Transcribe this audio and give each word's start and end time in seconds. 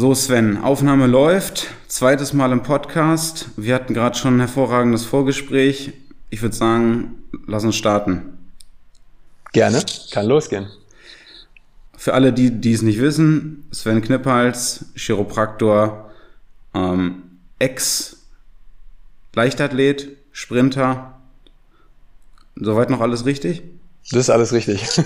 So, 0.00 0.14
Sven, 0.14 0.58
Aufnahme 0.58 1.08
läuft. 1.08 1.66
Zweites 1.88 2.32
Mal 2.32 2.52
im 2.52 2.62
Podcast. 2.62 3.48
Wir 3.56 3.74
hatten 3.74 3.94
gerade 3.94 4.16
schon 4.16 4.36
ein 4.36 4.38
hervorragendes 4.38 5.04
Vorgespräch. 5.04 5.92
Ich 6.30 6.40
würde 6.40 6.54
sagen, 6.54 7.24
lass 7.48 7.64
uns 7.64 7.74
starten. 7.74 8.38
Gerne, 9.52 9.82
kann 10.12 10.26
losgehen. 10.26 10.68
Für 11.96 12.14
alle, 12.14 12.32
die, 12.32 12.60
die 12.60 12.74
es 12.74 12.82
nicht 12.82 13.00
wissen, 13.00 13.66
Sven 13.72 14.00
Knippals, 14.00 14.84
Chiropraktor, 14.94 16.12
ähm, 16.74 17.40
Ex-Leichtathlet, 17.58 20.10
Sprinter. 20.30 21.18
Soweit 22.54 22.90
noch 22.90 23.00
alles 23.00 23.26
richtig? 23.26 23.64
Das 24.12 24.20
ist 24.20 24.30
alles 24.30 24.52
richtig. 24.52 24.80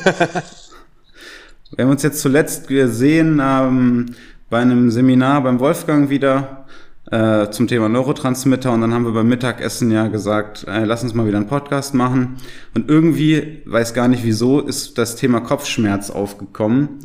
Wir 1.75 1.82
haben 1.82 1.93
uns 1.93 2.03
jetzt 2.03 2.21
zuletzt 2.21 2.68
gesehen 2.68 3.40
ähm, 3.43 4.14
bei 4.52 4.58
einem 4.58 4.90
Seminar 4.90 5.42
beim 5.42 5.61
Wolfgang 5.61 6.11
wieder 6.11 6.66
äh, 7.11 7.48
zum 7.48 7.68
Thema 7.68 7.88
Neurotransmitter 7.88 8.70
und 8.70 8.82
dann 8.82 8.92
haben 8.92 9.06
wir 9.06 9.12
beim 9.12 9.26
Mittagessen 9.26 9.90
ja 9.90 10.08
gesagt, 10.08 10.66
äh, 10.68 10.84
lass 10.84 11.02
uns 11.02 11.14
mal 11.14 11.26
wieder 11.26 11.38
einen 11.38 11.46
Podcast 11.46 11.94
machen. 11.94 12.36
Und 12.75 12.90
irgendwie, 12.90 13.62
weiß 13.64 13.94
gar 13.94 14.08
nicht 14.08 14.25
wieso, 14.25 14.61
ist 14.61 14.98
das 14.98 15.16
Thema 15.16 15.40
Kopfschmerz 15.40 16.11
aufgekommen. 16.11 16.98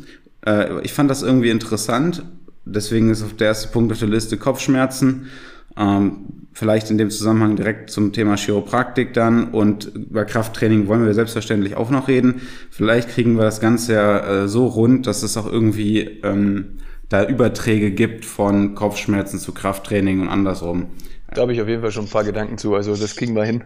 Äh, 0.46 0.82
ich 0.82 0.92
fand 0.92 1.10
das 1.10 1.22
irgendwie 1.22 1.48
interessant, 1.48 2.22
deswegen 2.66 3.08
ist 3.08 3.22
auf 3.22 3.34
der 3.34 3.46
erste 3.46 3.68
Punkt 3.68 3.92
auf 3.92 3.98
der 3.98 4.08
Liste 4.08 4.36
Kopfschmerzen. 4.36 5.28
Ähm, 5.74 6.48
vielleicht 6.52 6.90
in 6.90 6.98
dem 6.98 7.08
Zusammenhang 7.08 7.56
direkt 7.56 7.88
zum 7.88 8.12
Thema 8.12 8.36
Chiropraktik 8.36 9.14
dann 9.14 9.52
und 9.52 9.86
über 9.94 10.26
Krafttraining 10.26 10.86
wollen 10.86 11.06
wir 11.06 11.14
selbstverständlich 11.14 11.76
auch 11.76 11.88
noch 11.88 12.08
reden. 12.08 12.42
Vielleicht 12.70 13.08
kriegen 13.08 13.36
wir 13.36 13.44
das 13.44 13.60
Ganze 13.60 13.94
ja 13.94 14.42
äh, 14.42 14.48
so 14.48 14.66
rund, 14.66 15.06
dass 15.06 15.22
es 15.22 15.38
auch 15.38 15.50
irgendwie 15.50 16.00
ähm, 16.22 16.80
da 17.08 17.26
Überträge 17.26 17.90
gibt 17.90 18.24
von 18.24 18.74
Kopfschmerzen 18.74 19.38
zu 19.38 19.52
Krafttraining 19.52 20.20
und 20.20 20.28
andersrum. 20.28 20.88
Da 21.34 21.42
habe 21.42 21.52
ich 21.52 21.60
auf 21.60 21.68
jeden 21.68 21.82
Fall 21.82 21.92
schon 21.92 22.04
ein 22.04 22.10
paar 22.10 22.24
Gedanken 22.24 22.58
zu, 22.58 22.74
also 22.74 22.94
das 22.94 23.16
kriegen 23.16 23.34
wir 23.34 23.44
hin. 23.44 23.64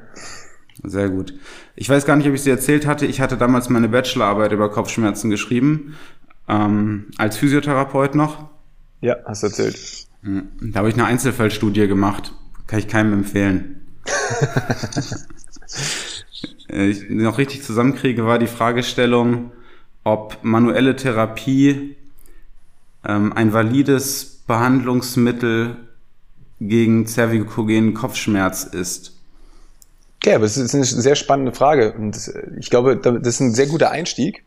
Sehr 0.82 1.10
gut. 1.10 1.34
Ich 1.76 1.88
weiß 1.88 2.06
gar 2.06 2.16
nicht, 2.16 2.26
ob 2.26 2.32
ich 2.32 2.40
es 2.40 2.44
dir 2.44 2.52
erzählt 2.52 2.86
hatte. 2.86 3.06
Ich 3.06 3.20
hatte 3.20 3.36
damals 3.36 3.68
meine 3.68 3.88
Bachelorarbeit 3.88 4.52
über 4.52 4.70
Kopfschmerzen 4.70 5.30
geschrieben, 5.30 5.96
ähm, 6.48 7.06
als 7.18 7.36
Physiotherapeut 7.36 8.14
noch. 8.14 8.48
Ja, 9.00 9.16
hast 9.24 9.42
du 9.42 9.48
erzählt. 9.48 9.78
Hm, 10.22 10.48
da 10.72 10.80
habe 10.80 10.88
ich 10.88 10.94
eine 10.94 11.04
Einzelfallstudie 11.04 11.88
gemacht 11.88 12.32
kann 12.72 12.78
ich 12.78 12.88
keinem 12.88 13.12
empfehlen. 13.12 13.86
Äh, 16.68 16.88
ich 16.88 17.10
noch 17.10 17.36
richtig 17.38 17.62
zusammenkriege, 17.62 18.24
war 18.24 18.38
die 18.38 18.46
Fragestellung, 18.46 19.52
ob 20.04 20.38
manuelle 20.42 20.96
Therapie 20.96 21.96
ähm, 23.04 23.32
ein 23.32 23.52
valides 23.52 24.42
Behandlungsmittel 24.46 25.76
gegen 26.60 27.06
zervikogenen 27.06 27.94
Kopfschmerz 27.94 28.64
ist. 28.64 29.12
Okay, 30.18 30.34
aber 30.34 30.44
das 30.44 30.56
ist 30.56 30.74
eine 30.74 30.84
sehr 30.84 31.16
spannende 31.16 31.52
Frage 31.52 31.92
und 31.94 32.16
ich 32.58 32.70
glaube, 32.70 32.96
das 32.96 33.34
ist 33.34 33.40
ein 33.40 33.54
sehr 33.54 33.66
guter 33.66 33.90
Einstieg, 33.90 34.44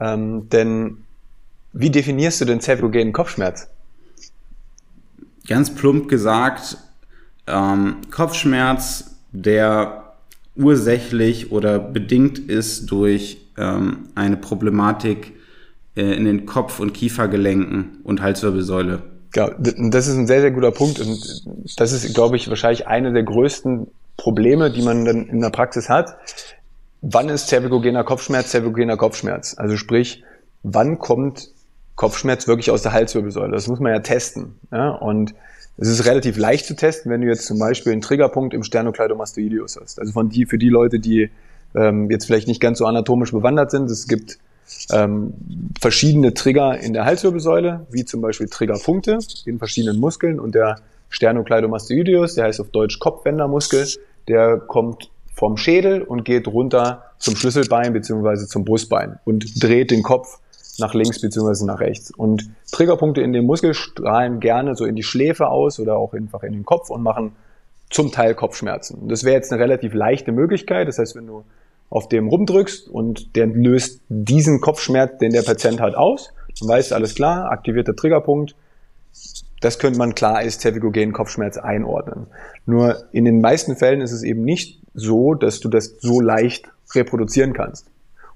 ähm, 0.00 0.48
denn 0.48 1.04
wie 1.72 1.90
definierst 1.90 2.40
du 2.40 2.44
den 2.44 2.60
zervikogenen 2.60 3.12
Kopfschmerz? 3.12 3.68
Ganz 5.46 5.74
plump 5.74 6.08
gesagt, 6.08 6.76
ähm, 7.46 7.96
Kopfschmerz, 8.10 9.16
der 9.30 10.14
ursächlich 10.56 11.52
oder 11.52 11.78
bedingt 11.78 12.38
ist 12.38 12.90
durch 12.90 13.38
ähm, 13.56 14.08
eine 14.14 14.36
Problematik 14.36 15.28
äh, 15.28 15.41
in 15.94 16.24
den 16.24 16.46
Kopf- 16.46 16.80
und 16.80 16.94
Kiefergelenken 16.94 17.98
und 18.04 18.22
Halswirbelsäule. 18.22 19.02
Ja, 19.34 19.50
das 19.58 20.08
ist 20.08 20.16
ein 20.16 20.26
sehr, 20.26 20.40
sehr 20.40 20.50
guter 20.50 20.70
Punkt 20.70 21.00
und 21.00 21.44
das 21.76 21.92
ist, 21.92 22.14
glaube 22.14 22.36
ich, 22.36 22.48
wahrscheinlich 22.48 22.86
eine 22.86 23.12
der 23.12 23.22
größten 23.22 23.88
Probleme, 24.16 24.70
die 24.70 24.82
man 24.82 25.04
dann 25.04 25.26
in 25.26 25.40
der 25.40 25.50
Praxis 25.50 25.88
hat. 25.88 26.16
Wann 27.00 27.28
ist 27.28 27.48
zervikogener 27.48 28.04
Kopfschmerz 28.04 28.50
zervikogener 28.50 28.96
Kopfschmerz? 28.96 29.54
Also 29.58 29.76
sprich, 29.76 30.22
wann 30.62 30.98
kommt 30.98 31.48
Kopfschmerz 31.96 32.46
wirklich 32.46 32.70
aus 32.70 32.82
der 32.82 32.92
Halswirbelsäule? 32.92 33.52
Das 33.52 33.68
muss 33.68 33.80
man 33.80 33.92
ja 33.92 34.00
testen. 34.00 34.54
Ja? 34.70 34.90
Und 34.90 35.34
es 35.78 35.88
ist 35.88 36.04
relativ 36.04 36.36
leicht 36.36 36.66
zu 36.66 36.76
testen, 36.76 37.10
wenn 37.10 37.22
du 37.22 37.26
jetzt 37.26 37.46
zum 37.46 37.58
Beispiel 37.58 37.92
einen 37.92 38.02
Triggerpunkt 38.02 38.54
im 38.54 38.62
Sternocleidomastoideus 38.62 39.78
hast. 39.80 39.98
Also 39.98 40.12
von 40.12 40.28
die, 40.28 40.46
für 40.46 40.58
die 40.58 40.68
Leute, 40.68 41.00
die 41.00 41.30
ähm, 41.74 42.10
jetzt 42.10 42.26
vielleicht 42.26 42.48
nicht 42.48 42.60
ganz 42.60 42.78
so 42.78 42.86
anatomisch 42.86 43.32
bewandert 43.32 43.70
sind, 43.70 43.90
es 43.90 44.06
gibt 44.06 44.38
ähm, 44.92 45.34
verschiedene 45.80 46.34
Trigger 46.34 46.78
in 46.78 46.92
der 46.92 47.04
Halswirbelsäule, 47.04 47.86
wie 47.90 48.04
zum 48.04 48.20
Beispiel 48.20 48.48
Triggerpunkte 48.48 49.18
in 49.46 49.58
verschiedenen 49.58 50.00
Muskeln 50.00 50.40
und 50.40 50.54
der 50.54 50.76
Sternocleidomastoideus, 51.08 52.34
der 52.34 52.44
heißt 52.44 52.60
auf 52.60 52.70
Deutsch 52.70 52.98
Kopfwendermuskel, 52.98 53.86
der 54.28 54.58
kommt 54.58 55.10
vom 55.34 55.56
Schädel 55.56 56.02
und 56.02 56.24
geht 56.24 56.46
runter 56.46 57.04
zum 57.18 57.36
Schlüsselbein 57.36 57.92
beziehungsweise 57.92 58.46
zum 58.46 58.64
Brustbein 58.64 59.18
und 59.24 59.62
dreht 59.62 59.90
den 59.90 60.02
Kopf 60.02 60.38
nach 60.78 60.94
links 60.94 61.20
beziehungsweise 61.20 61.66
nach 61.66 61.80
rechts. 61.80 62.10
Und 62.10 62.50
Triggerpunkte 62.70 63.20
in 63.20 63.32
dem 63.32 63.44
Muskel 63.44 63.74
strahlen 63.74 64.40
gerne 64.40 64.74
so 64.74 64.84
in 64.84 64.96
die 64.96 65.02
Schläfe 65.02 65.48
aus 65.48 65.78
oder 65.80 65.96
auch 65.96 66.12
einfach 66.14 66.42
in 66.42 66.52
den 66.52 66.64
Kopf 66.64 66.90
und 66.90 67.02
machen 67.02 67.32
zum 67.90 68.10
Teil 68.10 68.34
Kopfschmerzen. 68.34 69.08
das 69.08 69.22
wäre 69.22 69.36
jetzt 69.36 69.52
eine 69.52 69.60
relativ 69.60 69.92
leichte 69.92 70.32
Möglichkeit. 70.32 70.88
Das 70.88 70.98
heißt, 70.98 71.14
wenn 71.14 71.26
du 71.26 71.44
auf 71.92 72.08
dem 72.08 72.28
rumdrückst 72.28 72.88
und 72.88 73.36
der 73.36 73.46
löst 73.46 74.00
diesen 74.08 74.62
Kopfschmerz, 74.62 75.18
den 75.18 75.32
der 75.32 75.42
Patient 75.42 75.78
hat, 75.78 75.94
aus, 75.94 76.32
dann 76.58 76.68
weißt 76.70 76.94
alles 76.94 77.14
klar, 77.14 77.50
aktivierter 77.52 77.94
Triggerpunkt, 77.94 78.54
das 79.60 79.78
könnte 79.78 79.98
man 79.98 80.14
klar 80.14 80.36
als 80.36 80.58
zervikogenen 80.58 81.12
Kopfschmerz 81.12 81.58
einordnen. 81.58 82.28
Nur 82.64 83.04
in 83.12 83.26
den 83.26 83.42
meisten 83.42 83.76
Fällen 83.76 84.00
ist 84.00 84.12
es 84.12 84.22
eben 84.22 84.42
nicht 84.42 84.80
so, 84.94 85.34
dass 85.34 85.60
du 85.60 85.68
das 85.68 85.96
so 86.00 86.22
leicht 86.22 86.70
reproduzieren 86.94 87.52
kannst 87.52 87.86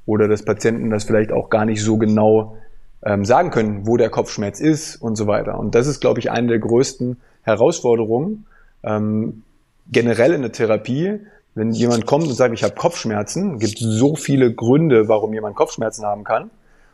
oder 0.04 0.28
dass 0.28 0.44
Patienten 0.44 0.90
das 0.90 1.04
vielleicht 1.04 1.32
auch 1.32 1.48
gar 1.48 1.64
nicht 1.64 1.82
so 1.82 1.96
genau 1.96 2.58
ähm, 3.02 3.24
sagen 3.24 3.50
können, 3.50 3.86
wo 3.86 3.96
der 3.96 4.10
Kopfschmerz 4.10 4.60
ist 4.60 4.96
und 4.96 5.16
so 5.16 5.26
weiter. 5.26 5.58
Und 5.58 5.74
das 5.74 5.86
ist, 5.86 6.00
glaube 6.00 6.20
ich, 6.20 6.30
eine 6.30 6.48
der 6.48 6.58
größten 6.58 7.16
Herausforderungen 7.40 8.44
ähm, 8.84 9.44
generell 9.90 10.34
in 10.34 10.42
der 10.42 10.52
Therapie. 10.52 11.20
Wenn 11.56 11.72
jemand 11.72 12.04
kommt 12.04 12.26
und 12.28 12.34
sagt, 12.34 12.52
ich 12.52 12.62
habe 12.62 12.74
Kopfschmerzen, 12.74 13.58
gibt 13.58 13.78
so 13.78 14.14
viele 14.14 14.52
Gründe, 14.52 15.08
warum 15.08 15.32
jemand 15.32 15.56
Kopfschmerzen 15.56 16.04
haben 16.04 16.22
kann. 16.22 16.50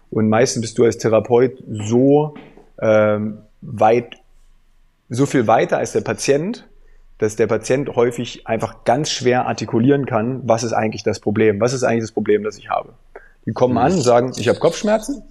Und 0.09 0.29
meistens 0.29 0.61
bist 0.61 0.79
du 0.79 0.85
als 0.85 0.99
Therapeut 0.99 1.59
so 1.69 2.35
ähm, 2.81 3.39
weit, 3.61 4.19
so 5.09 5.27
viel 5.27 5.49
weiter 5.49 5.79
als 5.79 5.93
der 5.93 6.03
Patient, 6.03 6.69
dass 7.19 7.35
der 7.35 7.49
Patient 7.49 7.97
häufig 7.97 8.47
einfach 8.47 8.85
ganz 8.85 9.11
schwer 9.11 9.49
artikulieren 9.49 10.07
kann, 10.07 10.43
was 10.45 10.63
ist 10.63 10.73
eigentlich 10.73 11.03
das 11.03 11.19
Problem, 11.19 11.61
was 11.61 11.73
ist 11.73 11.83
eigentlich 11.83 12.05
das 12.05 12.13
Problem, 12.13 12.45
das 12.45 12.57
ich 12.57 12.71
habe. 12.71 12.91
Die 13.47 13.53
kommen 13.53 13.77
an 13.77 13.93
und 13.93 14.03
sagen, 14.03 14.33
ich 14.37 14.49
habe 14.49 14.61
Kopfschmerzen 14.61 15.25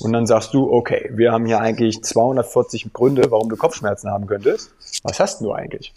und 0.00 0.12
dann 0.12 0.26
sagst 0.26 0.52
du, 0.52 0.68
okay, 0.68 1.10
wir 1.14 1.30
haben 1.30 1.46
hier 1.46 1.60
eigentlich 1.60 2.02
240 2.02 2.92
Gründe, 2.92 3.30
warum 3.30 3.48
du 3.48 3.56
Kopfschmerzen 3.56 4.10
haben 4.10 4.26
könntest. 4.26 4.72
Was 5.04 5.20
hast 5.20 5.40
du 5.42 5.52
eigentlich? 5.52 5.94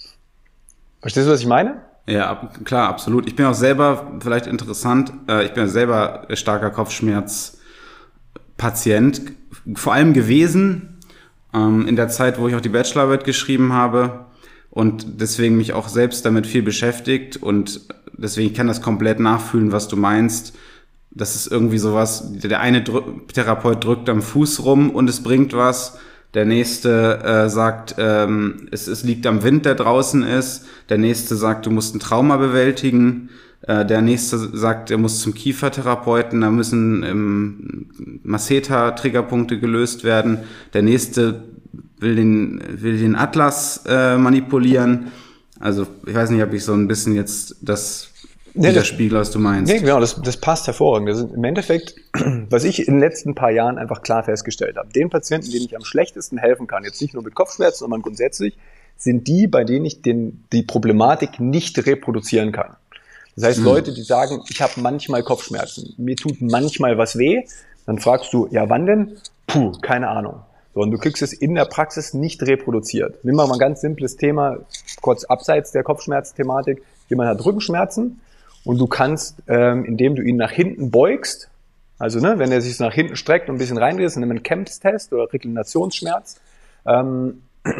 Verstehst 1.01 1.25
du, 1.25 1.31
was 1.31 1.39
ich 1.39 1.47
meine? 1.47 1.81
Ja, 2.07 2.49
klar, 2.63 2.87
absolut. 2.87 3.27
Ich 3.27 3.35
bin 3.35 3.45
auch 3.45 3.53
selber, 3.53 4.13
vielleicht 4.21 4.47
interessant, 4.47 5.11
äh, 5.27 5.45
ich 5.45 5.51
bin 5.51 5.63
ja 5.63 5.69
selber 5.69 6.25
starker 6.33 6.69
Kopfschmerzpatient, 6.69 9.21
vor 9.75 9.93
allem 9.93 10.13
gewesen 10.13 10.99
ähm, 11.53 11.85
in 11.85 11.97
der 11.97 12.07
Zeit, 12.07 12.39
wo 12.39 12.47
ich 12.47 12.55
auch 12.55 12.61
die 12.61 12.69
Bachelorarbeit 12.69 13.25
geschrieben 13.25 13.73
habe 13.73 14.25
und 14.69 15.19
deswegen 15.19 15.57
mich 15.57 15.73
auch 15.73 15.89
selbst 15.89 16.25
damit 16.25 16.47
viel 16.47 16.61
beschäftigt 16.61 17.35
und 17.35 17.81
deswegen 18.13 18.53
kann 18.53 18.67
das 18.67 18.81
komplett 18.81 19.19
nachfühlen, 19.19 19.73
was 19.73 19.89
du 19.89 19.97
meinst. 19.97 20.55
Das 21.11 21.35
ist 21.35 21.47
irgendwie 21.47 21.77
sowas, 21.77 22.31
der 22.31 22.61
eine 22.61 22.83
Drück, 22.83 23.33
Therapeut 23.33 23.83
drückt 23.83 24.07
am 24.07 24.21
Fuß 24.21 24.63
rum 24.63 24.91
und 24.91 25.09
es 25.09 25.23
bringt 25.23 25.51
was. 25.51 25.97
Der 26.37 26.45
nächste 26.45 27.19
äh, 27.23 27.49
sagt, 27.49 27.95
ähm, 27.97 28.67
es, 28.69 28.87
es 28.87 29.01
liegt 29.01 29.25
am 29.25 29.41
Wind, 29.41 29.65
der 29.65 29.73
draußen 29.73 30.21
ist. 30.21 30.67
Der 30.87 30.99
nächste 30.99 31.35
sagt, 31.35 31.65
du 31.65 31.71
musst 31.71 31.95
ein 31.95 31.99
Trauma 31.99 32.37
bewältigen. 32.37 33.31
Äh, 33.63 33.87
der 33.87 34.03
nächste 34.03 34.37
sagt, 34.55 34.91
er 34.91 34.99
muss 34.99 35.19
zum 35.19 35.33
Kiefertherapeuten, 35.33 36.41
da 36.41 36.51
müssen 36.51 37.01
ähm, 37.01 37.87
Masseter-Triggerpunkte 38.21 39.59
gelöst 39.59 40.03
werden. 40.03 40.37
Der 40.75 40.83
nächste 40.83 41.43
will 41.97 42.15
den, 42.15 42.61
will 42.69 42.99
den 42.99 43.15
Atlas 43.15 43.81
äh, 43.87 44.19
manipulieren. 44.19 45.07
Also 45.59 45.87
ich 46.05 46.13
weiß 46.13 46.29
nicht, 46.29 46.43
ob 46.43 46.53
ich 46.53 46.63
so 46.63 46.73
ein 46.73 46.87
bisschen 46.87 47.15
jetzt 47.15 47.55
das 47.63 48.11
nee, 48.57 48.69
widerspiegel, 48.69 49.19
was 49.19 49.31
du 49.31 49.39
meinst. 49.39 49.71
Nee, 49.71 49.79
genau, 49.79 49.99
das, 49.99 50.21
das 50.21 50.37
passt 50.37 50.67
hervorragend. 50.67 51.09
Das 51.09 51.19
ist 51.19 51.33
Im 51.33 51.43
Endeffekt, 51.43 51.95
was 52.49 52.63
ich 52.63 52.87
in 52.87 52.95
den 52.95 52.99
letzten 52.99 53.35
paar 53.35 53.51
Jahren 53.51 53.77
einfach 53.77 54.01
klar 54.01 54.23
festgestellt 54.23 54.77
habe, 54.77 54.89
den 54.93 55.09
Patienten, 55.09 55.51
denen 55.51 55.65
ich 55.65 55.75
am 55.75 55.83
schlechtesten 55.83 56.37
helfen 56.37 56.67
kann, 56.67 56.83
jetzt 56.83 57.01
nicht 57.01 57.13
nur 57.13 57.23
mit 57.23 57.35
Kopfschmerzen, 57.35 57.79
sondern 57.79 58.01
grundsätzlich, 58.01 58.57
sind 58.97 59.27
die, 59.27 59.47
bei 59.47 59.63
denen 59.63 59.85
ich 59.85 60.01
den, 60.01 60.43
die 60.51 60.63
Problematik 60.63 61.39
nicht 61.39 61.85
reproduzieren 61.85 62.51
kann. 62.51 62.75
Das 63.35 63.45
heißt, 63.45 63.59
mhm. 63.59 63.65
Leute, 63.65 63.93
die 63.93 64.01
sagen, 64.01 64.41
ich 64.49 64.61
habe 64.61 64.73
manchmal 64.77 65.23
Kopfschmerzen, 65.23 65.93
mir 65.97 66.15
tut 66.15 66.41
manchmal 66.41 66.97
was 66.97 67.17
weh, 67.17 67.43
dann 67.85 67.99
fragst 67.99 68.33
du, 68.33 68.47
ja 68.51 68.69
wann 68.69 68.85
denn? 68.85 69.17
Puh, 69.45 69.73
keine 69.81 70.09
Ahnung. 70.09 70.41
So, 70.73 70.81
und 70.81 70.91
du 70.91 70.97
kriegst 70.97 71.21
es 71.21 71.33
in 71.33 71.55
der 71.55 71.65
Praxis 71.65 72.13
nicht 72.13 72.43
reproduziert. 72.43 73.23
Nimm 73.23 73.35
mal 73.35 73.51
ein 73.51 73.59
ganz 73.59 73.81
simples 73.81 74.17
Thema, 74.17 74.57
kurz 75.01 75.23
abseits 75.23 75.71
der 75.71 75.83
Kopfschmerzthematik. 75.83 76.83
Jemand 77.09 77.29
hat 77.29 77.45
Rückenschmerzen 77.45 78.19
und 78.67 78.79
du 78.79 78.87
kannst, 78.87 79.41
ähm, 79.47 79.85
indem 79.85 80.15
du 80.15 80.21
ihn 80.21 80.35
nach 80.35 80.51
hinten 80.51 80.91
beugst, 80.91 81.49
also 81.99 82.19
ne, 82.19 82.37
wenn 82.37 82.51
er 82.51 82.59
sich 82.59 82.77
nach 82.79 82.93
hinten 82.93 83.15
streckt 83.15 83.49
und 83.49 83.55
ein 83.55 83.57
bisschen 83.59 83.77
reindreht, 83.77 84.13
nimm 84.17 84.29
einen 84.29 84.43
Kemp's-Test 84.43 85.13
oder 85.13 85.31
Reklinationsschmerz, 85.31 86.41
ähm, 86.85 87.43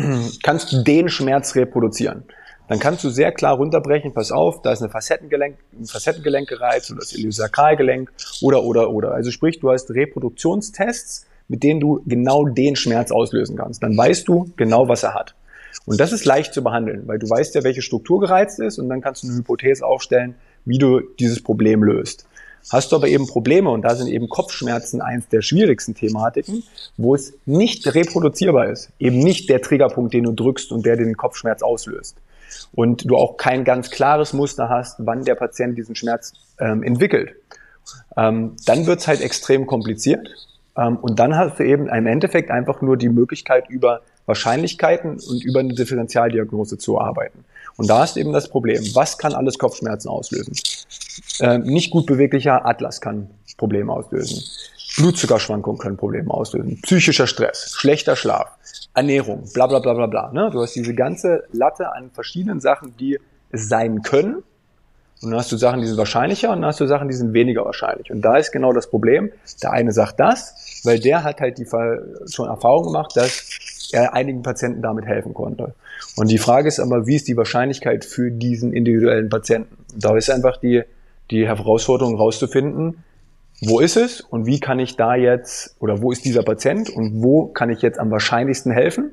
kannst 0.44 0.72
du 0.72 0.84
den 0.84 1.10
Schmerz 1.10 1.56
reproduzieren. 1.56 2.24
Dann 2.70 2.80
kannst 2.80 3.04
du 3.04 3.10
sehr 3.10 3.34
klar 3.34 3.56
runterbrechen, 3.56 4.14
pass 4.14 4.32
auf, 4.32 4.62
da 4.62 4.72
ist 4.72 4.82
eine 4.82 4.90
Facettengelenk, 4.90 5.58
ein 5.78 5.86
Facettengelenk 5.86 6.48
gereizt 6.48 6.90
oder 6.90 7.02
das 7.02 7.12
Iliosakralgelenk 7.12 8.10
oder, 8.42 8.64
oder, 8.64 8.90
oder. 8.90 9.12
Also 9.12 9.32
sprich, 9.32 9.60
du 9.60 9.72
hast 9.72 9.92
Reproduktionstests, 9.92 11.28
mit 11.50 11.64
denen 11.64 11.82
du 11.82 12.02
genau 12.06 12.46
den 12.46 12.78
Schmerz 12.78 13.12
auslösen 13.12 13.58
kannst. 13.58 13.84
Dann 13.84 13.98
weißt 13.98 14.26
du 14.28 14.52
genau, 14.56 14.88
was 14.88 15.04
er 15.04 15.14
hat. 15.14 15.36
Und 15.86 16.00
das 16.00 16.12
ist 16.12 16.26
leicht 16.26 16.54
zu 16.54 16.64
behandeln, 16.64 17.08
weil 17.08 17.20
du 17.20 17.30
weißt 17.30 17.56
ja, 17.56 17.64
welche 17.64 17.82
Struktur 17.82 18.20
gereizt 18.20 18.60
ist 18.60 18.80
und 18.80 18.90
dann 18.90 19.02
kannst 19.02 19.24
du 19.24 19.28
eine 19.28 19.38
Hypothese 19.38 19.86
aufstellen, 19.86 20.36
wie 20.68 20.78
du 20.78 21.00
dieses 21.20 21.42
Problem 21.42 21.84
löst. 21.84 22.28
Hast 22.70 22.92
du 22.92 22.98
aber 22.98 23.08
eben 23.08 23.28
Probleme, 23.28 23.70
und 23.70 23.84
da 23.84 23.96
sind 23.96 24.08
eben 24.08 24.28
Kopfschmerzen 24.28 25.02
eins 25.02 25.30
der 25.30 25.42
schwierigsten 25.42 25.96
Thematiken, 25.96 26.64
wo 26.98 27.16
es 27.16 27.34
nicht 27.46 27.94
reproduzierbar 27.96 28.70
ist. 28.70 28.92
Eben 29.00 29.20
nicht 29.20 29.50
der 29.50 29.62
Triggerpunkt, 29.62 30.14
den 30.14 30.26
du 30.26 30.34
drückst 30.34 30.72
und 30.74 30.86
der 30.86 30.98
den 30.98 31.16
Kopfschmerz 31.16 31.62
auslöst. 31.62 32.18
Und 32.74 33.10
du 33.10 33.16
auch 33.16 33.38
kein 33.38 33.64
ganz 33.64 33.90
klares 33.90 34.34
Muster 34.34 34.68
hast, 34.68 34.96
wann 35.00 35.24
der 35.24 35.36
Patient 35.36 35.78
diesen 35.78 35.96
Schmerz 35.96 36.34
ähm, 36.60 36.84
entwickelt. 36.84 37.36
Ähm, 38.18 38.56
dann 38.66 38.86
wird's 38.86 39.08
halt 39.08 39.22
extrem 39.22 39.66
kompliziert. 39.66 40.28
Ähm, 40.78 40.98
und 40.98 41.20
dann 41.20 41.38
hast 41.38 41.60
du 41.60 41.64
eben 41.64 41.88
im 41.88 42.08
Endeffekt 42.08 42.52
einfach 42.52 42.82
nur 42.82 42.98
die 42.98 43.10
Möglichkeit, 43.10 43.70
über 43.70 44.02
Wahrscheinlichkeiten 44.26 45.20
und 45.26 45.44
über 45.44 45.62
eine 45.62 45.74
Differentialdiagnose 45.74 46.78
zu 46.78 47.00
arbeiten. 47.00 47.46
Und 47.78 47.90
da 47.90 48.04
ist 48.04 48.18
eben 48.18 48.34
das 48.34 48.50
Problem. 48.50 48.84
Was 48.94 49.18
kann 49.18 49.34
alles 49.34 49.58
Kopfschmerzen 49.58 50.10
auslösen? 50.10 50.54
Äh, 51.40 51.60
nicht 51.60 51.92
gut 51.92 52.06
beweglicher 52.08 52.66
Atlas 52.66 53.02
kann 53.02 53.30
Probleme 53.58 53.94
auslösen. 53.94 54.44
Blutzuckerschwankungen 54.98 55.80
können 55.80 55.98
Probleme 55.98 56.32
auslösen. 56.32 56.80
Psychischer 56.82 57.28
Stress, 57.28 57.74
schlechter 57.78 58.16
Schlaf, 58.16 58.50
Ernährung, 58.96 59.48
bla 59.54 59.68
bla 59.68 59.80
bla 59.80 59.94
bla 59.94 60.08
bla. 60.08 60.32
Ne? 60.32 60.50
Du 60.52 60.62
hast 60.62 60.74
diese 60.76 60.96
ganze 60.96 61.44
Latte 61.52 61.94
an 61.94 62.10
verschiedenen 62.12 62.60
Sachen, 62.60 62.96
die 62.98 63.20
es 63.52 63.70
sein 63.70 64.02
können. 64.02 64.44
Und 65.22 65.32
dann 65.32 65.40
hast 65.40 65.52
du 65.52 65.58
Sachen, 65.58 65.82
die 65.82 65.88
sind 65.88 65.98
wahrscheinlicher 65.98 66.52
und 66.52 66.62
dann 66.62 66.68
hast 66.68 66.80
du 66.80 66.86
Sachen, 66.86 67.08
die 67.08 67.16
sind 67.16 67.34
weniger 67.34 67.66
wahrscheinlich. 67.66 68.12
Und 68.12 68.22
da 68.22 68.38
ist 68.38 68.52
genau 68.52 68.72
das 68.72 68.88
Problem. 68.88 69.32
Der 69.64 69.72
eine 69.72 69.92
sagt 69.92 70.20
das, 70.20 70.82
weil 70.84 71.00
der 71.00 71.24
hat 71.24 71.42
halt 71.42 71.58
die 71.58 71.66
schon 71.66 72.48
Erfahrung 72.48 72.86
gemacht, 72.86 73.16
dass 73.16 73.47
er 73.92 74.14
einigen 74.14 74.44
Patienten 74.44 74.82
damit 74.82 75.06
helfen 75.06 75.34
konnte. 75.34 75.74
Und 76.16 76.30
die 76.30 76.38
Frage 76.38 76.68
ist 76.68 76.80
aber, 76.80 77.08
wie 77.08 77.16
ist 77.16 77.28
die 77.28 77.38
Wahrscheinlichkeit 77.38 78.06
für 78.06 78.32
diesen 78.32 78.74
individuellen 78.74 79.30
Patienten? 79.30 79.78
Da 79.96 80.16
ist 80.16 80.30
einfach 80.30 80.58
die, 80.58 80.84
die 81.32 81.48
Herausforderung 81.48 82.16
rauszufinden, 82.16 83.04
wo 83.62 83.80
ist 83.80 83.98
es 83.98 84.22
und 84.22 84.46
wie 84.46 84.60
kann 84.60 84.80
ich 84.80 84.98
da 84.98 85.16
jetzt, 85.16 85.76
oder 85.80 86.02
wo 86.02 86.12
ist 86.12 86.26
dieser 86.26 86.44
Patient 86.44 86.90
und 86.90 87.24
wo 87.24 87.48
kann 87.48 87.70
ich 87.70 87.82
jetzt 87.82 88.00
am 88.00 88.12
wahrscheinlichsten 88.12 88.72
helfen? 88.72 89.12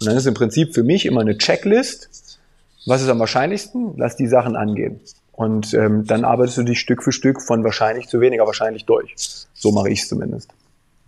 Und 0.00 0.06
dann 0.06 0.16
ist 0.16 0.26
im 0.26 0.34
Prinzip 0.34 0.74
für 0.74 0.82
mich 0.82 1.06
immer 1.06 1.20
eine 1.20 1.38
Checklist, 1.38 2.38
was 2.84 3.02
ist 3.02 3.08
am 3.08 3.18
wahrscheinlichsten, 3.18 3.94
lass 3.96 4.16
die 4.16 4.26
Sachen 4.26 4.56
angehen. 4.56 5.00
Und 5.32 5.74
ähm, 5.74 6.04
dann 6.06 6.24
arbeitest 6.24 6.58
du 6.58 6.62
dich 6.62 6.80
Stück 6.80 7.02
für 7.02 7.12
Stück 7.12 7.42
von 7.42 7.62
wahrscheinlich 7.62 8.08
zu 8.08 8.20
weniger 8.20 8.46
wahrscheinlich 8.46 8.86
durch. 8.86 9.14
So 9.54 9.70
mache 9.70 9.90
ich 9.90 10.02
es 10.02 10.08
zumindest. 10.08 10.50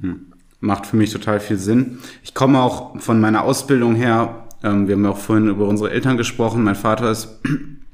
Hm. 0.00 0.32
Macht 0.60 0.86
für 0.86 0.96
mich 0.96 1.12
total 1.12 1.40
viel 1.40 1.56
Sinn. 1.56 1.98
Ich 2.22 2.34
komme 2.34 2.60
auch 2.60 3.00
von 3.00 3.20
meiner 3.20 3.44
Ausbildung 3.44 3.94
her 3.94 4.48
ähm, 4.62 4.88
wir 4.88 4.94
haben 4.94 5.04
ja 5.04 5.10
auch 5.10 5.18
vorhin 5.18 5.48
über 5.48 5.66
unsere 5.66 5.90
Eltern 5.90 6.16
gesprochen. 6.16 6.62
Mein 6.62 6.74
Vater 6.74 7.10
ist 7.10 7.40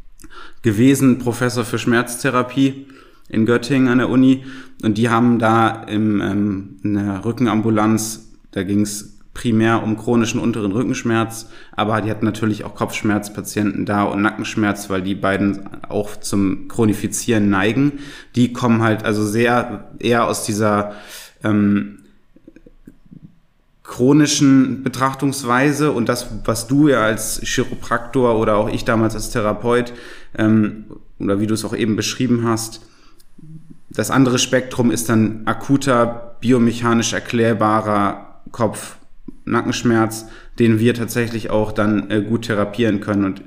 gewesen 0.63 1.19
Professor 1.19 1.65
für 1.65 1.79
Schmerztherapie 1.79 2.87
in 3.29 3.47
Göttingen 3.47 3.89
an 3.89 3.99
der 3.99 4.11
Uni 4.11 4.45
und 4.83 4.99
die 4.99 5.09
haben 5.09 5.39
da 5.39 5.83
im, 5.85 6.21
ähm, 6.21 6.77
in 6.83 6.95
der 6.95 7.25
Rückenambulanz, 7.25 8.33
da 8.53 8.63
ging 8.63 8.83
es 8.83 9.19
primär 9.33 9.83
um 9.83 9.97
chronischen 9.97 10.39
unteren 10.39 10.71
Rückenschmerz, 10.71 11.49
aber 11.73 12.01
die 12.01 12.11
hatten 12.11 12.25
natürlich 12.25 12.65
auch 12.65 12.77
Kopfschmerzpatienten 12.77 13.85
da 13.85 14.05
und 14.05 14.23
Nackenschmerz, 14.23 14.91
weil 14.91 15.03
die 15.03 15.17
beiden 15.17 15.83
auch 15.89 16.15
zum 16.17 16.69
Chronifizieren 16.69 17.51
neigen. 17.51 17.95
Die 18.37 18.53
kommen 18.53 18.83
halt 18.83 19.05
also 19.05 19.27
sehr 19.27 19.91
eher 19.99 20.29
aus 20.29 20.45
dieser 20.45 20.93
ähm, 21.43 22.04
chronischen 23.85 24.83
Betrachtungsweise 24.83 25.93
und 25.93 26.09
das, 26.09 26.27
was 26.45 26.67
du 26.67 26.89
ja 26.89 27.03
als 27.03 27.41
Chiropraktor 27.45 28.39
oder 28.39 28.57
auch 28.57 28.69
ich 28.69 28.85
damals 28.85 29.15
als 29.15 29.31
Therapeut 29.31 29.93
ähm, 30.37 30.87
oder 31.21 31.39
wie 31.39 31.47
du 31.47 31.55
es 31.55 31.65
auch 31.65 31.77
eben 31.77 31.95
beschrieben 31.95 32.45
hast, 32.49 32.81
das 33.91 34.11
andere 34.11 34.39
Spektrum 34.39 34.91
ist 34.91 35.09
dann 35.11 35.43
akuter, 35.45 36.37
biomechanisch 36.41 37.13
erklärbarer 37.13 38.41
Kopf-Nackenschmerz, 38.51 40.27
den 40.59 40.81
wir 40.81 40.95
tatsächlich 40.95 41.51
auch 41.51 41.71
dann 41.71 42.11
äh, 42.11 42.23
gut 42.23 42.47
therapieren 42.47 43.01
können 43.01 43.25
und 43.25 43.43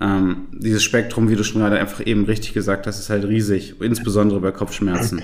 ähm, 0.00 0.48
dieses 0.52 0.82
Spektrum, 0.82 1.28
wie 1.28 1.36
du 1.36 1.44
schon 1.44 1.60
gerade 1.60 1.78
einfach 1.78 2.04
eben 2.04 2.24
richtig 2.24 2.54
gesagt 2.54 2.86
hast, 2.86 2.98
ist 2.98 3.10
halt 3.10 3.24
riesig, 3.24 3.76
insbesondere 3.80 4.40
bei 4.40 4.50
Kopfschmerzen. 4.50 5.22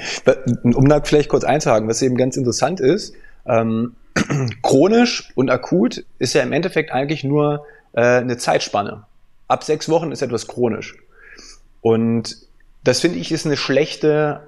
Um 0.62 0.88
da 0.88 1.00
vielleicht 1.00 1.30
kurz 1.30 1.42
einzuhaken, 1.42 1.88
was 1.88 2.02
eben 2.02 2.16
ganz 2.16 2.36
interessant 2.36 2.78
ist, 2.78 3.14
ähm, 3.46 3.94
chronisch 4.62 5.30
und 5.34 5.50
akut 5.50 6.04
ist 6.18 6.34
ja 6.34 6.42
im 6.42 6.52
Endeffekt 6.52 6.92
eigentlich 6.92 7.24
nur 7.24 7.66
äh, 7.92 8.18
eine 8.18 8.36
Zeitspanne. 8.36 9.04
Ab 9.46 9.64
sechs 9.64 9.88
Wochen 9.88 10.12
ist 10.12 10.22
etwas 10.22 10.46
chronisch. 10.46 10.96
Und 11.80 12.36
das 12.84 13.00
finde 13.00 13.18
ich 13.18 13.32
ist 13.32 13.46
eine 13.46 13.56
schlechte 13.56 14.46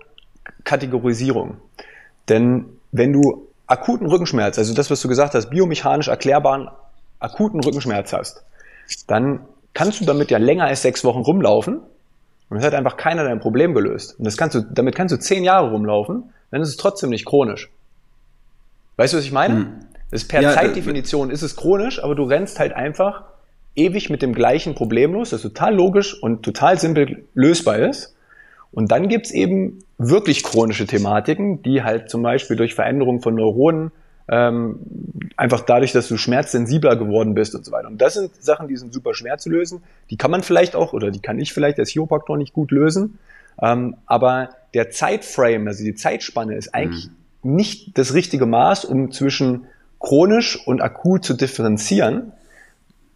Kategorisierung. 0.64 1.56
Denn 2.28 2.66
wenn 2.92 3.12
du 3.12 3.46
akuten 3.66 4.06
Rückenschmerz, 4.06 4.58
also 4.58 4.74
das, 4.74 4.90
was 4.90 5.00
du 5.00 5.08
gesagt 5.08 5.34
hast, 5.34 5.50
biomechanisch 5.50 6.08
erklärbaren 6.08 6.68
akuten 7.18 7.62
Rückenschmerz 7.62 8.12
hast, 8.12 8.42
dann 9.06 9.40
kannst 9.74 10.00
du 10.00 10.04
damit 10.04 10.30
ja 10.30 10.38
länger 10.38 10.64
als 10.64 10.82
sechs 10.82 11.04
Wochen 11.04 11.20
rumlaufen 11.20 11.80
und 12.48 12.56
es 12.56 12.64
hat 12.64 12.74
einfach 12.74 12.96
keiner 12.96 13.24
dein 13.24 13.38
Problem 13.38 13.74
gelöst. 13.74 14.18
Und 14.18 14.24
das 14.24 14.36
kannst 14.36 14.56
du, 14.56 14.62
damit 14.62 14.94
kannst 14.96 15.14
du 15.14 15.18
zehn 15.18 15.44
Jahre 15.44 15.70
rumlaufen, 15.70 16.32
dann 16.50 16.62
ist 16.62 16.68
es 16.68 16.76
trotzdem 16.76 17.10
nicht 17.10 17.24
chronisch. 17.24 17.70
Weißt 19.00 19.14
du, 19.14 19.16
was 19.16 19.24
ich 19.24 19.32
meine? 19.32 19.54
Hm. 19.54 19.66
Das 20.10 20.26
per 20.26 20.42
ja, 20.42 20.52
Zeitdefinition 20.52 21.30
ist 21.30 21.40
es 21.40 21.56
chronisch, 21.56 22.04
aber 22.04 22.14
du 22.14 22.24
rennst 22.24 22.58
halt 22.58 22.74
einfach 22.74 23.22
ewig 23.74 24.10
mit 24.10 24.20
dem 24.20 24.34
gleichen 24.34 24.74
Problem 24.74 25.14
los, 25.14 25.30
das 25.30 25.40
total 25.40 25.74
logisch 25.74 26.22
und 26.22 26.42
total 26.42 26.78
simpel 26.78 27.24
lösbar 27.32 27.78
ist. 27.78 28.14
Und 28.72 28.92
dann 28.92 29.08
gibt's 29.08 29.30
eben 29.30 29.78
wirklich 29.96 30.42
chronische 30.42 30.86
Thematiken, 30.86 31.62
die 31.62 31.82
halt 31.82 32.10
zum 32.10 32.22
Beispiel 32.22 32.58
durch 32.58 32.74
Veränderung 32.74 33.22
von 33.22 33.36
Neuronen, 33.36 33.90
ähm, 34.28 34.80
einfach 35.34 35.62
dadurch, 35.62 35.92
dass 35.92 36.06
du 36.08 36.18
schmerzsensibler 36.18 36.96
geworden 36.96 37.32
bist 37.32 37.54
und 37.54 37.64
so 37.64 37.72
weiter. 37.72 37.88
Und 37.88 38.02
das 38.02 38.12
sind 38.12 38.34
Sachen, 38.34 38.68
die 38.68 38.76
sind 38.76 38.92
super 38.92 39.14
schwer 39.14 39.38
zu 39.38 39.48
lösen. 39.48 39.82
Die 40.10 40.18
kann 40.18 40.30
man 40.30 40.42
vielleicht 40.42 40.76
auch, 40.76 40.92
oder 40.92 41.10
die 41.10 41.20
kann 41.20 41.38
ich 41.38 41.54
vielleicht 41.54 41.78
als 41.78 41.88
Chiropraktor 41.88 42.36
nicht 42.36 42.52
gut 42.52 42.70
lösen. 42.70 43.18
Ähm, 43.62 43.96
aber 44.04 44.50
der 44.74 44.90
Zeitframe, 44.90 45.68
also 45.68 45.82
die 45.84 45.94
Zeitspanne 45.94 46.54
ist 46.54 46.74
eigentlich 46.74 47.06
mhm 47.06 47.19
nicht 47.42 47.96
das 47.98 48.14
richtige 48.14 48.46
Maß, 48.46 48.84
um 48.84 49.12
zwischen 49.12 49.66
chronisch 49.98 50.58
und 50.66 50.80
akut 50.80 51.24
zu 51.24 51.34
differenzieren. 51.34 52.32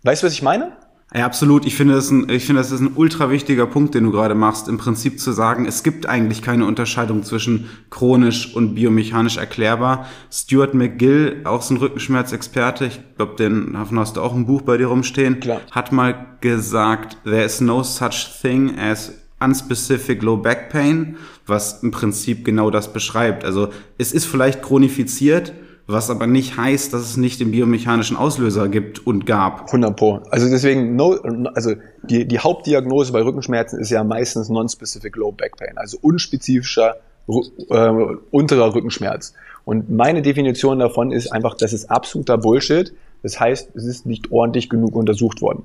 Weißt 0.03 0.23
du, 0.23 0.27
was 0.27 0.35
ich 0.35 0.43
meine? 0.43 0.73
Ja, 1.17 1.27
absolut. 1.27 1.65
Ich 1.65 1.77
finde, 1.77 1.95
das 1.95 2.11
ein, 2.11 2.29
ich 2.29 2.45
finde, 2.45 2.61
das 2.61 2.73
ist 2.73 2.81
ein 2.81 2.93
ultra 2.97 3.31
wichtiger 3.31 3.67
Punkt, 3.67 3.95
den 3.95 4.03
du 4.05 4.11
gerade 4.11 4.35
machst. 4.35 4.67
Im 4.69 4.79
Prinzip 4.79 5.21
zu 5.21 5.31
sagen, 5.31 5.65
es 5.65 5.85
gibt 5.85 6.07
eigentlich 6.07 6.43
keine 6.43 6.67
Unterscheidung 6.67 7.23
zwischen 7.23 7.71
chronisch 7.89 8.55
und 8.55 8.75
biomechanisch 8.75 9.37
erklärbar. 9.37 10.07
Stuart 10.33 10.75
McGill, 10.75 11.43
auch 11.45 11.63
so 11.63 11.75
ein 11.75 11.77
Rückenschmerzexperte, 11.77 12.87
ich 12.87 13.01
glaube, 13.17 13.37
den 13.37 13.75
davon 13.75 13.99
hast 14.01 14.17
du 14.17 14.23
auch 14.23 14.35
ein 14.35 14.47
Buch 14.47 14.63
bei 14.63 14.77
dir 14.77 14.89
rumstehen, 14.89 15.39
Klar. 15.39 15.61
hat 15.71 15.93
mal 15.93 16.37
gesagt, 16.41 17.19
there 17.23 17.45
is 17.45 17.61
no 17.61 17.85
such 17.85 18.41
thing 18.43 18.77
as 18.77 19.13
unspecific 19.45 20.23
low 20.23 20.37
back 20.37 20.71
pain, 20.71 21.17
was 21.47 21.83
im 21.83 21.91
Prinzip 21.91 22.45
genau 22.45 22.71
das 22.71 22.93
beschreibt. 22.93 23.45
Also 23.45 23.69
es 23.99 24.13
ist 24.13 24.25
vielleicht 24.25 24.63
chronifiziert, 24.63 25.53
was 25.87 26.09
aber 26.09 26.27
nicht 26.27 26.57
heißt, 26.57 26.95
dass 26.95 27.03
es 27.03 27.17
nicht 27.17 27.41
den 27.41 27.51
biomechanischen 27.51 28.17
Auslöser 28.17 28.69
gibt 28.69 29.07
und 29.07 29.27
gab. 29.27 29.67
100 29.67 29.97
Pro. 29.97 30.21
Also 30.31 30.49
deswegen, 30.49 30.97
no, 30.97 31.15
also 31.55 31.75
die, 32.03 32.27
die 32.27 32.39
Hauptdiagnose 32.39 33.13
bei 33.13 33.23
Rückenschmerzen 33.23 33.79
ist 33.79 33.91
ja 33.91 34.03
meistens 34.03 34.49
non-specific 34.49 35.15
low 35.17 35.33
back 35.33 35.57
pain, 35.57 35.77
also 35.77 35.99
unspezifischer 36.01 36.97
äh, 37.29 37.91
unterer 38.31 38.75
Rückenschmerz. 38.75 39.35
Und 39.65 39.91
meine 39.91 40.23
Definition 40.23 40.79
davon 40.79 41.11
ist 41.11 41.33
einfach, 41.33 41.55
das 41.55 41.73
ist 41.73 41.91
absoluter 41.91 42.39
Bullshit. 42.39 42.95
Das 43.23 43.41
heißt, 43.41 43.75
es 43.75 43.85
ist 43.85 44.07
nicht 44.07 44.31
ordentlich 44.31 44.69
genug 44.69 44.95
untersucht 44.95 45.41
worden. 45.41 45.65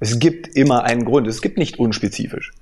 Es 0.00 0.18
gibt 0.18 0.48
immer 0.48 0.84
einen 0.84 1.04
Grund. 1.04 1.26
Es 1.26 1.40
gibt 1.40 1.58
nicht 1.58 1.78
unspezifisch. 1.78 2.52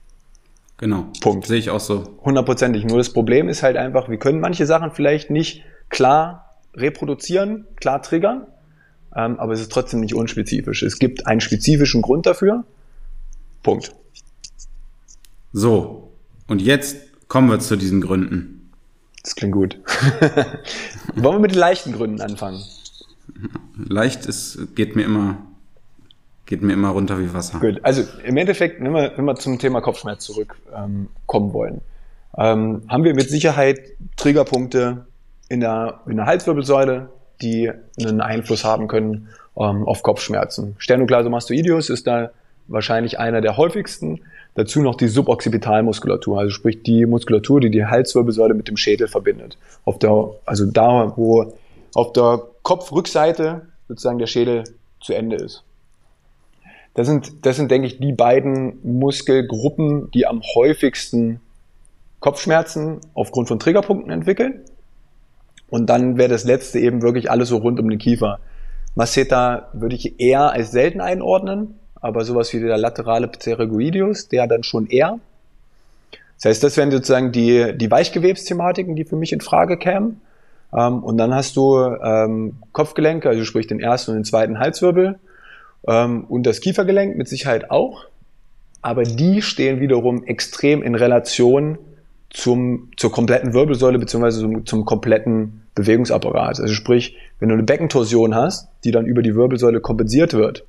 Genau. 0.81 1.09
Punkt. 1.21 1.47
Sehe 1.47 1.59
ich 1.59 1.69
auch 1.69 1.79
so. 1.79 2.17
Hundertprozentig. 2.25 2.87
Nur 2.87 2.97
das 2.97 3.13
Problem 3.13 3.51
ist 3.51 3.63
halt 3.63 3.77
einfach, 3.77 4.09
wir 4.09 4.17
können 4.17 4.41
manche 4.41 4.65
Sachen 4.65 4.93
vielleicht 4.93 5.29
nicht 5.29 5.63
klar 5.91 6.57
reproduzieren, 6.75 7.67
klar 7.77 8.01
triggern, 8.01 8.47
ähm, 9.15 9.39
aber 9.39 9.53
es 9.53 9.61
ist 9.61 9.71
trotzdem 9.71 10.01
nicht 10.01 10.15
unspezifisch. 10.15 10.83
Es 10.83 10.99
gibt 10.99 11.27
einen 11.27 11.43
spezifischen 11.43 12.01
Grund 12.01 12.25
dafür. 12.25 12.65
Punkt. 13.63 13.93
So, 15.53 16.13
und 16.47 16.63
jetzt 16.63 16.97
kommen 17.29 17.51
wir 17.51 17.61
zu 17.61 17.77
diesen 17.77 18.01
Gründen. 18.01 18.71
Das 19.23 19.37
klingt 19.37 19.53
gut. 19.53 19.79
Wollen 21.15 21.37
wir 21.37 21.41
mit 21.41 21.51
den 21.51 21.59
leichten 21.59 21.93
Gründen 21.93 22.23
anfangen? 22.23 22.65
Leicht 23.77 24.25
ist, 24.25 24.75
geht 24.77 24.97
mir 24.97 25.03
immer, 25.03 25.47
geht 26.51 26.63
mir 26.63 26.73
immer 26.73 26.91
runter 26.91 27.19
wie 27.19 27.33
Wasser. 27.33 27.61
Gut, 27.61 27.81
also 27.85 28.03
im 28.25 28.37
Endeffekt, 28.37 28.83
wenn 28.83 28.93
wir, 28.93 29.13
wenn 29.17 29.25
wir 29.25 29.37
zum 29.37 29.59
Thema 29.59 29.81
Kopfschmerz 29.81 30.25
zurückkommen 30.25 31.09
ähm, 31.33 31.53
wollen, 31.53 31.81
ähm, 32.37 32.83
haben 32.89 33.05
wir 33.05 33.15
mit 33.15 33.31
Sicherheit 33.31 33.79
Triggerpunkte 34.17 35.07
in 35.49 35.61
der, 35.61 36.01
in 36.07 36.17
der 36.17 36.27
Halswirbelsäule, 36.27 37.09
die 37.41 37.71
einen 38.01 38.21
Einfluss 38.21 38.65
haben 38.65 38.89
können 38.89 39.29
ähm, 39.57 39.87
auf 39.87 40.03
Kopfschmerzen. 40.03 40.75
Sternocleidomastoideus 40.79 41.89
ist 41.89 42.09
da 42.09 42.31
wahrscheinlich 42.67 43.21
einer 43.21 43.41
der 43.41 43.57
häufigsten. 43.57 44.21
Dazu 44.57 44.83
noch 44.83 44.97
die 44.97 45.07
Suboccipitalmuskulatur, 45.07 46.41
also 46.41 46.51
sprich 46.51 46.83
die 46.83 47.07
Muskulatur, 47.07 47.61
die 47.61 47.71
die 47.71 47.87
Halswirbelsäule 47.87 48.55
mit 48.55 48.67
dem 48.67 48.77
Schädel 48.77 49.07
verbindet. 49.07 49.57
Auf 49.85 50.01
der, 50.01 50.31
also 50.45 50.67
da, 50.67 51.13
wo 51.17 51.55
auf 51.95 52.13
der 52.13 52.43
Kopfrückseite 52.63 53.69
sozusagen 53.87 54.19
der 54.19 54.27
Schädel 54.27 54.65
zu 55.01 55.15
Ende 55.15 55.37
ist. 55.37 55.63
Das 57.01 57.07
sind, 57.07 57.47
das 57.47 57.57
sind, 57.57 57.71
denke 57.71 57.87
ich, 57.87 57.99
die 57.99 58.13
beiden 58.13 58.79
Muskelgruppen, 58.83 60.11
die 60.11 60.27
am 60.27 60.43
häufigsten 60.55 61.41
Kopfschmerzen 62.19 62.99
aufgrund 63.15 63.49
von 63.49 63.59
Triggerpunkten 63.59 64.13
entwickeln. 64.13 64.61
Und 65.71 65.87
dann 65.87 66.19
wäre 66.19 66.29
das 66.29 66.45
letzte 66.45 66.79
eben 66.79 67.01
wirklich 67.01 67.31
alles 67.31 67.49
so 67.49 67.57
rund 67.57 67.81
um 67.81 67.89
den 67.89 67.99
Kiefer. 67.99 68.39
Masseter 68.95 69.71
würde 69.73 69.97
ich 69.97 70.21
eher 70.21 70.53
als 70.53 70.73
selten 70.73 71.01
einordnen, 71.01 71.79
aber 72.03 72.23
sowas 72.27 72.53
wie 72.53 72.61
der 72.61 72.77
laterale 72.77 73.29
Pterygoideus, 73.29 74.29
der 74.29 74.47
dann 74.47 74.63
schon 74.63 74.87
eher. 74.87 75.21
Das 76.37 76.51
heißt, 76.51 76.63
das 76.63 76.77
wären 76.77 76.91
sozusagen 76.91 77.33
die, 77.33 77.79
die 77.79 77.91
Weichgewebsthematiken, 77.91 78.95
die 78.95 79.07
für 79.07 79.17
mich 79.17 79.33
in 79.33 79.41
Frage 79.41 79.79
kämen. 79.79 80.21
Ähm, 80.77 81.03
und 81.03 81.17
dann 81.17 81.33
hast 81.33 81.57
du 81.57 81.79
ähm, 81.79 82.57
Kopfgelenke, 82.73 83.27
also 83.27 83.43
sprich 83.45 83.69
den 83.69 83.81
ersten 83.81 84.11
und 84.11 84.19
den 84.19 84.25
zweiten 84.25 84.59
Halswirbel 84.59 85.19
und 85.83 86.43
das 86.45 86.61
Kiefergelenk 86.61 87.17
mit 87.17 87.29
Sicherheit 87.29 87.71
auch. 87.71 88.05
Aber 88.83 89.03
die 89.03 89.43
stehen 89.43 89.81
wiederum 89.81 90.25
extrem 90.25 90.83
in 90.83 90.95
Relation 90.95 91.79
zum, 92.31 92.91
zur 92.97 93.13
kompletten 93.13 93.53
Wirbelsäule 93.53 93.99
beziehungsweise 93.99 94.41
zum, 94.41 94.67
zum 94.67 94.85
kompletten 94.85 95.63
Bewegungsapparat. 95.75 96.61
Also 96.61 96.73
sprich, 96.75 97.17
wenn 97.39 97.49
du 97.49 97.55
eine 97.55 97.65
Beckentorsion 97.65 98.35
hast, 98.35 98.69
die 98.85 98.91
dann 98.91 99.07
über 99.07 99.23
die 99.23 99.35
Wirbelsäule 99.35 99.81
kompensiert 99.81 100.33
wird, 100.33 100.65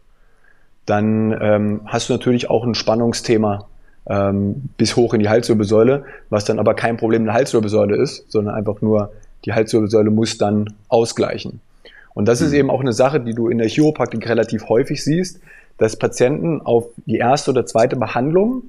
dann 0.86 1.38
ähm, 1.39 1.82
hast 1.86 2.10
du 2.10 2.13
natürlich 2.13 2.50
auch 2.50 2.65
ein 2.65 2.74
Spannungsthema 2.74 3.68
ähm, 4.10 4.70
bis 4.77 4.96
hoch 4.96 5.13
in 5.13 5.20
die 5.20 5.30
Halswirbelsäule, 5.30 6.06
was 6.30 6.46
dann 6.46 6.60
aber 6.60 6.74
kein 6.74 6.98
Problem 6.98 7.22
in 7.22 7.25
der 7.27 7.36
Halswirbelsäule 7.36 7.96
ist, 7.96 8.30
sondern 8.32 8.56
einfach 8.56 8.82
nur 8.82 9.12
die 9.46 9.53
Halswirbelsäule 9.53 10.10
muss 10.10 10.38
dann 10.38 10.74
ausgleichen. 10.89 11.62
Und 12.13 12.27
das 12.27 12.41
ist 12.41 12.51
mhm. 12.51 12.58
eben 12.58 12.70
auch 12.70 12.82
eine 12.82 12.94
Sache, 12.94 13.20
die 13.20 13.34
du 13.34 13.48
in 13.48 13.58
der 13.58 13.68
Chiropraktik 13.68 14.27
relativ 14.27 14.70
häufig 14.70 15.03
siehst, 15.03 15.39
dass 15.77 15.96
Patienten 15.96 16.62
auf 16.62 16.88
die 17.06 17.18
erste 17.18 17.51
oder 17.51 17.65
zweite 17.65 17.96
Behandlung 17.96 18.63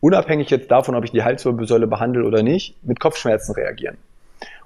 unabhängig 0.00 0.50
jetzt 0.50 0.70
davon, 0.70 0.94
ob 0.94 1.04
ich 1.04 1.10
die 1.10 1.22
Halswirbelsäule 1.22 1.86
behandle 1.86 2.24
oder 2.24 2.42
nicht, 2.42 2.76
mit 2.84 3.00
Kopfschmerzen 3.00 3.52
reagieren. 3.52 3.96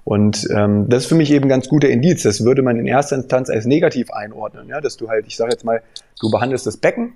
Und 0.04 0.48
ähm, 0.50 0.88
das 0.88 1.04
ist 1.04 1.08
für 1.08 1.14
mich 1.14 1.30
eben 1.30 1.46
ein 1.46 1.50
ganz 1.50 1.68
guter 1.68 1.88
Indiz. 1.88 2.22
Das 2.22 2.44
würde 2.44 2.62
man 2.62 2.78
in 2.78 2.86
erster 2.86 3.16
Instanz 3.16 3.50
als 3.50 3.66
negativ 3.66 4.10
einordnen, 4.10 4.68
ja, 4.68 4.80
dass 4.80 4.96
du 4.96 5.08
halt, 5.08 5.26
ich 5.26 5.36
sage 5.36 5.52
jetzt 5.52 5.64
mal, 5.64 5.82
du 6.20 6.30
behandelst 6.30 6.66
das 6.66 6.76
Becken, 6.78 7.14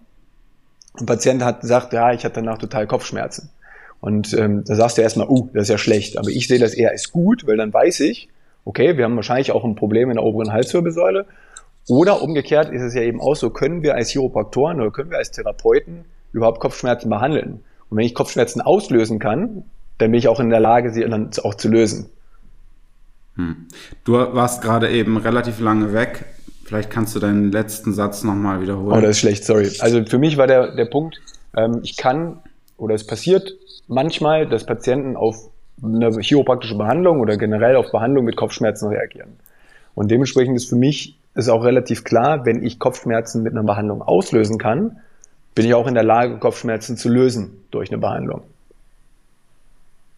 ein 0.98 1.06
Patient 1.06 1.42
hat 1.42 1.60
gesagt, 1.60 1.92
ja, 1.92 2.12
ich 2.12 2.24
hatte 2.24 2.36
danach 2.36 2.58
total 2.58 2.86
Kopfschmerzen. 2.86 3.50
Und 4.00 4.32
ähm, 4.34 4.64
da 4.64 4.76
sagst 4.76 4.98
du 4.98 5.02
erstmal, 5.02 5.28
uh, 5.28 5.48
das 5.52 5.64
ist 5.64 5.70
ja 5.70 5.78
schlecht. 5.78 6.18
Aber 6.18 6.28
ich 6.28 6.46
sehe 6.46 6.58
das 6.58 6.74
eher 6.74 6.90
als 6.90 7.10
gut, 7.10 7.46
weil 7.46 7.56
dann 7.56 7.72
weiß 7.72 8.00
ich, 8.00 8.28
okay, 8.64 8.96
wir 8.96 9.04
haben 9.04 9.16
wahrscheinlich 9.16 9.52
auch 9.52 9.64
ein 9.64 9.74
Problem 9.74 10.10
in 10.10 10.16
der 10.16 10.24
oberen 10.24 10.52
Halswirbelsäule. 10.52 11.26
Oder 11.86 12.22
umgekehrt 12.22 12.72
ist 12.72 12.82
es 12.82 12.94
ja 12.94 13.02
eben 13.02 13.20
auch 13.20 13.34
so, 13.34 13.50
können 13.50 13.82
wir 13.82 13.94
als 13.94 14.10
Chiropraktoren 14.10 14.80
oder 14.80 14.90
können 14.90 15.10
wir 15.10 15.18
als 15.18 15.30
Therapeuten 15.30 16.04
überhaupt 16.32 16.60
Kopfschmerzen 16.60 17.10
behandeln? 17.10 17.62
Und 17.90 17.98
wenn 17.98 18.06
ich 18.06 18.14
Kopfschmerzen 18.14 18.62
auslösen 18.62 19.18
kann, 19.18 19.64
dann 19.98 20.10
bin 20.10 20.18
ich 20.18 20.28
auch 20.28 20.40
in 20.40 20.50
der 20.50 20.60
Lage, 20.60 20.90
sie 20.90 21.02
dann 21.02 21.30
auch 21.42 21.54
zu 21.54 21.68
lösen. 21.68 22.08
Hm. 23.36 23.68
Du 24.04 24.12
warst 24.12 24.62
gerade 24.62 24.90
eben 24.90 25.16
relativ 25.16 25.60
lange 25.60 25.92
weg. 25.92 26.24
Vielleicht 26.64 26.90
kannst 26.90 27.14
du 27.14 27.20
deinen 27.20 27.52
letzten 27.52 27.92
Satz 27.92 28.24
nochmal 28.24 28.62
wiederholen. 28.62 28.96
Oh, 28.96 29.00
das 29.00 29.10
ist 29.10 29.18
schlecht, 29.18 29.44
sorry. 29.44 29.70
Also 29.80 30.04
für 30.06 30.18
mich 30.18 30.38
war 30.38 30.46
der, 30.46 30.74
der 30.74 30.86
Punkt, 30.86 31.20
ähm, 31.56 31.80
ich 31.82 31.96
kann 31.96 32.40
oder 32.78 32.94
es 32.94 33.06
passiert 33.06 33.54
manchmal, 33.86 34.48
dass 34.48 34.64
Patienten 34.64 35.16
auf 35.16 35.50
eine 35.84 36.10
chiropraktische 36.20 36.76
Behandlung 36.76 37.20
oder 37.20 37.36
generell 37.36 37.76
auf 37.76 37.92
Behandlung 37.92 38.24
mit 38.24 38.36
Kopfschmerzen 38.36 38.88
reagieren. 38.88 39.36
Und 39.94 40.10
dementsprechend 40.10 40.56
ist 40.56 40.68
für 40.68 40.76
mich 40.76 41.18
ist 41.34 41.48
auch 41.48 41.64
relativ 41.64 42.04
klar, 42.04 42.46
wenn 42.46 42.62
ich 42.62 42.78
Kopfschmerzen 42.78 43.42
mit 43.42 43.52
einer 43.52 43.64
Behandlung 43.64 44.02
auslösen 44.02 44.58
kann, 44.58 44.98
bin 45.54 45.66
ich 45.66 45.74
auch 45.74 45.86
in 45.86 45.94
der 45.94 46.04
Lage, 46.04 46.38
Kopfschmerzen 46.38 46.96
zu 46.96 47.08
lösen 47.08 47.50
durch 47.70 47.90
eine 47.90 47.98
Behandlung. 47.98 48.42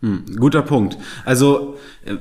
Hm, 0.00 0.24
guter 0.38 0.62
Punkt. 0.62 0.98
Also 1.24 1.76
äh, 2.04 2.16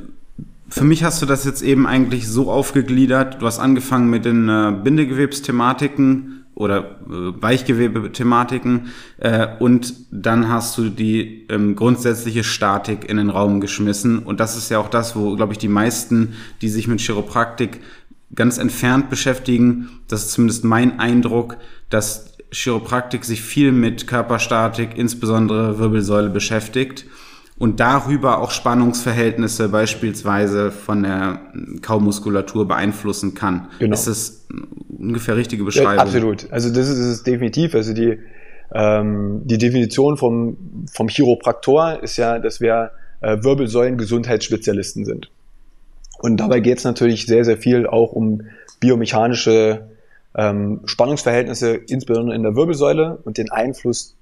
für 0.70 0.84
mich 0.84 1.04
hast 1.04 1.22
du 1.22 1.26
das 1.26 1.46
jetzt 1.46 1.62
eben 1.62 1.88
eigentlich 1.88 2.28
so 2.28 2.52
aufgegliedert. 2.52 3.42
Du 3.42 3.46
hast 3.46 3.60
angefangen 3.60 4.10
mit 4.10 4.26
den 4.26 4.50
äh, 4.50 4.74
Bindegewebsthematiken 4.84 6.45
oder 6.56 7.00
äh, 7.10 7.42
Weichgewebe-Thematiken 7.42 8.88
äh, 9.18 9.48
und 9.60 9.94
dann 10.10 10.50
hast 10.50 10.78
du 10.78 10.90
die 10.90 11.46
ähm, 11.50 11.76
grundsätzliche 11.76 12.44
Statik 12.44 13.08
in 13.10 13.18
den 13.18 13.30
Raum 13.30 13.60
geschmissen. 13.62 14.20
Und 14.20 14.40
das 14.40 14.58
ist 14.58 14.70
ja 14.70 14.80
auch 14.80 14.90
das, 14.90 15.16
wo, 15.16 15.36
glaube 15.36 15.54
ich, 15.54 15.60
die 15.60 15.68
meisten, 15.68 16.34
die 16.62 16.70
sich 16.70 16.88
mit 16.88 17.02
Chiropraktik 17.02 17.82
ganz 18.34 18.58
entfernt 18.58 19.10
beschäftigen, 19.10 19.90
das 20.08 20.26
ist 20.26 20.32
zumindest 20.32 20.64
mein 20.64 21.00
Eindruck, 21.00 21.58
dass 21.90 22.34
Chiropraktik 22.52 23.26
sich 23.26 23.42
viel 23.42 23.72
mit 23.72 24.08
Körperstatik, 24.08 24.98
insbesondere 24.98 25.78
Wirbelsäule 25.78 26.30
beschäftigt 26.30 27.06
und 27.58 27.80
darüber 27.80 28.42
auch 28.42 28.52
Spannungsverhältnisse 28.52 29.70
beispielsweise 29.70 30.72
von 30.72 31.04
der 31.04 31.40
Kaumuskulatur 31.82 32.68
beeinflussen 32.68 33.34
kann. 33.34 33.70
Genau. 33.80 33.94
Ist 33.94 34.08
das 34.08 34.48
ungefähr 34.90 35.38
richtige 35.38 35.64
Beschreibung? 35.64 35.96
Ja, 35.96 36.02
absolut. 36.02 36.52
Also 36.52 36.70
das 36.70 36.90
ist, 36.90 37.00
das 37.00 37.08
ist 37.08 37.28
definitiv. 37.28 37.74
Also 37.74 37.94
die, 37.94 38.20
ähm, 38.74 39.42
die 39.46 39.58
Definition 39.58 40.18
vom, 40.18 40.58
vom 40.92 41.08
Chiropraktor 41.08 42.04
ist 42.04 42.18
ja, 42.18 42.40
dass 42.40 42.60
wir 42.60 42.92
äh, 43.22 43.38
Wirbelsäulen-Gesundheitsspezialisten 43.42 45.06
sind. 45.06 45.32
Und 46.20 46.38
dabei 46.38 46.60
geht 46.60 46.80
es 46.80 46.84
natürlich 46.84 47.26
sehr, 47.26 47.46
sehr 47.46 47.58
viel 47.58 47.88
auch 47.88 48.12
um 48.12 48.42
biomechanische 48.82 49.90
ähm, 50.36 50.82
Spannungsverhältnisse, 50.86 51.76
insbesondere 51.76 52.36
in 52.36 52.44
der 52.44 52.56
Wirbelsäule 52.56 53.20
und 53.24 53.38
den 53.38 53.50
Einfluss 53.52 54.16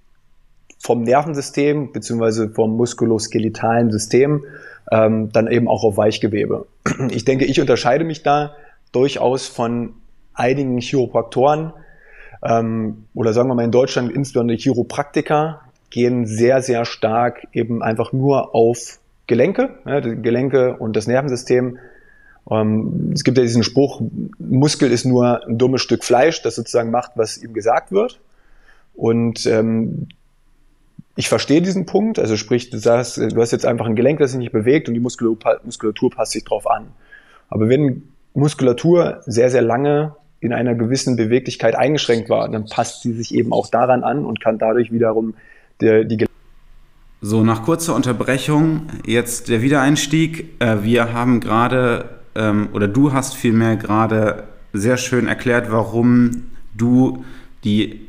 vom 0.84 1.04
Nervensystem 1.04 1.94
beziehungsweise 1.94 2.50
vom 2.50 2.76
muskuloskeletalen 2.76 3.90
System 3.90 4.44
ähm, 4.92 5.32
dann 5.32 5.48
eben 5.48 5.70
auch 5.70 5.86
auf 5.86 5.98
Weichgewebe. 5.98 6.68
Ich 7.10 7.24
denke, 7.24 7.46
ich 7.46 7.62
unterscheide 7.62 8.04
mich 8.04 8.22
da 8.22 8.56
durchaus 8.92 9.48
von 9.48 9.94
einigen 10.34 10.80
Chiropraktoren 10.80 11.72
ähm, 12.44 13.06
oder 13.14 13.32
sagen 13.32 13.48
wir 13.50 13.56
mal 13.56 13.64
in 13.64 13.72
Deutschland 13.72 14.12
insbesondere 14.12 14.58
Chiropraktiker 14.58 15.62
gehen 15.90 16.26
sehr, 16.26 16.62
sehr 16.62 16.84
stark 16.84 17.48
eben 17.54 17.82
einfach 17.82 18.12
nur 18.12 18.54
auf 18.54 19.00
Gelenke, 19.26 19.70
die 19.86 20.22
Gelenke 20.22 20.76
und 20.76 20.98
das 20.98 21.08
Nervensystem 21.08 21.78
ähm, 22.52 23.12
es 23.14 23.24
gibt 23.24 23.38
ja 23.38 23.44
diesen 23.44 23.64
Spruch, 23.64 24.02
Muskel 24.38 24.92
ist 24.92 25.06
nur 25.06 25.48
ein 25.48 25.58
dummes 25.58 25.82
Stück 25.82 26.04
Fleisch, 26.04 26.42
das 26.42 26.56
sozusagen 26.56 26.92
macht, 26.92 27.12
was 27.16 27.38
ihm 27.38 27.54
gesagt 27.54 27.94
wird. 27.94 28.20
Und 28.96 29.46
ähm, 29.46 30.10
ich 31.16 31.30
verstehe 31.30 31.62
diesen 31.62 31.86
Punkt, 31.86 32.18
also 32.18 32.38
sprich, 32.38 32.70
du 32.70 32.78
sagst, 32.78 33.18
du 33.18 33.40
hast 33.40 33.52
jetzt 33.52 33.66
einfach 33.66 33.86
ein 33.86 33.96
Gelenk, 33.96 34.20
das 34.20 34.32
sich 34.32 34.40
nicht 34.40 34.52
bewegt 34.52 34.88
und 34.88 34.96
die 34.96 35.00
Muskulatur, 35.00 36.10
passt 36.10 36.32
sich 36.32 36.44
drauf 36.44 36.70
an. 36.70 36.88
Aber 37.50 37.70
wenn 37.70 38.04
Muskulatur 38.34 39.22
sehr, 39.26 39.52
sehr 39.52 39.62
lange 39.62 40.16
in 40.40 40.54
einer 40.54 40.74
gewissen 40.74 41.16
Beweglichkeit 41.16 41.76
eingeschränkt 41.76 42.30
war, 42.30 42.50
dann 42.50 42.66
passt 42.66 43.04
sie 43.04 43.14
sich 43.14 43.34
eben 43.34 43.54
auch 43.54 43.68
daran 43.70 44.04
an 44.04 44.26
und 44.26 44.42
kann 44.42 44.58
dadurch 44.58 44.92
wiederum 44.92 45.36
die, 45.82 46.06
die 46.08 46.26
so, 47.26 47.42
nach 47.42 47.64
kurzer 47.64 47.96
Unterbrechung 47.96 48.88
jetzt 49.06 49.48
der 49.48 49.62
Wiedereinstieg. 49.62 50.60
Äh, 50.60 50.84
wir 50.84 51.14
haben 51.14 51.40
gerade 51.40 52.10
ähm, 52.36 52.68
oder 52.74 52.90
du 52.90 53.14
hast 53.14 53.36
vielmehr 53.36 53.78
gerade 53.78 54.44
sehr 54.74 54.98
schön 54.98 55.30
erklärt, 55.30 55.72
warum 55.72 56.52
du 56.76 57.24
die 57.64 58.03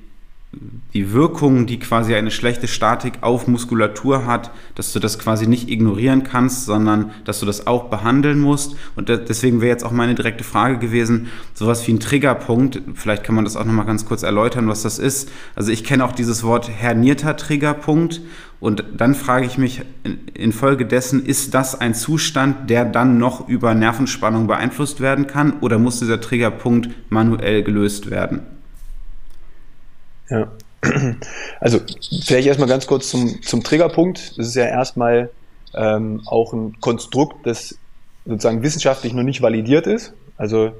die 0.95 1.13
Wirkung, 1.13 1.67
die 1.67 1.81
quasi 1.81 2.15
eine 2.15 2.31
schlechte 2.31 2.69
Statik 2.69 3.15
auf 3.21 3.49
Muskulatur 3.49 4.27
hat, 4.27 4.53
dass 4.77 4.93
du 4.93 5.01
das 5.01 5.19
quasi 5.19 5.49
nicht 5.49 5.69
ignorieren 5.69 6.23
kannst, 6.23 6.67
sondern 6.67 7.11
dass 7.25 7.41
du 7.41 7.47
das 7.47 7.67
auch 7.67 7.91
behandeln 7.91 8.39
musst. 8.39 8.77
Und 8.95 9.09
deswegen 9.09 9.61
wäre 9.61 9.73
jetzt 9.73 9.85
auch 9.85 9.91
meine 9.91 10.15
direkte 10.15 10.45
Frage 10.45 10.79
gewesen, 10.79 11.27
sowas 11.53 11.85
wie 11.89 11.93
ein 11.93 11.99
Triggerpunkt, 11.99 12.81
vielleicht 12.95 13.25
kann 13.25 13.35
man 13.35 13.45
das 13.45 13.57
auch 13.57 13.65
nochmal 13.65 13.87
ganz 13.87 14.07
kurz 14.07 14.23
erläutern, 14.23 14.69
was 14.69 14.83
das 14.83 15.01
ist. 15.01 15.31
Also 15.57 15.73
ich 15.73 15.83
kenne 15.83 16.05
auch 16.05 16.13
dieses 16.13 16.45
Wort 16.45 16.71
hernierter 16.71 17.37
Triggerpunkt 17.37 18.21
und 18.61 18.85
dann 18.97 19.17
frage 19.17 19.47
ich 19.47 19.59
mich 19.59 19.83
infolgedessen, 20.33 21.27
ist 21.27 21.55
das 21.55 21.81
ein 21.81 21.95
Zustand, 21.95 22.71
der 22.71 22.85
dann 22.85 23.19
noch 23.19 23.49
über 23.49 23.75
Nervenspannung 23.75 24.47
beeinflusst 24.47 25.01
werden 25.01 25.27
kann 25.27 25.55
oder 25.61 25.81
muss 25.81 25.99
dieser 25.99 26.21
Triggerpunkt 26.21 26.89
manuell 27.11 27.65
gelöst 27.65 28.11
werden? 28.13 28.43
Ja, 30.31 30.49
also 31.61 31.81
vielleicht 32.23 32.47
erstmal 32.47 32.69
ganz 32.69 32.87
kurz 32.87 33.11
zum, 33.11 33.43
zum 33.43 33.63
Triggerpunkt. 33.63 34.39
Das 34.39 34.47
ist 34.49 34.55
ja 34.55 34.67
erstmal 34.67 35.31
ähm, 35.75 36.23
auch 36.27 36.53
ein 36.53 36.81
Konstrukt, 36.81 37.47
das 37.47 37.77
sozusagen 38.25 38.63
wissenschaftlich 38.63 39.13
noch 39.13 39.23
nicht 39.23 39.43
validiert 39.43 39.87
ist. 39.87 40.13
Also 40.37 40.73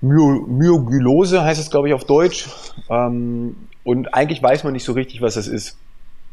My 0.00 0.40
Myogylose 0.46 1.42
heißt 1.42 1.60
es, 1.60 1.70
glaube 1.70 1.88
ich, 1.88 1.94
auf 1.94 2.04
Deutsch. 2.04 2.48
Ähm, 2.90 3.56
und 3.84 4.14
eigentlich 4.14 4.42
weiß 4.42 4.64
man 4.64 4.72
nicht 4.72 4.84
so 4.84 4.92
richtig, 4.92 5.20
was 5.22 5.34
das 5.34 5.48
ist. 5.48 5.76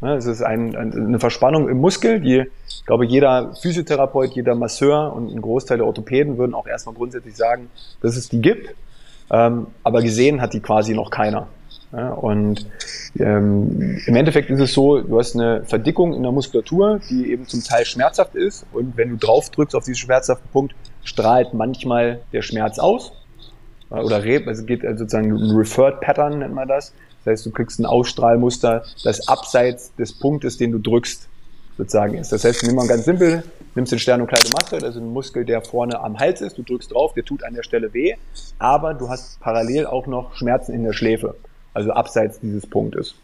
Es 0.01 0.25
ist 0.25 0.41
ein, 0.41 0.75
eine 0.75 1.19
Verspannung 1.19 1.69
im 1.69 1.77
Muskel, 1.77 2.19
die, 2.19 2.43
ich 2.67 2.85
glaube, 2.85 3.05
jeder 3.05 3.55
Physiotherapeut, 3.55 4.33
jeder 4.33 4.53
Masseur 4.53 5.13
und 5.13 5.33
ein 5.33 5.41
Großteil 5.41 5.77
der 5.77 5.87
Orthopäden 5.87 6.37
würden 6.37 6.53
auch 6.53 6.67
erstmal 6.67 6.93
grundsätzlich 6.93 7.37
sagen, 7.37 7.69
dass 8.01 8.17
es 8.17 8.27
die 8.27 8.41
gibt. 8.41 8.75
Ähm, 9.31 9.67
aber 9.81 10.01
gesehen 10.01 10.41
hat 10.41 10.53
die 10.53 10.59
quasi 10.59 10.93
noch 10.93 11.09
keiner. 11.09 11.47
Ja, 11.93 12.09
und 12.09 12.65
ähm, 13.19 14.01
im 14.07 14.15
Endeffekt 14.15 14.49
ist 14.49 14.59
es 14.59 14.73
so, 14.73 14.99
du 15.01 15.19
hast 15.19 15.35
eine 15.35 15.63
Verdickung 15.63 16.15
in 16.15 16.23
der 16.23 16.31
Muskulatur, 16.31 16.99
die 17.09 17.31
eben 17.31 17.47
zum 17.47 17.63
Teil 17.63 17.85
schmerzhaft 17.85 18.33
ist. 18.33 18.65
Und 18.71 18.97
wenn 18.97 19.09
du 19.09 19.17
drauf 19.17 19.51
drückst 19.51 19.75
auf 19.75 19.83
diesen 19.83 19.97
schmerzhaften 19.99 20.49
Punkt, 20.51 20.73
strahlt 21.03 21.53
manchmal 21.53 22.21
der 22.31 22.41
Schmerz 22.41 22.79
aus. 22.79 23.11
Oder 23.91 24.15
also 24.47 24.65
geht 24.65 24.83
also 24.83 25.03
sozusagen 25.03 25.33
ein 25.33 25.55
Referred 25.55 26.01
Pattern, 26.01 26.39
nennt 26.39 26.55
man 26.55 26.67
das. 26.67 26.93
Das 27.23 27.33
heißt, 27.33 27.45
du 27.45 27.51
kriegst 27.51 27.79
ein 27.79 27.85
Ausstrahlmuster, 27.85 28.83
das 29.03 29.27
abseits 29.27 29.93
des 29.95 30.17
Punktes, 30.17 30.57
den 30.57 30.71
du 30.71 30.79
drückst, 30.79 31.29
sozusagen 31.77 32.15
ist. 32.15 32.31
Das 32.31 32.43
heißt, 32.43 32.63
nimm 32.63 32.75
mal 32.75 32.87
ganz 32.87 33.05
simpel, 33.05 33.43
nimmst 33.75 33.91
den 33.91 33.99
Sternokleidomastoid, 33.99 34.83
also 34.83 34.99
einen 34.99 35.13
Muskel, 35.13 35.45
der 35.45 35.61
vorne 35.61 35.99
am 35.99 36.19
Hals 36.19 36.41
ist, 36.41 36.57
du 36.57 36.63
drückst 36.63 36.91
drauf, 36.91 37.13
der 37.13 37.23
tut 37.23 37.43
an 37.43 37.53
der 37.53 37.63
Stelle 37.63 37.93
weh, 37.93 38.15
aber 38.57 38.95
du 38.95 39.09
hast 39.09 39.39
parallel 39.39 39.85
auch 39.85 40.07
noch 40.07 40.35
Schmerzen 40.35 40.73
in 40.73 40.83
der 40.83 40.93
Schläfe 40.93 41.35
also 41.73 41.91
abseits 41.91 42.39
dieses 42.39 42.67
Punktes. 42.67 43.15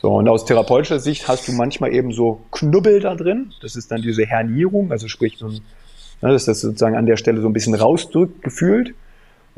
So, 0.00 0.14
und 0.14 0.28
aus 0.28 0.44
therapeutischer 0.44 1.00
Sicht 1.00 1.26
hast 1.26 1.48
du 1.48 1.52
manchmal 1.52 1.92
eben 1.92 2.12
so 2.12 2.40
Knubbel 2.52 3.00
da 3.00 3.14
drin. 3.16 3.52
Das 3.62 3.74
ist 3.74 3.90
dann 3.90 4.00
diese 4.00 4.24
Hernierung, 4.24 4.92
also 4.92 5.08
sprich, 5.08 5.38
so 5.38 5.46
ein, 5.46 5.60
ne, 6.22 6.32
dass 6.32 6.44
das 6.44 6.60
sozusagen 6.60 6.96
an 6.96 7.06
der 7.06 7.16
Stelle 7.16 7.40
so 7.40 7.48
ein 7.48 7.52
bisschen 7.52 7.74
rausdrückt, 7.74 8.42
gefühlt. 8.42 8.94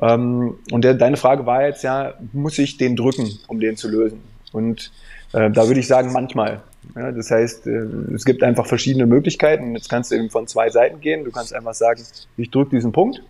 Ähm, 0.00 0.54
und 0.72 0.82
der, 0.82 0.94
deine 0.94 1.18
Frage 1.18 1.44
war 1.44 1.66
jetzt 1.66 1.82
ja, 1.82 2.14
muss 2.32 2.58
ich 2.58 2.78
den 2.78 2.96
drücken, 2.96 3.38
um 3.48 3.60
den 3.60 3.76
zu 3.76 3.88
lösen? 3.88 4.22
Und 4.52 4.90
äh, 5.32 5.50
da 5.50 5.66
würde 5.66 5.80
ich 5.80 5.86
sagen, 5.86 6.12
manchmal. 6.12 6.62
Ja, 6.96 7.12
das 7.12 7.30
heißt, 7.30 7.66
äh, 7.66 7.86
es 8.14 8.24
gibt 8.24 8.42
einfach 8.42 8.66
verschiedene 8.66 9.06
Möglichkeiten. 9.06 9.74
Jetzt 9.74 9.90
kannst 9.90 10.10
du 10.10 10.16
eben 10.16 10.30
von 10.30 10.46
zwei 10.46 10.70
Seiten 10.70 11.00
gehen. 11.00 11.24
Du 11.24 11.30
kannst 11.30 11.54
einfach 11.54 11.74
sagen, 11.74 12.02
ich 12.38 12.50
drücke 12.50 12.70
diesen 12.70 12.92
Punkt. 12.92 13.22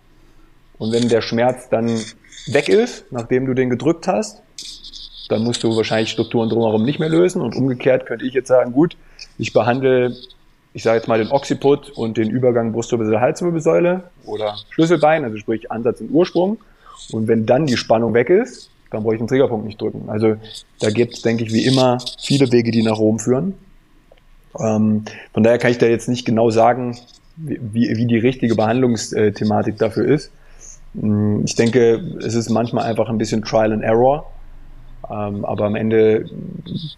Und 0.77 0.93
wenn 0.93 1.09
der 1.09 1.21
Schmerz 1.21 1.69
dann 1.69 1.87
weg 2.47 2.69
ist, 2.69 3.11
nachdem 3.11 3.45
du 3.45 3.53
den 3.53 3.69
gedrückt 3.69 4.07
hast, 4.07 4.41
dann 5.31 5.43
musst 5.43 5.63
du 5.63 5.75
wahrscheinlich 5.75 6.11
Strukturen 6.11 6.49
drumherum 6.49 6.83
nicht 6.83 6.99
mehr 6.99 7.09
lösen. 7.09 7.41
Und 7.41 7.55
umgekehrt 7.55 8.05
könnte 8.05 8.25
ich 8.25 8.33
jetzt 8.33 8.47
sagen, 8.47 8.73
gut, 8.73 8.97
ich 9.37 9.53
behandle, 9.53 10.15
ich 10.73 10.83
sage 10.83 10.97
jetzt 10.97 11.07
mal 11.07 11.19
den 11.19 11.31
Occiput 11.31 11.89
und 11.91 12.17
den 12.17 12.29
Übergang 12.29 12.73
Brustwirbelsäule, 12.73 13.21
Halswirbelsäule 13.21 14.03
oder 14.25 14.55
Schlüsselbein, 14.69 15.23
also 15.23 15.37
sprich 15.37 15.71
Ansatz 15.71 16.01
und 16.01 16.11
Ursprung. 16.11 16.57
Und 17.11 17.27
wenn 17.27 17.45
dann 17.45 17.65
die 17.65 17.77
Spannung 17.77 18.13
weg 18.13 18.29
ist, 18.29 18.69
dann 18.91 19.03
brauche 19.03 19.15
ich 19.15 19.19
den 19.19 19.27
Triggerpunkt 19.27 19.65
nicht 19.65 19.79
drücken. 19.79 20.09
Also 20.09 20.35
da 20.79 20.89
gibt 20.89 21.13
es, 21.15 21.21
denke 21.21 21.45
ich, 21.45 21.53
wie 21.53 21.65
immer 21.65 21.97
viele 22.19 22.51
Wege, 22.51 22.71
die 22.71 22.83
nach 22.83 22.99
Rom 22.99 23.19
führen. 23.19 23.53
Ähm, 24.59 25.05
von 25.33 25.43
daher 25.43 25.57
kann 25.57 25.71
ich 25.71 25.77
da 25.77 25.85
jetzt 25.85 26.09
nicht 26.09 26.25
genau 26.25 26.49
sagen, 26.49 26.97
wie, 27.37 27.95
wie 27.95 28.05
die 28.05 28.17
richtige 28.17 28.55
Behandlungsthematik 28.55 29.77
dafür 29.77 30.05
ist. 30.05 30.31
Hm, 30.99 31.43
ich 31.45 31.55
denke, 31.55 32.01
es 32.19 32.35
ist 32.35 32.49
manchmal 32.49 32.85
einfach 32.85 33.09
ein 33.09 33.17
bisschen 33.17 33.43
Trial 33.43 33.71
and 33.71 33.83
Error. 33.83 34.29
Ähm, 35.11 35.43
aber 35.43 35.65
am 35.65 35.75
Ende 35.75 36.25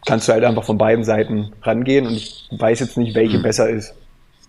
kannst 0.05 0.27
du 0.27 0.33
halt 0.33 0.43
einfach 0.43 0.63
von 0.63 0.77
beiden 0.77 1.03
Seiten 1.03 1.51
rangehen 1.63 2.05
und 2.05 2.13
ich 2.13 2.47
weiß 2.51 2.79
jetzt 2.81 2.97
nicht, 2.97 3.15
welche 3.15 3.39
mhm. 3.39 3.43
besser 3.43 3.69
ist. 3.69 3.95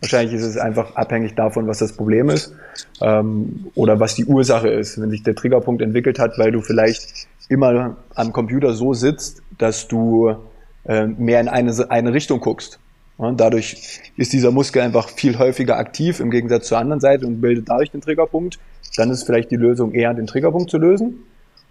Wahrscheinlich 0.01 0.35
ist 0.35 0.45
es 0.45 0.59
einfach 0.59 0.97
abhängig 0.97 1.35
davon, 1.35 1.67
was 1.67 1.79
das 1.79 1.97
Problem 1.97 2.29
ist 2.29 2.53
ähm, 3.01 3.67
oder 3.75 4.01
was 4.01 4.17
die 4.17 4.27
Ursache 4.27 4.69
ist. 4.69 5.01
Wenn 5.01 5.11
sich 5.11 5.23
der 5.23 5.35
Triggerpunkt 5.35 5.81
entwickelt 5.81 6.19
hat, 6.19 6.39
weil 6.39 6.53
du 6.53 6.61
vielleicht 6.61 7.27
immer 7.49 7.97
am 8.15 8.33
Computer 8.33 8.75
so 8.75 8.93
sitzt, 8.93 9.43
dass 9.57 9.89
du 9.89 10.35
äh, 10.85 11.07
mehr 11.07 11.41
in 11.41 11.49
eine, 11.49 11.91
eine 11.91 12.13
Richtung 12.13 12.41
guckst. 12.41 12.79
Und 13.17 13.41
dadurch 13.41 14.01
ist 14.17 14.33
dieser 14.33 14.51
Muskel 14.51 14.83
einfach 14.83 15.09
viel 15.09 15.39
häufiger 15.39 15.79
aktiv 15.79 16.21
im 16.21 16.31
Gegensatz 16.31 16.67
zur 16.67 16.79
anderen 16.79 17.01
Seite 17.01 17.27
und 17.27 17.41
bildet 17.41 17.69
dadurch 17.69 17.91
den 17.91 18.01
Triggerpunkt. 18.01 18.59
Dann 18.97 19.11
ist 19.11 19.25
vielleicht 19.25 19.51
die 19.51 19.57
Lösung 19.57 19.93
eher, 19.93 20.13
den 20.13 20.27
Triggerpunkt 20.27 20.71
zu 20.71 20.79
lösen. 20.79 21.25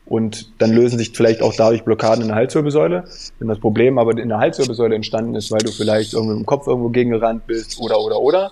Und 0.05 0.51
dann 0.59 0.71
lösen 0.71 0.97
sich 0.97 1.11
vielleicht 1.15 1.41
auch 1.41 1.53
dadurch 1.55 1.83
Blockaden 1.83 2.21
in 2.21 2.27
der 2.27 2.35
Halswirbelsäule. 2.35 3.05
Wenn 3.39 3.47
das 3.47 3.59
Problem 3.59 3.97
aber 3.97 4.17
in 4.17 4.29
der 4.29 4.39
Halswirbelsäule 4.39 4.95
entstanden 4.95 5.35
ist, 5.35 5.49
weil 5.51 5.59
du 5.59 5.71
vielleicht 5.71 6.13
irgendwie 6.13 6.35
im 6.35 6.45
Kopf 6.45 6.67
irgendwo 6.67 6.89
gegengerannt 6.89 7.47
bist 7.47 7.79
oder, 7.79 7.99
oder, 7.99 8.19
oder, 8.19 8.51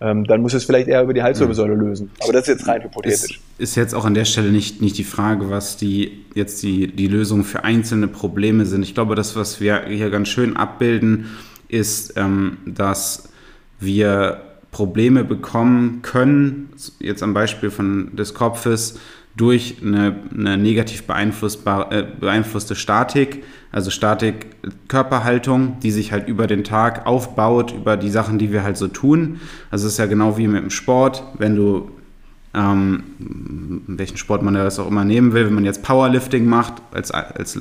ähm, 0.00 0.24
dann 0.24 0.42
muss 0.42 0.54
es 0.54 0.64
vielleicht 0.64 0.88
eher 0.88 1.02
über 1.02 1.14
die 1.14 1.22
Halswirbelsäule 1.22 1.74
mhm. 1.74 1.80
lösen. 1.80 2.10
Aber 2.22 2.32
das 2.32 2.42
ist 2.42 2.48
jetzt 2.48 2.68
rein 2.68 2.82
hypothetisch. 2.82 3.22
Ist, 3.22 3.40
ist 3.58 3.74
jetzt 3.76 3.94
auch 3.94 4.04
an 4.04 4.14
der 4.14 4.26
Stelle 4.26 4.50
nicht, 4.50 4.80
nicht 4.80 4.96
die 4.98 5.04
Frage, 5.04 5.50
was 5.50 5.76
die 5.76 6.24
jetzt 6.34 6.62
die, 6.62 6.86
die 6.88 7.08
Lösungen 7.08 7.44
für 7.44 7.64
einzelne 7.64 8.06
Probleme 8.06 8.66
sind. 8.66 8.82
Ich 8.82 8.94
glaube, 8.94 9.14
das, 9.14 9.34
was 9.36 9.60
wir 9.60 9.86
hier 9.88 10.10
ganz 10.10 10.28
schön 10.28 10.56
abbilden, 10.56 11.30
ist, 11.68 12.16
ähm, 12.16 12.58
dass 12.66 13.30
wir 13.80 14.42
Probleme 14.70 15.24
bekommen 15.24 16.00
können, 16.02 16.68
jetzt 17.00 17.22
am 17.22 17.32
Beispiel 17.32 17.70
von 17.70 18.14
des 18.14 18.34
Kopfes, 18.34 18.98
durch 19.36 19.76
eine, 19.82 20.16
eine 20.34 20.56
negativ 20.56 21.04
äh, 21.08 22.04
beeinflusste 22.20 22.74
Statik, 22.74 23.44
also 23.70 23.90
Statik 23.90 24.46
Körperhaltung, 24.88 25.78
die 25.80 25.90
sich 25.90 26.12
halt 26.12 26.28
über 26.28 26.46
den 26.46 26.64
Tag 26.64 27.06
aufbaut, 27.06 27.72
über 27.72 27.96
die 27.96 28.08
Sachen, 28.08 28.38
die 28.38 28.50
wir 28.52 28.62
halt 28.62 28.78
so 28.78 28.88
tun. 28.88 29.40
Also 29.70 29.86
es 29.86 29.92
ist 29.92 29.98
ja 29.98 30.06
genau 30.06 30.38
wie 30.38 30.48
mit 30.48 30.62
dem 30.62 30.70
Sport, 30.70 31.22
wenn 31.38 31.54
du 31.56 31.90
ähm, 32.54 33.02
welchen 33.86 34.16
Sport 34.16 34.42
man 34.42 34.54
das 34.54 34.78
auch 34.78 34.88
immer 34.88 35.04
nehmen 35.04 35.34
will, 35.34 35.44
wenn 35.44 35.54
man 35.54 35.66
jetzt 35.66 35.82
Powerlifting 35.82 36.46
macht, 36.46 36.74
als, 36.92 37.10
als 37.10 37.60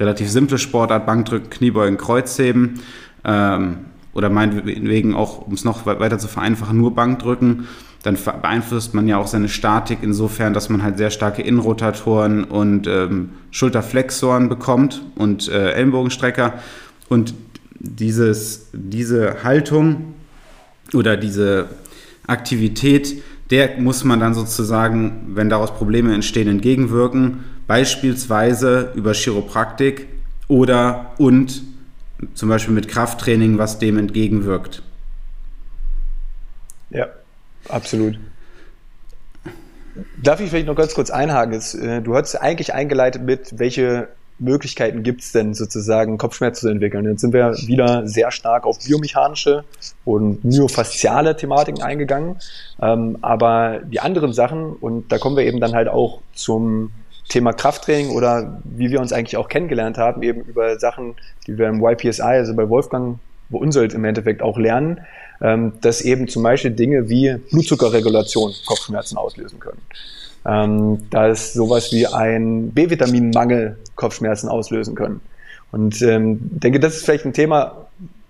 relativ 0.00 0.28
simple 0.28 0.58
Sportart, 0.58 1.06
Bankdrücken, 1.06 1.48
Kniebeugen, 1.48 1.96
Kreuzheben, 1.96 2.80
ähm, 3.24 3.76
oder 4.16 4.30
meinetwegen 4.30 5.14
auch, 5.14 5.46
um 5.46 5.52
es 5.52 5.64
noch 5.64 5.84
weiter 5.84 6.18
zu 6.18 6.26
vereinfachen, 6.26 6.78
nur 6.78 6.94
Bankdrücken, 6.94 7.66
dann 8.06 8.16
beeinflusst 8.40 8.94
man 8.94 9.08
ja 9.08 9.18
auch 9.18 9.26
seine 9.26 9.48
Statik 9.48 9.98
insofern, 10.00 10.54
dass 10.54 10.68
man 10.68 10.84
halt 10.84 10.96
sehr 10.96 11.10
starke 11.10 11.42
Innenrotatoren 11.42 12.44
und 12.44 12.86
ähm, 12.86 13.30
Schulterflexoren 13.50 14.48
bekommt 14.48 15.02
und 15.16 15.48
äh, 15.48 15.72
Ellenbogenstrecker. 15.72 16.54
Und 17.08 17.34
dieses, 17.80 18.68
diese 18.72 19.42
Haltung 19.42 20.14
oder 20.94 21.16
diese 21.16 21.68
Aktivität, 22.28 23.24
der 23.50 23.80
muss 23.80 24.04
man 24.04 24.20
dann 24.20 24.34
sozusagen, 24.34 25.32
wenn 25.34 25.48
daraus 25.48 25.74
Probleme 25.74 26.14
entstehen, 26.14 26.46
entgegenwirken, 26.46 27.44
beispielsweise 27.66 28.92
über 28.94 29.14
Chiropraktik 29.14 30.06
oder 30.46 31.12
und 31.18 31.64
zum 32.34 32.48
Beispiel 32.48 32.72
mit 32.72 32.86
Krafttraining, 32.86 33.58
was 33.58 33.80
dem 33.80 33.98
entgegenwirkt. 33.98 34.84
Ja, 36.90 37.08
Absolut. 37.68 38.18
Darf 40.22 40.40
ich 40.40 40.50
vielleicht 40.50 40.66
noch 40.66 40.76
ganz 40.76 40.94
kurz 40.94 41.10
einhaken? 41.10 41.60
Äh, 41.80 42.02
du 42.02 42.14
hast 42.14 42.34
eigentlich 42.36 42.74
eingeleitet 42.74 43.22
mit, 43.22 43.58
welche 43.58 44.08
Möglichkeiten 44.38 45.02
gibt 45.02 45.22
es 45.22 45.32
denn 45.32 45.54
sozusagen, 45.54 46.18
Kopfschmerzen 46.18 46.60
zu 46.60 46.68
entwickeln? 46.68 47.06
Jetzt 47.06 47.22
sind 47.22 47.32
wir 47.32 47.52
wieder 47.66 48.06
sehr 48.06 48.30
stark 48.30 48.66
auf 48.66 48.78
biomechanische 48.84 49.64
und 50.04 50.44
myofasziale 50.44 51.36
Thematiken 51.36 51.82
eingegangen. 51.82 52.36
Ähm, 52.80 53.18
aber 53.22 53.80
die 53.84 54.00
anderen 54.00 54.32
Sachen, 54.32 54.74
und 54.74 55.10
da 55.10 55.18
kommen 55.18 55.36
wir 55.36 55.44
eben 55.44 55.60
dann 55.60 55.72
halt 55.72 55.88
auch 55.88 56.20
zum 56.34 56.90
Thema 57.28 57.52
Krafttraining 57.52 58.10
oder 58.10 58.60
wie 58.64 58.90
wir 58.90 59.00
uns 59.00 59.12
eigentlich 59.12 59.36
auch 59.36 59.48
kennengelernt 59.48 59.98
haben, 59.98 60.22
eben 60.22 60.42
über 60.42 60.78
Sachen, 60.78 61.16
die 61.46 61.58
wir 61.58 61.68
im 61.68 61.82
YPSI, 61.82 62.22
also 62.22 62.54
bei 62.54 62.68
Wolfgang 62.68 63.18
wo 63.48 63.58
Unsold 63.58 63.94
im 63.94 64.04
Endeffekt 64.04 64.42
auch 64.42 64.58
lernen, 64.58 65.00
ähm, 65.40 65.72
dass 65.80 66.00
eben 66.00 66.28
zum 66.28 66.42
Beispiel 66.42 66.70
Dinge 66.70 67.08
wie 67.08 67.34
Blutzuckerregulation 67.50 68.52
Kopfschmerzen 68.66 69.16
auslösen 69.16 69.60
können. 69.60 69.80
ähm, 70.46 71.10
dass 71.10 71.52
sowas 71.52 71.92
wie 71.92 72.06
ein 72.06 72.70
B-Vitaminmangel 72.70 73.76
Kopfschmerzen 73.96 74.48
auslösen 74.48 74.94
können. 74.94 75.20
Und 75.72 76.00
ähm, 76.02 76.38
denke, 76.40 76.78
das 76.78 76.96
ist 76.96 77.04
vielleicht 77.04 77.24
ein 77.24 77.32
Thema, 77.32 77.86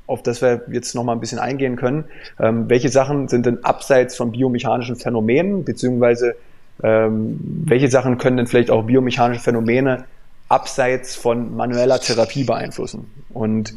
auf 0.06 0.22
das 0.22 0.40
wir 0.40 0.62
jetzt 0.72 0.94
noch 0.94 1.04
mal 1.04 1.12
ein 1.12 1.20
bisschen 1.20 1.38
eingehen 1.38 1.76
können. 1.76 2.04
Ähm, 2.40 2.68
welche 2.68 2.88
Sachen 2.88 3.28
sind 3.28 3.44
denn 3.44 3.64
abseits 3.64 4.16
von 4.16 4.32
biomechanischen 4.32 4.96
Phänomenen, 4.96 5.64
beziehungsweise 5.64 6.36
ähm, 6.82 7.38
welche 7.64 7.88
Sachen 7.88 8.16
können 8.18 8.38
denn 8.38 8.46
vielleicht 8.46 8.70
auch 8.70 8.84
biomechanische 8.84 9.42
Phänomene 9.42 10.04
abseits 10.48 11.16
von 11.16 11.54
manueller 11.56 12.00
Therapie 12.00 12.44
beeinflussen? 12.44 13.10
Und 13.30 13.74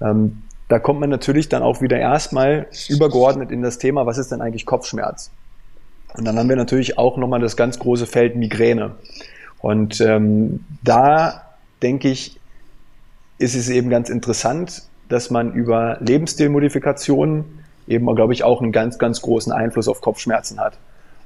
ähm, 0.00 0.42
da 0.70 0.78
kommt 0.78 1.00
man 1.00 1.10
natürlich 1.10 1.48
dann 1.48 1.64
auch 1.64 1.82
wieder 1.82 1.98
erstmal 1.98 2.68
übergeordnet 2.88 3.50
in 3.50 3.60
das 3.60 3.78
Thema, 3.78 4.06
was 4.06 4.18
ist 4.18 4.30
denn 4.30 4.40
eigentlich 4.40 4.66
Kopfschmerz? 4.66 5.32
Und 6.16 6.24
dann 6.24 6.38
haben 6.38 6.48
wir 6.48 6.54
natürlich 6.54 6.96
auch 6.96 7.16
nochmal 7.16 7.40
das 7.40 7.56
ganz 7.56 7.80
große 7.80 8.06
Feld 8.06 8.36
Migräne. 8.36 8.92
Und 9.58 10.00
ähm, 10.00 10.64
da 10.82 11.42
denke 11.82 12.08
ich, 12.08 12.38
ist 13.38 13.56
es 13.56 13.68
eben 13.68 13.90
ganz 13.90 14.10
interessant, 14.10 14.84
dass 15.08 15.28
man 15.30 15.54
über 15.54 15.98
Lebensstilmodifikationen 16.00 17.44
eben, 17.88 18.06
glaube 18.14 18.32
ich, 18.32 18.44
auch 18.44 18.62
einen 18.62 18.70
ganz, 18.70 18.96
ganz 18.96 19.22
großen 19.22 19.52
Einfluss 19.52 19.88
auf 19.88 20.00
Kopfschmerzen 20.00 20.60
hat. 20.60 20.74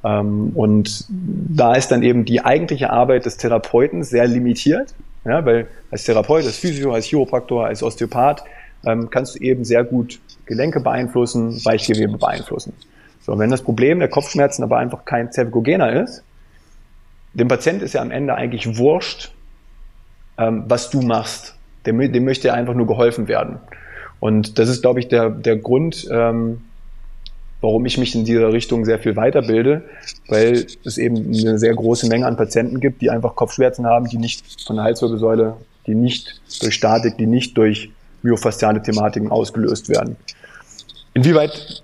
Ähm, 0.04 0.52
und 0.54 1.04
da 1.10 1.74
ist 1.74 1.88
dann 1.88 2.02
eben 2.02 2.24
die 2.24 2.42
eigentliche 2.42 2.88
Arbeit 2.88 3.26
des 3.26 3.36
Therapeuten 3.36 4.04
sehr 4.04 4.26
limitiert, 4.26 4.94
ja, 5.26 5.44
weil 5.44 5.66
als 5.90 6.04
Therapeut, 6.04 6.46
als 6.46 6.56
Physio, 6.56 6.94
als 6.94 7.04
Chiropraktor, 7.04 7.66
als 7.66 7.82
Osteopath 7.82 8.42
ähm, 8.86 9.10
kannst 9.10 9.34
du 9.34 9.40
eben 9.40 9.64
sehr 9.64 9.84
gut 9.84 10.20
Gelenke 10.46 10.80
beeinflussen, 10.80 11.64
Weichgewebe 11.64 12.18
beeinflussen. 12.18 12.72
So, 13.20 13.38
wenn 13.38 13.50
das 13.50 13.62
Problem 13.62 14.00
der 14.00 14.08
Kopfschmerzen 14.08 14.62
aber 14.62 14.78
einfach 14.78 15.04
kein 15.04 15.32
Zervigogener 15.32 16.02
ist, 16.02 16.22
dem 17.32 17.48
Patient 17.48 17.82
ist 17.82 17.94
ja 17.94 18.02
am 18.02 18.10
Ende 18.10 18.34
eigentlich 18.34 18.78
wurscht, 18.78 19.32
ähm, 20.38 20.64
was 20.68 20.90
du 20.90 21.00
machst. 21.00 21.54
Dem, 21.86 22.12
dem 22.12 22.24
möchte 22.24 22.52
einfach 22.54 22.74
nur 22.74 22.86
geholfen 22.86 23.28
werden. 23.28 23.58
Und 24.20 24.58
das 24.58 24.68
ist, 24.68 24.82
glaube 24.82 25.00
ich, 25.00 25.08
der, 25.08 25.30
der 25.30 25.56
Grund, 25.56 26.08
ähm, 26.10 26.62
warum 27.60 27.84
ich 27.86 27.98
mich 27.98 28.14
in 28.14 28.24
dieser 28.24 28.52
Richtung 28.52 28.84
sehr 28.84 28.98
viel 28.98 29.16
weiterbilde, 29.16 29.82
weil 30.28 30.66
es 30.84 30.98
eben 30.98 31.16
eine 31.16 31.58
sehr 31.58 31.74
große 31.74 32.08
Menge 32.08 32.26
an 32.26 32.36
Patienten 32.36 32.80
gibt, 32.80 33.02
die 33.02 33.10
einfach 33.10 33.36
Kopfschmerzen 33.36 33.86
haben, 33.86 34.06
die 34.06 34.18
nicht 34.18 34.62
von 34.66 34.76
der 34.76 34.84
Halswirbelsäule, 34.84 35.56
die 35.86 35.94
nicht 35.94 36.40
durch 36.60 36.74
Statik, 36.74 37.18
die 37.18 37.26
nicht 37.26 37.56
durch 37.56 37.90
myofasziale 38.24 38.82
Thematiken 38.82 39.30
ausgelöst 39.30 39.88
werden. 39.88 40.16
Inwieweit, 41.12 41.82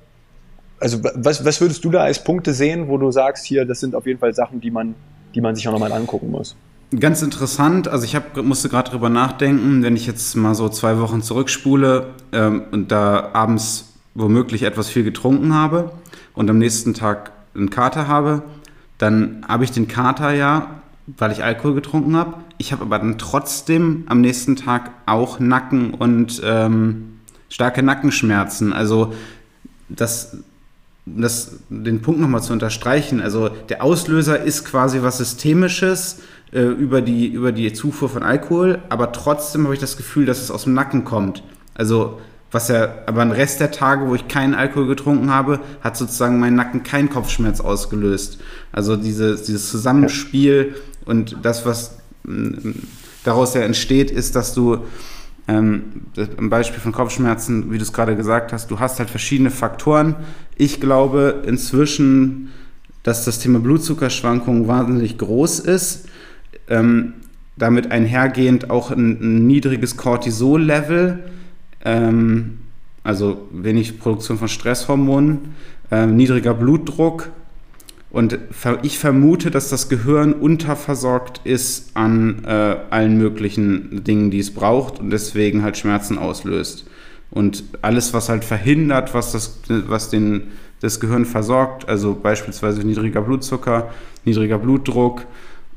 also 0.80 0.98
was, 1.14 1.44
was 1.44 1.60
würdest 1.60 1.84
du 1.84 1.90
da 1.90 2.00
als 2.00 2.24
Punkte 2.24 2.52
sehen, 2.52 2.88
wo 2.88 2.98
du 2.98 3.12
sagst, 3.12 3.46
hier, 3.46 3.64
das 3.64 3.80
sind 3.80 3.94
auf 3.94 4.06
jeden 4.06 4.18
Fall 4.18 4.34
Sachen, 4.34 4.60
die 4.60 4.70
man, 4.70 4.94
die 5.34 5.40
man 5.40 5.54
sich 5.54 5.68
auch 5.68 5.72
nochmal 5.72 5.92
angucken 5.92 6.30
muss? 6.30 6.56
Ganz 6.98 7.22
interessant, 7.22 7.86
also 7.86 8.04
ich 8.04 8.16
hab, 8.16 8.36
musste 8.38 8.68
gerade 8.68 8.90
drüber 8.90 9.10
nachdenken, 9.10 9.84
wenn 9.84 9.94
ich 9.94 10.08
jetzt 10.08 10.34
mal 10.34 10.56
so 10.56 10.68
zwei 10.68 10.98
Wochen 10.98 11.22
zurückspule 11.22 12.08
ähm, 12.32 12.64
und 12.72 12.90
da 12.90 13.30
abends 13.32 13.92
womöglich 14.14 14.64
etwas 14.64 14.88
viel 14.88 15.04
getrunken 15.04 15.54
habe 15.54 15.92
und 16.34 16.50
am 16.50 16.58
nächsten 16.58 16.94
Tag 16.94 17.30
einen 17.54 17.70
Kater 17.70 18.08
habe, 18.08 18.42
dann 18.98 19.44
habe 19.46 19.62
ich 19.62 19.70
den 19.70 19.86
Kater 19.86 20.32
ja, 20.32 20.82
weil 21.06 21.30
ich 21.30 21.44
Alkohol 21.44 21.74
getrunken 21.74 22.16
habe. 22.16 22.34
Ich 22.60 22.72
habe 22.72 22.82
aber 22.82 22.98
dann 22.98 23.16
trotzdem 23.16 24.04
am 24.04 24.20
nächsten 24.20 24.54
Tag 24.54 24.90
auch 25.06 25.40
Nacken 25.40 25.94
und 25.94 26.42
ähm, 26.44 27.20
starke 27.48 27.82
Nackenschmerzen. 27.82 28.74
Also 28.74 29.14
das, 29.88 30.36
das, 31.06 31.52
den 31.70 32.02
Punkt 32.02 32.20
nochmal 32.20 32.42
zu 32.42 32.52
unterstreichen. 32.52 33.22
Also 33.22 33.48
der 33.48 33.82
Auslöser 33.82 34.42
ist 34.42 34.66
quasi 34.66 35.00
was 35.00 35.16
Systemisches 35.16 36.20
äh, 36.52 36.60
über, 36.60 37.00
die, 37.00 37.28
über 37.28 37.52
die 37.52 37.72
Zufuhr 37.72 38.10
von 38.10 38.22
Alkohol, 38.22 38.80
aber 38.90 39.12
trotzdem 39.12 39.64
habe 39.64 39.72
ich 39.72 39.80
das 39.80 39.96
Gefühl, 39.96 40.26
dass 40.26 40.42
es 40.42 40.50
aus 40.50 40.64
dem 40.64 40.74
Nacken 40.74 41.06
kommt. 41.06 41.42
Also 41.72 42.20
was 42.50 42.68
ja, 42.68 42.90
aber 43.06 43.24
den 43.24 43.32
Rest 43.32 43.60
der 43.60 43.70
Tage, 43.70 44.06
wo 44.06 44.14
ich 44.14 44.28
keinen 44.28 44.54
Alkohol 44.54 44.86
getrunken 44.86 45.30
habe, 45.30 45.60
hat 45.80 45.96
sozusagen 45.96 46.38
mein 46.38 46.56
Nacken 46.56 46.82
keinen 46.82 47.08
Kopfschmerz 47.08 47.62
ausgelöst. 47.62 48.38
Also 48.70 48.96
diese, 48.96 49.36
dieses 49.36 49.70
Zusammenspiel 49.70 50.74
und 51.06 51.38
das, 51.40 51.64
was 51.64 52.00
daraus 53.24 53.54
ja 53.54 53.62
entsteht, 53.62 54.10
ist, 54.10 54.36
dass 54.36 54.54
du 54.54 54.78
ähm, 55.48 55.84
am 56.36 56.50
Beispiel 56.50 56.80
von 56.80 56.92
Kopfschmerzen, 56.92 57.72
wie 57.72 57.78
du 57.78 57.82
es 57.82 57.92
gerade 57.92 58.16
gesagt 58.16 58.52
hast, 58.52 58.70
du 58.70 58.78
hast 58.78 58.98
halt 58.98 59.10
verschiedene 59.10 59.50
Faktoren. 59.50 60.16
Ich 60.56 60.80
glaube 60.80 61.42
inzwischen, 61.46 62.50
dass 63.02 63.24
das 63.24 63.38
Thema 63.38 63.58
Blutzuckerschwankungen 63.60 64.68
wahnsinnig 64.68 65.18
groß 65.18 65.60
ist. 65.60 66.08
Ähm, 66.68 67.14
damit 67.56 67.90
einhergehend 67.90 68.70
auch 68.70 68.90
ein, 68.90 69.18
ein 69.20 69.46
niedriges 69.46 69.96
Cortisol-Level 69.96 71.24
ähm, 71.84 72.58
also 73.02 73.48
wenig 73.50 73.98
Produktion 73.98 74.38
von 74.38 74.48
Stresshormonen, 74.48 75.54
äh, 75.90 76.06
niedriger 76.06 76.54
Blutdruck. 76.54 77.30
Und 78.10 78.38
ich 78.82 78.98
vermute, 78.98 79.52
dass 79.52 79.68
das 79.68 79.88
Gehirn 79.88 80.32
unterversorgt 80.32 81.42
ist 81.44 81.96
an 81.96 82.42
äh, 82.44 82.76
allen 82.90 83.16
möglichen 83.18 84.02
Dingen, 84.02 84.32
die 84.32 84.40
es 84.40 84.52
braucht 84.52 84.98
und 84.98 85.10
deswegen 85.10 85.62
halt 85.62 85.76
Schmerzen 85.76 86.18
auslöst. 86.18 86.86
Und 87.30 87.62
alles, 87.82 88.12
was 88.12 88.28
halt 88.28 88.44
verhindert, 88.44 89.14
was 89.14 89.30
das, 89.30 89.60
was 89.68 90.10
den, 90.10 90.48
das 90.80 90.98
Gehirn 90.98 91.24
versorgt, 91.24 91.88
also 91.88 92.18
beispielsweise 92.20 92.84
niedriger 92.84 93.22
Blutzucker, 93.22 93.90
niedriger 94.24 94.58
Blutdruck, 94.58 95.26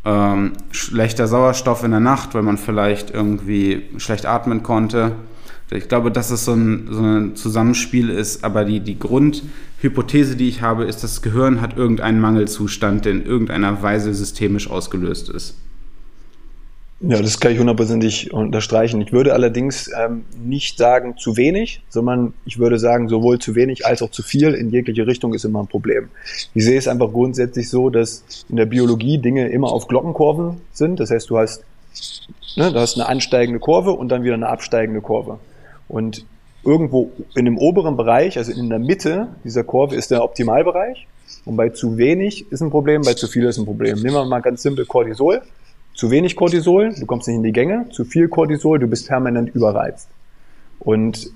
ähm, 0.04 0.54
schlechter 0.72 1.28
Sauerstoff 1.28 1.84
in 1.84 1.92
der 1.92 2.00
Nacht, 2.00 2.34
weil 2.34 2.42
man 2.42 2.58
vielleicht 2.58 3.12
irgendwie 3.12 3.84
schlecht 3.98 4.26
atmen 4.26 4.64
konnte, 4.64 5.12
ich 5.74 5.88
glaube, 5.88 6.12
dass 6.12 6.32
es 6.32 6.46
so 6.46 6.54
ein, 6.54 6.88
so 6.92 7.02
ein 7.02 7.36
Zusammenspiel 7.36 8.10
ist, 8.10 8.44
aber 8.44 8.66
die, 8.66 8.80
die 8.80 9.00
Grundhypothese, 9.00 10.36
die 10.36 10.48
ich 10.48 10.62
habe, 10.62 10.86
ist, 10.86 11.04
das 11.04 11.22
Gehirn 11.22 11.62
hat 11.62 11.78
irgendeinen 11.78 12.20
Mangelzustand, 12.20 13.06
der 13.06 13.14
in 13.14 13.26
irgendeiner 13.26 13.82
Weise 13.82 14.14
systemisch 14.14 14.70
ausgelöst 14.70 15.30
ist. 15.30 15.56
Ja, 17.06 17.22
das 17.22 17.38
kann 17.42 17.52
ich 17.52 17.60
hundertprozentig 17.60 18.32
unterstreichen. 18.32 19.02
Ich 19.02 19.12
würde 19.12 19.34
allerdings 19.34 19.92
ähm, 20.00 20.24
nicht 20.42 20.78
sagen 20.78 21.18
zu 21.18 21.36
wenig, 21.36 21.82
sondern 21.90 22.34
ich 22.46 22.60
würde 22.60 22.80
sagen, 22.80 23.10
sowohl 23.10 23.40
zu 23.40 23.56
wenig 23.56 23.86
als 23.86 24.02
auch 24.02 24.10
zu 24.10 24.24
viel 24.24 24.54
in 24.54 24.70
jegliche 24.70 25.06
Richtung 25.06 25.34
ist 25.34 25.44
immer 25.44 25.60
ein 25.60 25.68
Problem. 25.68 26.08
Ich 26.54 26.64
sehe 26.64 26.78
es 26.78 26.88
einfach 26.88 27.12
grundsätzlich 27.12 27.70
so, 27.70 27.90
dass 27.90 28.46
in 28.48 28.56
der 28.56 28.68
Biologie 28.68 29.18
Dinge 29.18 29.50
immer 29.50 29.70
auf 29.70 29.90
Glockenkurven 29.90 30.62
sind. 30.72 31.02
Das 31.02 31.12
heißt, 31.12 31.30
du 31.30 31.40
hast, 31.40 31.66
ne, 32.56 32.72
du 32.72 32.80
hast 32.80 32.96
eine 32.96 33.10
ansteigende 33.10 33.60
Kurve 33.60 33.92
und 33.92 34.08
dann 34.08 34.24
wieder 34.24 34.36
eine 34.36 34.48
absteigende 34.48 35.02
Kurve. 35.02 35.40
Und 35.88 36.26
irgendwo 36.64 37.12
in 37.36 37.46
dem 37.46 37.58
oberen 37.58 37.98
Bereich, 37.98 38.38
also 38.38 38.52
in 38.52 38.70
der 38.70 38.80
Mitte 38.80 39.30
dieser 39.44 39.64
Kurve, 39.64 39.96
ist 39.96 40.12
der 40.12 40.24
Optimalbereich. 40.24 41.08
Und 41.46 41.58
bei 41.58 41.70
zu 41.70 41.98
wenig 41.98 42.52
ist 42.52 42.62
ein 42.62 42.70
Problem, 42.70 43.02
bei 43.02 43.14
zu 43.14 43.28
viel 43.28 43.44
ist 43.46 43.58
ein 43.58 43.66
Problem. 43.66 43.98
Nehmen 43.98 44.16
wir 44.16 44.26
mal 44.26 44.42
ganz 44.42 44.64
simpel 44.64 44.86
Cortisol. 44.86 45.42
Zu 45.94 46.10
wenig 46.10 46.36
Cortisol, 46.36 46.94
du 46.98 47.06
kommst 47.06 47.28
nicht 47.28 47.38
in 47.38 47.44
die 47.44 47.52
Gänge. 47.52 47.88
Zu 47.92 48.06
viel 48.06 48.28
Cortisol, 48.28 48.80
du 48.80 48.88
bist 48.88 49.08
permanent 49.08 49.54
überreizt. 49.54 50.10
Und 50.80 51.32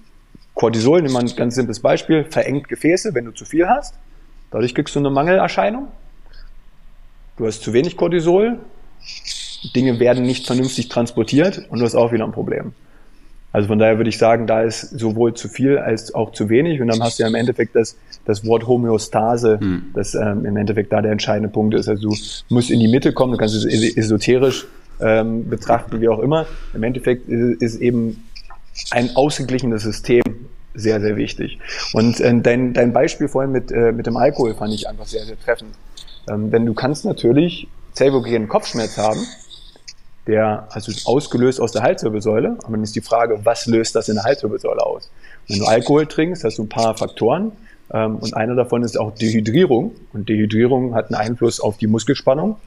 Cortisol, 0.53 1.01
nehmen 1.01 1.13
wir 1.13 1.19
ein 1.19 1.35
ganz 1.35 1.55
simples 1.55 1.79
Beispiel, 1.79 2.23
verengt 2.23 2.67
Gefäße, 2.67 3.13
wenn 3.13 3.25
du 3.25 3.31
zu 3.31 3.45
viel 3.45 3.67
hast. 3.67 3.95
Dadurch 4.49 4.73
kriegst 4.73 4.95
du 4.95 4.99
eine 4.99 5.09
Mangelerscheinung. 5.09 5.89
Du 7.37 7.45
hast 7.45 7.61
zu 7.61 7.73
wenig 7.73 7.97
Cortisol, 7.97 8.59
Dinge 9.75 9.99
werden 9.99 10.25
nicht 10.25 10.47
vernünftig 10.47 10.89
transportiert 10.89 11.67
und 11.69 11.79
du 11.79 11.85
hast 11.85 11.95
auch 11.95 12.11
wieder 12.11 12.23
ein 12.23 12.31
Problem. 12.31 12.73
Also 13.51 13.67
von 13.69 13.79
daher 13.79 13.97
würde 13.97 14.09
ich 14.09 14.17
sagen, 14.17 14.45
da 14.45 14.61
ist 14.61 14.99
sowohl 14.99 15.33
zu 15.33 15.47
viel 15.47 15.77
als 15.77 16.13
auch 16.13 16.31
zu 16.31 16.49
wenig. 16.49 16.81
Und 16.81 16.89
dann 16.89 17.01
hast 17.01 17.17
du 17.17 17.23
ja 17.23 17.29
im 17.29 17.35
Endeffekt 17.35 17.75
das, 17.75 17.97
das 18.25 18.45
Wort 18.45 18.67
Homöostase, 18.67 19.59
hm. 19.59 19.85
das 19.93 20.15
ähm, 20.15 20.45
im 20.45 20.57
Endeffekt 20.57 20.91
da 20.91 21.01
der 21.01 21.11
entscheidende 21.11 21.49
Punkt 21.49 21.73
ist. 21.73 21.87
Also 21.87 22.09
du 22.09 22.15
musst 22.49 22.69
in 22.69 22.79
die 22.79 22.87
Mitte 22.87 23.13
kommen, 23.13 23.31
du 23.31 23.37
kannst 23.37 23.55
es 23.55 23.65
esoterisch 23.65 24.67
ähm, 24.99 25.49
betrachten, 25.49 26.01
wie 26.01 26.09
auch 26.09 26.19
immer. 26.19 26.45
Im 26.73 26.83
Endeffekt 26.83 27.29
ist, 27.29 27.61
ist 27.61 27.81
eben 27.81 28.23
ein 28.91 29.15
ausgeglichenes 29.15 29.83
System 29.83 30.23
sehr, 30.73 31.01
sehr 31.01 31.17
wichtig. 31.17 31.57
Und 31.93 32.19
äh, 32.19 32.39
dein, 32.39 32.73
dein 32.73 32.93
Beispiel 32.93 33.27
vorhin 33.27 33.51
mit, 33.51 33.71
äh, 33.71 33.91
mit 33.91 34.05
dem 34.05 34.17
Alkohol 34.17 34.53
fand 34.53 34.73
ich 34.73 34.87
einfach 34.87 35.07
sehr, 35.07 35.25
sehr 35.25 35.39
treffend. 35.39 35.73
Ähm, 36.29 36.51
denn 36.51 36.65
du 36.65 36.73
kannst 36.73 37.05
natürlich 37.05 37.67
zellvogenen 37.93 38.47
Kopfschmerz 38.47 38.97
haben, 38.97 39.19
der, 40.27 40.67
also 40.69 40.91
ausgelöst 41.05 41.59
aus 41.59 41.71
der 41.71 41.81
Halswirbelsäule. 41.81 42.57
Aber 42.63 42.71
dann 42.71 42.83
ist 42.83 42.95
die 42.95 43.01
Frage, 43.01 43.39
was 43.43 43.65
löst 43.65 43.95
das 43.95 44.09
in 44.09 44.15
der 44.15 44.25
Halswirbelsäule 44.25 44.85
aus? 44.85 45.09
Wenn 45.47 45.59
du 45.59 45.65
Alkohol 45.65 46.05
trinkst, 46.05 46.43
hast 46.43 46.57
du 46.57 46.63
ein 46.63 46.69
paar 46.69 46.95
Faktoren. 46.97 47.51
Ähm, 47.93 48.17
und 48.17 48.35
einer 48.35 48.55
davon 48.55 48.83
ist 48.83 48.99
auch 48.99 49.13
Dehydrierung. 49.15 49.95
Und 50.13 50.29
Dehydrierung 50.29 50.93
hat 50.93 51.07
einen 51.07 51.15
Einfluss 51.15 51.59
auf 51.59 51.77
die 51.77 51.87
Muskelspannung. 51.87 52.57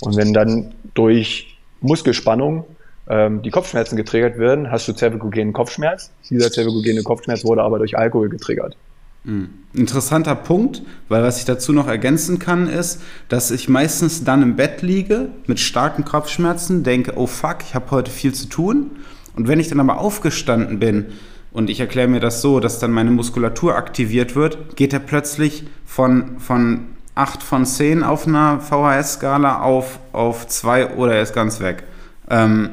Und 0.00 0.16
wenn 0.16 0.32
dann 0.32 0.74
durch 0.94 1.58
Muskelspannung 1.80 2.64
ähm, 3.08 3.42
die 3.42 3.50
Kopfschmerzen 3.50 3.96
getriggert 3.96 4.38
werden, 4.38 4.70
hast 4.70 4.88
du 4.88 4.92
zervikogenen 4.92 5.52
Kopfschmerz. 5.52 6.10
Dieser 6.30 6.50
zervikogene 6.50 7.02
Kopfschmerz 7.02 7.44
wurde 7.44 7.62
aber 7.62 7.78
durch 7.78 7.96
Alkohol 7.96 8.30
getriggert. 8.30 8.76
Mhm. 9.24 9.48
Interessanter 9.72 10.36
Punkt, 10.36 10.82
weil 11.08 11.22
was 11.24 11.38
ich 11.38 11.44
dazu 11.44 11.72
noch 11.72 11.88
ergänzen 11.88 12.38
kann, 12.38 12.68
ist, 12.68 13.02
dass 13.28 13.50
ich 13.50 13.68
meistens 13.68 14.22
dann 14.22 14.42
im 14.42 14.54
Bett 14.54 14.82
liege 14.82 15.30
mit 15.46 15.58
starken 15.58 16.04
Kopfschmerzen, 16.04 16.84
denke, 16.84 17.14
oh 17.16 17.26
fuck, 17.26 17.58
ich 17.66 17.74
habe 17.74 17.90
heute 17.90 18.10
viel 18.10 18.32
zu 18.32 18.48
tun. 18.48 18.92
Und 19.34 19.48
wenn 19.48 19.58
ich 19.58 19.68
dann 19.68 19.80
aber 19.80 19.98
aufgestanden 19.98 20.78
bin 20.78 21.06
und 21.52 21.70
ich 21.70 21.80
erkläre 21.80 22.06
mir 22.06 22.20
das 22.20 22.40
so, 22.40 22.60
dass 22.60 22.78
dann 22.78 22.92
meine 22.92 23.10
Muskulatur 23.10 23.74
aktiviert 23.74 24.36
wird, 24.36 24.76
geht 24.76 24.92
er 24.92 25.00
plötzlich 25.00 25.64
von, 25.84 26.38
von 26.38 26.86
8 27.16 27.42
von 27.42 27.66
10 27.66 28.04
auf 28.04 28.28
einer 28.28 28.60
VHS-Skala 28.60 29.60
auf, 29.60 29.98
auf 30.12 30.46
2 30.46 30.94
oder 30.94 31.14
er 31.14 31.22
ist 31.22 31.34
ganz 31.34 31.58
weg. 31.58 31.82
Ähm, 32.30 32.70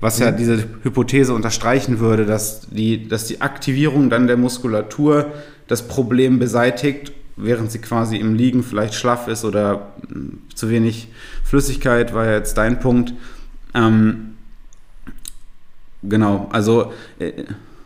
was 0.00 0.18
ja 0.18 0.30
mhm. 0.30 0.36
diese 0.36 0.64
Hypothese 0.82 1.34
unterstreichen 1.34 1.98
würde, 1.98 2.24
dass 2.24 2.68
die, 2.70 3.08
dass 3.08 3.26
die 3.26 3.40
Aktivierung 3.40 4.10
dann 4.10 4.26
der 4.26 4.36
Muskulatur 4.36 5.32
das 5.68 5.86
Problem 5.86 6.38
beseitigt, 6.38 7.12
während 7.36 7.70
sie 7.70 7.78
quasi 7.78 8.16
im 8.16 8.34
Liegen 8.34 8.64
vielleicht 8.64 8.94
schlaff 8.94 9.28
ist 9.28 9.44
oder 9.44 9.92
hm, 10.08 10.42
zu 10.54 10.70
wenig 10.70 11.08
Flüssigkeit, 11.44 12.12
war 12.12 12.26
ja 12.26 12.32
jetzt 12.32 12.58
dein 12.58 12.80
Punkt. 12.80 13.14
Ähm, 13.74 14.34
genau, 16.02 16.48
also. 16.50 16.92
Äh, 17.18 17.44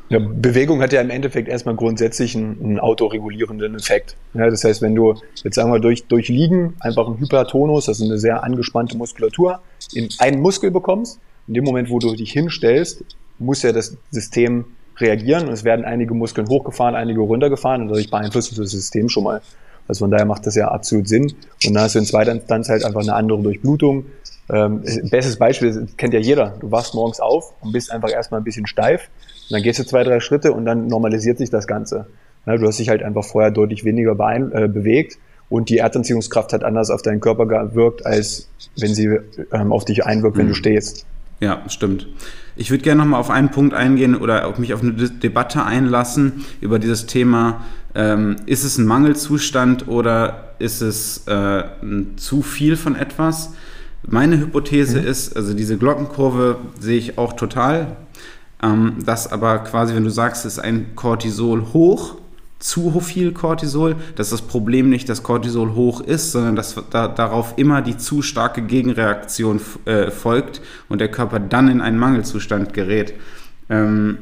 ja, 0.09 0.19
Bewegung 0.19 0.83
hat 0.83 0.93
ja 0.93 1.01
im 1.01 1.09
Endeffekt 1.09 1.49
erstmal 1.49 1.75
grundsätzlich 1.75 2.37
einen, 2.37 2.63
einen 2.63 2.79
autoregulierenden 2.79 3.77
Effekt. 3.77 4.15
Ja, 4.35 4.51
das 4.51 4.63
heißt, 4.63 4.83
wenn 4.83 4.95
du 4.95 5.15
jetzt 5.43 5.55
sagen 5.55 5.73
wir 5.73 5.81
durch, 5.81 6.05
durch 6.05 6.29
Liegen 6.29 6.75
einfach 6.81 7.07
einen 7.07 7.19
Hypertonus, 7.19 7.89
also 7.89 8.05
eine 8.05 8.19
sehr 8.19 8.45
angespannte 8.45 8.97
Muskulatur, 8.99 9.61
in 9.95 10.11
einen 10.19 10.43
Muskel 10.43 10.71
bekommst, 10.71 11.19
in 11.49 11.55
dem 11.55 11.65
Moment, 11.65 11.89
wo 11.89 11.99
du 11.99 12.15
dich 12.15 12.31
hinstellst, 12.31 13.05
muss 13.39 13.63
ja 13.63 13.73
das 13.73 13.97
System 14.11 14.67
reagieren 15.03 15.47
und 15.47 15.53
es 15.53 15.65
werden 15.65 15.85
einige 15.85 16.15
Muskeln 16.15 16.49
hochgefahren, 16.49 16.95
einige 16.95 17.21
runtergefahren 17.21 17.83
und 17.83 17.89
dadurch 17.89 18.11
beeinflusst 18.11 18.57
das 18.57 18.71
System 18.71 19.09
schon 19.09 19.25
mal. 19.25 19.43
Also 19.89 20.05
von 20.05 20.11
daher 20.11 20.27
macht 20.27 20.47
das 20.47 20.55
ja 20.55 20.69
absolut 20.69 21.09
Sinn. 21.09 21.35
Und 21.67 21.75
dann 21.75 21.83
hast 21.83 21.95
du 21.95 21.99
in 21.99 22.07
zweiter 22.07 22.33
Instanz 22.33 22.69
halt 22.69 22.85
einfach 22.85 23.03
eine 23.03 23.15
andere 23.15 23.43
Durchblutung. 23.43 24.07
Ähm, 24.49 24.83
bestes 25.11 25.37
Beispiel 25.37 25.89
kennt 25.97 26.15
ja 26.15 26.21
jeder. 26.21 26.55
Du 26.61 26.71
wachst 26.71 26.95
morgens 26.95 27.21
auf 27.21 27.53
und 27.61 27.73
bist 27.73 27.91
einfach 27.91 28.11
erstmal 28.11 28.41
ein 28.41 28.45
bisschen 28.45 28.67
steif. 28.67 29.09
Und 29.51 29.55
dann 29.57 29.63
gehst 29.63 29.81
du 29.81 29.85
zwei, 29.85 30.05
drei 30.05 30.21
Schritte 30.21 30.53
und 30.53 30.65
dann 30.65 30.87
normalisiert 30.87 31.39
sich 31.39 31.51
das 31.51 31.67
Ganze. 31.67 32.07
Ja, 32.47 32.57
du 32.57 32.67
hast 32.67 32.79
dich 32.79 32.89
halt 32.89 33.03
einfach 33.03 33.25
vorher 33.25 33.51
deutlich 33.51 33.85
weniger 33.85 34.15
beein, 34.15 34.53
äh, 34.53 34.69
bewegt 34.69 35.19
und 35.53 35.69
die 35.69 35.79
Erdanziehungskraft 35.79 36.55
hat 36.55 36.65
anders 36.65 36.89
auf 36.89 37.03
deinen 37.03 37.21
Körper 37.21 37.47
gewirkt, 37.47 38.07
als 38.07 38.49
wenn 38.79 38.95
sie 38.95 39.19
ähm, 39.53 39.71
auf 39.71 39.85
dich 39.85 40.07
einwirkt, 40.07 40.39
wenn 40.39 40.47
mhm. 40.47 40.51
du 40.51 40.55
stehst. 40.55 41.05
Ja, 41.41 41.63
stimmt. 41.69 42.09
Ich 42.57 42.71
würde 42.71 42.85
gerne 42.85 43.03
nochmal 43.03 43.21
auf 43.21 43.31
einen 43.31 43.51
Punkt 43.51 43.75
eingehen 43.75 44.15
oder 44.15 44.53
mich 44.59 44.75
auf 44.75 44.83
eine 44.83 44.93
Debatte 44.93 45.65
einlassen 45.65 46.45
über 46.61 46.79
dieses 46.79 47.07
Thema, 47.07 47.63
ähm, 47.95 48.37
ist 48.47 48.65
es 48.65 48.79
ein 48.79 48.87
Mangelzustand 48.87 49.89
oder 49.89 50.55
ist 50.59 50.81
es 50.81 51.27
äh, 51.27 51.65
zu 52.17 52.43
viel 52.43 52.77
von 52.77 52.97
etwas? 52.97 53.53
Meine 54.03 54.39
Hypothese 54.39 55.01
mhm. 55.01 55.07
ist, 55.07 55.37
also 55.37 55.55
diese 55.55 55.77
Glockenkurve 55.79 56.57
sehe 56.81 56.99
ich 56.99 57.19
auch 57.19 57.35
total, 57.35 57.97
ähm, 58.63 58.97
dass 59.05 59.31
aber 59.31 59.59
quasi, 59.61 59.95
wenn 59.95 60.05
du 60.05 60.11
sagst, 60.11 60.45
es 60.45 60.55
ist 60.55 60.59
ein 60.59 60.95
Cortisol 60.97 61.67
hoch, 61.73 62.17
zu 62.63 63.01
viel 63.01 63.33
Cortisol, 63.33 63.97
dass 64.15 64.31
das 64.31 64.43
Problem 64.43 64.89
nicht, 64.89 65.09
dass 65.09 65.23
Cortisol 65.23 65.75
hoch 65.75 66.01
ist, 66.01 66.33
sondern 66.33 66.55
dass 66.55 66.77
da, 66.91 67.09
darauf 67.09 67.55
immer 67.57 67.83
die 67.83 67.97
zu 67.97 68.23
starke 68.23 68.63
Gegenreaktion 68.63 69.61
äh, 69.85 70.11
folgt 70.11 70.63
und 70.89 71.01
der 71.01 71.11
Körper 71.11 71.41
dann 71.41 71.69
in 71.69 71.81
einen 71.81 71.99
Mangelzustand 71.99 72.73
gerät. 72.73 73.15
Ähm, 73.69 74.19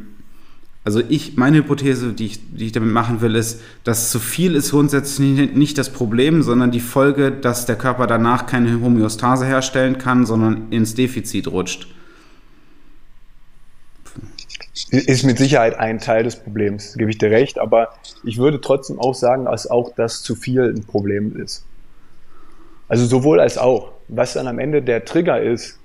also 0.82 1.02
ich, 1.06 1.36
meine 1.36 1.58
Hypothese, 1.58 2.14
die 2.14 2.26
ich, 2.26 2.40
die 2.56 2.66
ich 2.66 2.72
damit 2.72 2.90
machen 2.90 3.20
will, 3.20 3.36
ist, 3.36 3.60
dass 3.84 4.10
zu 4.10 4.18
viel 4.18 4.54
ist 4.54 4.70
grundsätzlich 4.70 5.52
nicht 5.52 5.76
das 5.76 5.90
Problem, 5.90 6.42
sondern 6.42 6.70
die 6.70 6.80
Folge, 6.80 7.30
dass 7.30 7.66
der 7.66 7.76
Körper 7.76 8.06
danach 8.06 8.46
keine 8.46 8.80
Homöostase 8.80 9.44
herstellen 9.44 9.98
kann, 9.98 10.24
sondern 10.24 10.68
ins 10.70 10.94
Defizit 10.94 11.48
rutscht 11.48 11.88
ist 14.90 15.24
mit 15.24 15.38
Sicherheit 15.38 15.78
ein 15.78 15.98
Teil 15.98 16.24
des 16.24 16.36
Problems, 16.36 16.94
gebe 16.94 17.10
ich 17.10 17.18
dir 17.18 17.30
recht, 17.30 17.58
aber 17.58 17.88
ich 18.24 18.38
würde 18.38 18.60
trotzdem 18.60 18.98
auch 18.98 19.14
sagen, 19.14 19.46
dass 19.46 19.66
auch 19.66 19.92
das 19.94 20.22
zu 20.22 20.34
viel 20.34 20.72
ein 20.74 20.84
Problem 20.84 21.36
ist. 21.36 21.64
Also 22.88 23.06
sowohl 23.06 23.40
als 23.40 23.58
auch. 23.58 23.92
Was 24.08 24.32
dann 24.32 24.48
am 24.48 24.58
Ende 24.58 24.82
der 24.82 25.04
Trigger 25.04 25.40
ist, 25.40 25.78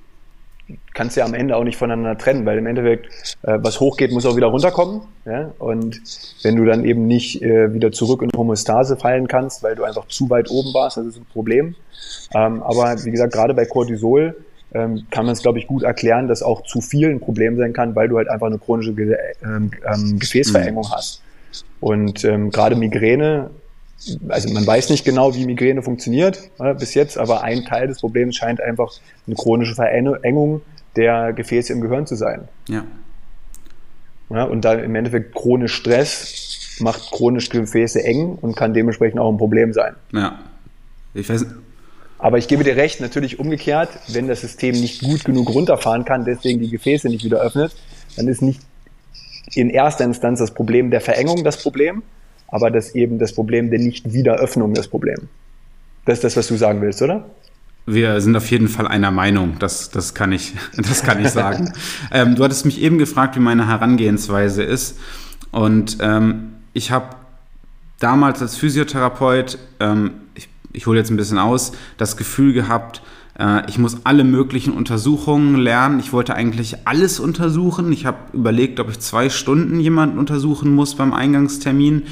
kannst 0.93 1.15
du 1.15 1.19
ja 1.19 1.25
am 1.25 1.35
Ende 1.35 1.55
auch 1.55 1.63
nicht 1.63 1.77
voneinander 1.77 2.17
trennen, 2.17 2.45
weil 2.45 2.57
im 2.57 2.65
Endeffekt, 2.65 3.37
äh, 3.43 3.59
was 3.61 3.79
hochgeht, 3.79 4.11
muss 4.11 4.25
auch 4.25 4.35
wieder 4.35 4.47
runterkommen. 4.47 5.01
Ja? 5.25 5.51
Und 5.59 6.01
wenn 6.41 6.55
du 6.55 6.65
dann 6.65 6.83
eben 6.85 7.05
nicht 7.05 7.41
äh, 7.41 7.73
wieder 7.73 7.91
zurück 7.91 8.21
in 8.23 8.31
Homostase 8.35 8.97
fallen 8.97 9.27
kannst, 9.27 9.61
weil 9.61 9.75
du 9.75 9.83
einfach 9.83 10.07
zu 10.07 10.29
weit 10.29 10.49
oben 10.49 10.73
warst, 10.73 10.97
das 10.97 11.05
ist 11.05 11.17
ein 11.17 11.27
Problem. 11.31 11.75
Ähm, 12.33 12.63
aber 12.63 13.03
wie 13.03 13.11
gesagt, 13.11 13.33
gerade 13.33 13.53
bei 13.53 13.65
Cortisol 13.65 14.35
ähm, 14.75 15.05
kann 15.09 15.25
man 15.25 15.33
es, 15.33 15.41
glaube 15.41 15.57
ich, 15.57 15.67
gut 15.67 15.83
erklären, 15.83 16.27
dass 16.27 16.43
auch 16.43 16.63
zu 16.63 16.81
viel 16.81 17.09
ein 17.09 17.21
Problem 17.21 17.57
sein 17.57 17.71
kann, 17.71 17.95
weil 17.95 18.09
du 18.09 18.17
halt 18.17 18.27
einfach 18.27 18.47
eine 18.47 18.59
chronische 18.59 18.93
Ge 18.93 19.15
ähm, 19.41 19.71
ähm, 19.85 20.19
Gefäßverengung 20.19 20.83
mhm. 20.83 20.91
hast. 20.91 21.21
Und 21.79 22.25
ähm, 22.25 22.51
gerade 22.51 22.75
Migräne, 22.75 23.51
also 24.27 24.53
man 24.53 24.67
weiß 24.67 24.89
nicht 24.89 25.05
genau, 25.05 25.33
wie 25.33 25.45
Migräne 25.45 25.81
funktioniert 25.81 26.51
äh, 26.59 26.73
bis 26.73 26.93
jetzt, 26.93 27.17
aber 27.17 27.43
ein 27.43 27.63
Teil 27.63 27.87
des 27.87 28.01
Problems 28.01 28.35
scheint 28.35 28.59
einfach 28.59 28.91
eine 29.25 29.35
chronische 29.35 29.75
Verengung 29.75 30.61
der 30.97 31.31
Gefäße 31.31 31.71
im 31.71 31.79
Gehirn 31.79 32.05
zu 32.05 32.15
sein. 32.15 32.49
Ja. 32.67 32.83
ja 34.29 34.43
und 34.43 34.65
da 34.65 34.73
im 34.73 34.95
Endeffekt 34.95 35.33
chronisch 35.33 35.73
Stress 35.73 36.77
macht 36.81 37.11
chronisch 37.11 37.47
Gefäße 37.47 38.03
eng 38.03 38.37
und 38.41 38.57
kann 38.57 38.73
dementsprechend 38.73 39.21
auch 39.21 39.31
ein 39.31 39.37
Problem 39.37 39.71
sein. 39.71 39.95
Ja. 40.11 40.39
Ich 41.13 41.29
weiß, 41.29 41.45
aber 42.25 42.39
ich 42.39 42.47
gebe 42.47 42.63
dir 42.63 42.75
recht, 42.75 43.01
natürlich 43.01 43.37
umgekehrt, 43.37 43.89
wenn 44.07 44.27
das 44.27 44.41
System 44.41 44.73
nicht 44.73 45.03
gut 45.03 45.25
genug 45.25 45.47
runterfahren 45.53 46.05
kann, 46.05 46.25
deswegen 46.25 46.59
die 46.59 46.71
Gefäße 46.71 47.07
nicht 47.07 47.23
wieder 47.23 47.37
öffnet, 47.37 47.71
dann 48.17 48.27
ist 48.27 48.41
nicht 48.41 48.61
in 49.53 49.69
erster 49.69 50.05
Instanz 50.05 50.39
das 50.39 50.51
Problem 50.51 50.89
der 50.89 51.01
Verengung 51.01 51.43
das 51.43 51.61
Problem, 51.61 52.01
aber 52.47 52.71
das 52.71 52.95
eben 52.95 53.19
das 53.19 53.31
Problem 53.31 53.69
der 53.69 53.77
Nicht-Wiederöffnung 53.77 54.73
das 54.73 54.87
Problem. 54.87 55.29
Das 56.05 56.15
ist 56.17 56.23
das, 56.23 56.35
was 56.35 56.47
du 56.47 56.55
sagen 56.55 56.81
willst, 56.81 56.99
oder? 57.03 57.29
Wir 57.85 58.19
sind 58.21 58.35
auf 58.35 58.49
jeden 58.49 58.69
Fall 58.69 58.87
einer 58.87 59.11
Meinung, 59.11 59.57
das, 59.59 59.91
das, 59.91 60.15
kann, 60.15 60.31
ich, 60.31 60.55
das 60.77 61.03
kann 61.03 61.23
ich 61.23 61.29
sagen. 61.29 61.73
ähm, 62.11 62.33
du 62.33 62.43
hattest 62.43 62.65
mich 62.65 62.81
eben 62.81 62.97
gefragt, 62.97 63.35
wie 63.35 63.39
meine 63.39 63.67
Herangehensweise 63.67 64.63
ist. 64.63 64.97
Und 65.51 65.99
ähm, 66.01 66.55
ich 66.73 66.89
habe 66.89 67.17
damals 67.99 68.41
als 68.41 68.57
Physiotherapeut, 68.57 69.59
ähm, 69.79 70.21
ich 70.33 70.49
ich 70.75 70.87
hole 70.87 70.99
jetzt 70.99 71.09
ein 71.09 71.17
bisschen 71.17 71.39
aus, 71.39 71.71
das 71.97 72.17
Gefühl 72.17 72.53
gehabt, 72.53 73.01
äh, 73.39 73.69
ich 73.69 73.77
muss 73.77 74.05
alle 74.05 74.23
möglichen 74.23 74.73
Untersuchungen 74.73 75.55
lernen. 75.55 75.99
Ich 75.99 76.13
wollte 76.13 76.35
eigentlich 76.35 76.87
alles 76.87 77.19
untersuchen. 77.19 77.91
Ich 77.91 78.05
habe 78.05 78.17
überlegt, 78.33 78.79
ob 78.79 78.89
ich 78.89 78.99
zwei 78.99 79.29
Stunden 79.29 79.79
jemanden 79.79 80.19
untersuchen 80.19 80.73
muss 80.73 80.95
beim 80.95 81.13
Eingangstermin. 81.13 82.03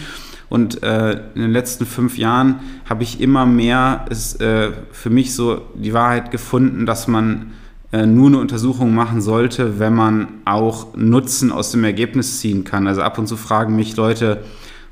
Und 0.49 0.84
äh, 0.84 1.13
in 1.34 1.41
den 1.41 1.52
letzten 1.52 1.86
fünf 1.86 2.17
Jahren 2.17 2.60
habe 2.88 3.04
ich 3.04 3.19
immer 3.19 3.45
mehr 3.45 4.06
ist, 4.10 4.39
äh, 4.39 4.71
für 4.91 5.10
mich 5.10 5.34
so 5.34 5.62
die 5.73 5.93
Wahrheit 5.93 6.30
gefunden, 6.30 6.86
dass 6.86 7.08
man 7.08 7.54
äh, 7.91 8.06
nur 8.06 8.28
eine 8.28 8.38
Untersuchung 8.38 8.93
machen 8.93 9.21
sollte, 9.21 9.80
wenn 9.80 9.95
man 9.95 10.28
auch 10.45 10.95
Nutzen 10.95 11.52
aus 11.52 11.71
dem 11.71 11.84
Ergebnis 11.84 12.39
ziehen 12.39 12.65
kann. 12.65 12.88
Also 12.88 13.02
ab 13.02 13.17
und 13.17 13.28
zu 13.28 13.38
fragen 13.38 13.76
mich 13.76 13.95
Leute, 13.95 14.43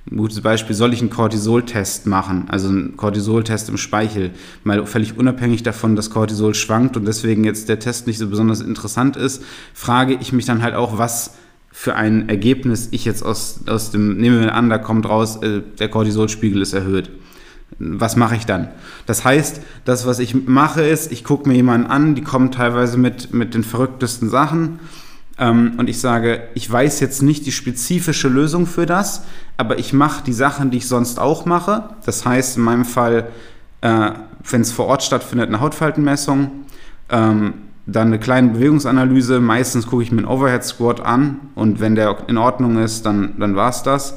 ein 0.10 0.18
gutes 0.18 0.42
Beispiel, 0.42 0.76
soll 0.76 0.94
ich 0.94 1.02
einen 1.02 1.12
Cortisol-Test 1.12 2.08
machen, 2.08 2.46
also 2.48 2.70
einen 2.70 2.98
Cortisol-Test 2.98 3.70
im 3.70 3.78
Speichel, 3.78 4.32
mal 4.64 4.86
völlig 4.88 5.18
unabhängig 5.18 5.62
davon, 5.62 5.96
dass 5.96 6.10
Cortisol 6.10 6.56
schwankt 6.56 6.98
und 6.98 7.06
deswegen 7.06 7.44
jetzt 7.44 7.70
der 7.70 7.80
Test 7.80 8.08
nicht 8.08 8.18
so 8.18 8.28
besonders 8.28 8.62
interessant 8.62 9.16
ist, 9.16 9.44
frage 9.74 10.18
ich 10.20 10.34
mich 10.34 10.46
dann 10.46 10.64
halt 10.64 10.74
auch, 10.74 10.98
was 10.98 11.36
für 11.72 11.96
ein 11.96 12.30
Ergebnis 12.30 12.90
ich 12.92 13.06
jetzt 13.06 13.24
aus, 13.24 13.62
aus 13.68 13.92
dem, 13.92 14.18
nehmen 14.18 14.42
wir 14.42 14.56
an, 14.56 14.70
da 14.70 14.78
kommt 14.78 15.08
raus, 15.08 15.38
äh, 15.38 15.62
der 15.80 15.90
Cortisolspiegel 15.90 16.62
ist 16.62 16.74
erhöht. 16.74 17.12
Was 17.80 18.18
mache 18.18 18.36
ich 18.36 18.46
dann? 18.46 18.68
Das 19.06 19.24
heißt, 19.24 19.62
das, 19.86 20.06
was 20.06 20.20
ich 20.20 20.36
mache, 20.36 20.82
ist, 20.82 21.12
ich 21.12 21.24
gucke 21.24 21.48
mir 21.48 21.56
jemanden 21.56 21.88
an, 21.88 22.16
die 22.16 22.22
kommen 22.22 22.52
teilweise 22.52 22.98
mit, 22.98 23.34
mit 23.34 23.54
den 23.54 23.64
verrücktesten 23.64 24.30
Sachen 24.30 24.80
ähm, 25.38 25.74
und 25.78 25.90
ich 25.90 26.00
sage, 26.00 26.44
ich 26.54 26.70
weiß 26.70 27.00
jetzt 27.00 27.22
nicht 27.22 27.46
die 27.46 27.52
spezifische 27.52 28.28
Lösung 28.28 28.66
für 28.66 28.86
das, 28.86 29.24
aber 29.58 29.80
ich 29.80 29.94
mache 29.94 30.24
die 30.24 30.34
Sachen, 30.34 30.72
die 30.72 30.78
ich 30.78 30.88
sonst 30.88 31.20
auch 31.20 31.46
mache. 31.46 31.90
Das 32.06 32.26
heißt, 32.26 32.58
in 32.58 32.64
meinem 32.64 32.86
Fall, 32.86 33.28
äh, 33.82 34.12
wenn 34.50 34.62
es 34.62 34.72
vor 34.72 34.88
Ort 34.88 35.04
stattfindet, 35.04 35.48
eine 35.48 35.60
Hautfaltenmessung, 35.60 36.52
ähm, 37.10 37.54
dann 37.86 38.08
eine 38.08 38.20
kleine 38.20 38.50
Bewegungsanalyse. 38.50 39.40
Meistens 39.40 39.88
gucke 39.88 40.04
ich 40.04 40.12
mir 40.12 40.20
einen 40.20 40.28
Overhead 40.28 40.64
Squat 40.64 41.02
an 41.02 41.40
und 41.56 41.80
wenn 41.80 41.96
der 41.96 42.18
in 42.28 42.38
Ordnung 42.38 42.78
ist, 42.78 43.06
dann, 43.06 43.40
dann 43.40 43.56
war 43.56 43.70
es 43.70 43.84
das. 43.84 44.16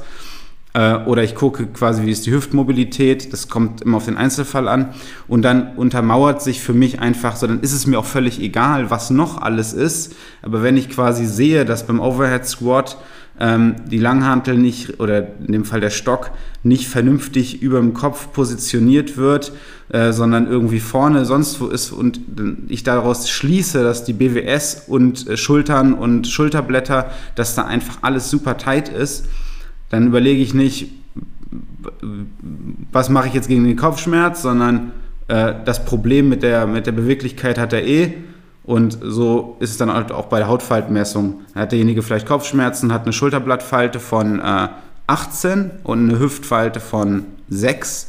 Äh, 0.74 0.96
oder 1.06 1.22
ich 1.22 1.34
gucke 1.34 1.66
quasi, 1.66 2.04
wie 2.04 2.10
ist 2.10 2.26
die 2.26 2.32
Hüftmobilität. 2.32 3.32
Das 3.32 3.48
kommt 3.48 3.80
immer 3.82 3.96
auf 3.96 4.04
den 4.04 4.16
Einzelfall 4.16 4.68
an. 4.68 4.90
Und 5.28 5.42
dann 5.42 5.76
untermauert 5.76 6.42
sich 6.42 6.60
für 6.60 6.74
mich 6.74 7.00
einfach 7.00 7.36
so, 7.36 7.46
dann 7.46 7.60
ist 7.60 7.72
es 7.72 7.86
mir 7.86 7.98
auch 7.98 8.04
völlig 8.04 8.40
egal, 8.40 8.90
was 8.90 9.10
noch 9.10 9.40
alles 9.40 9.72
ist. 9.72 10.14
Aber 10.42 10.62
wenn 10.62 10.76
ich 10.76 10.90
quasi 10.90 11.24
sehe, 11.26 11.64
dass 11.64 11.86
beim 11.86 12.00
Overhead 12.00 12.44
Squat 12.44 12.98
ähm, 13.38 13.76
die 13.90 13.98
Langhantel 13.98 14.56
nicht 14.56 15.00
oder 15.00 15.26
in 15.40 15.52
dem 15.52 15.64
Fall 15.64 15.80
der 15.80 15.90
Stock 15.90 16.30
nicht 16.62 16.88
vernünftig 16.88 17.62
über 17.62 17.78
dem 17.78 17.94
Kopf 17.94 18.32
positioniert 18.32 19.16
wird, 19.16 19.52
äh, 19.88 20.12
sondern 20.12 20.46
irgendwie 20.46 20.80
vorne 20.80 21.24
sonst 21.24 21.60
wo 21.60 21.66
ist 21.66 21.90
und 21.90 22.20
ich 22.68 22.84
daraus 22.84 23.28
schließe, 23.28 23.82
dass 23.82 24.04
die 24.04 24.12
BWS 24.12 24.84
und 24.86 25.28
äh, 25.28 25.36
Schultern 25.36 25.94
und 25.94 26.28
Schulterblätter, 26.28 27.10
dass 27.34 27.54
da 27.54 27.64
einfach 27.64 27.98
alles 28.02 28.30
super 28.30 28.56
tight 28.56 28.88
ist, 28.88 29.26
dann 29.94 30.08
überlege 30.08 30.42
ich 30.42 30.54
nicht, 30.54 30.90
was 32.92 33.08
mache 33.10 33.28
ich 33.28 33.34
jetzt 33.34 33.48
gegen 33.48 33.64
den 33.64 33.76
Kopfschmerz, 33.76 34.42
sondern 34.42 34.92
äh, 35.28 35.54
das 35.64 35.84
Problem 35.84 36.28
mit 36.28 36.42
der, 36.42 36.66
mit 36.66 36.86
der 36.86 36.92
Beweglichkeit 36.92 37.58
hat 37.58 37.72
er 37.72 37.86
eh 37.86 38.14
und 38.64 38.98
so 39.02 39.56
ist 39.60 39.70
es 39.70 39.76
dann 39.76 39.92
halt 39.92 40.10
auch 40.10 40.26
bei 40.26 40.38
der 40.38 40.48
Hautfaltenmessung. 40.48 41.42
Da 41.52 41.60
hat 41.60 41.72
derjenige 41.72 42.02
vielleicht 42.02 42.26
Kopfschmerzen, 42.26 42.92
hat 42.92 43.02
eine 43.02 43.12
Schulterblattfalte 43.12 44.00
von 44.00 44.40
äh, 44.40 44.68
18 45.06 45.70
und 45.84 46.08
eine 46.08 46.18
Hüftfalte 46.18 46.80
von 46.80 47.24
6, 47.50 48.08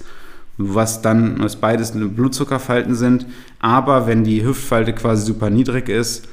was 0.58 1.02
dann, 1.02 1.44
was 1.44 1.58
beides 1.58 1.92
Blutzuckerfalten 1.92 2.96
sind. 2.96 3.26
Aber 3.60 4.08
wenn 4.08 4.24
die 4.24 4.46
Hüftfalte 4.46 4.94
quasi 4.94 5.26
super 5.26 5.50
niedrig 5.50 5.90
ist, 5.90 6.28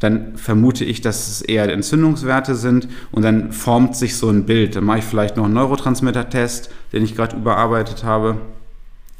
dann 0.00 0.36
vermute 0.36 0.84
ich, 0.84 1.00
dass 1.00 1.28
es 1.28 1.42
eher 1.42 1.72
Entzündungswerte 1.72 2.54
sind 2.54 2.88
und 3.12 3.22
dann 3.22 3.52
formt 3.52 3.96
sich 3.96 4.16
so 4.16 4.28
ein 4.28 4.44
Bild. 4.44 4.76
Dann 4.76 4.84
mache 4.84 4.98
ich 4.98 5.04
vielleicht 5.04 5.36
noch 5.36 5.44
einen 5.44 5.54
Neurotransmitter-Test, 5.54 6.70
den 6.92 7.04
ich 7.04 7.14
gerade 7.14 7.36
überarbeitet 7.36 8.04
habe. 8.04 8.36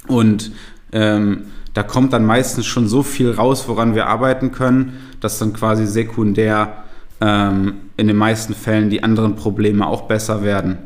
Und 0.09 0.53
ähm, 0.93 1.47
da 1.73 1.83
kommt 1.83 2.13
dann 2.13 2.25
meistens 2.25 2.67
schon 2.67 2.89
so 2.89 3.03
viel 3.03 3.31
raus, 3.31 3.65
woran 3.69 3.95
wir 3.95 4.07
arbeiten 4.07 4.53
können, 4.53 4.99
dass 5.21 5.39
dann 5.39 5.53
quasi 5.53 5.87
sekundär 5.87 6.85
ähm, 7.21 7.75
in 7.97 8.07
den 8.07 8.17
meisten 8.17 8.55
Fällen 8.55 8.91
die 8.91 9.03
anderen 9.03 9.37
Probleme 9.37 9.87
auch 9.87 10.03
besser 10.03 10.43
werden. 10.43 10.79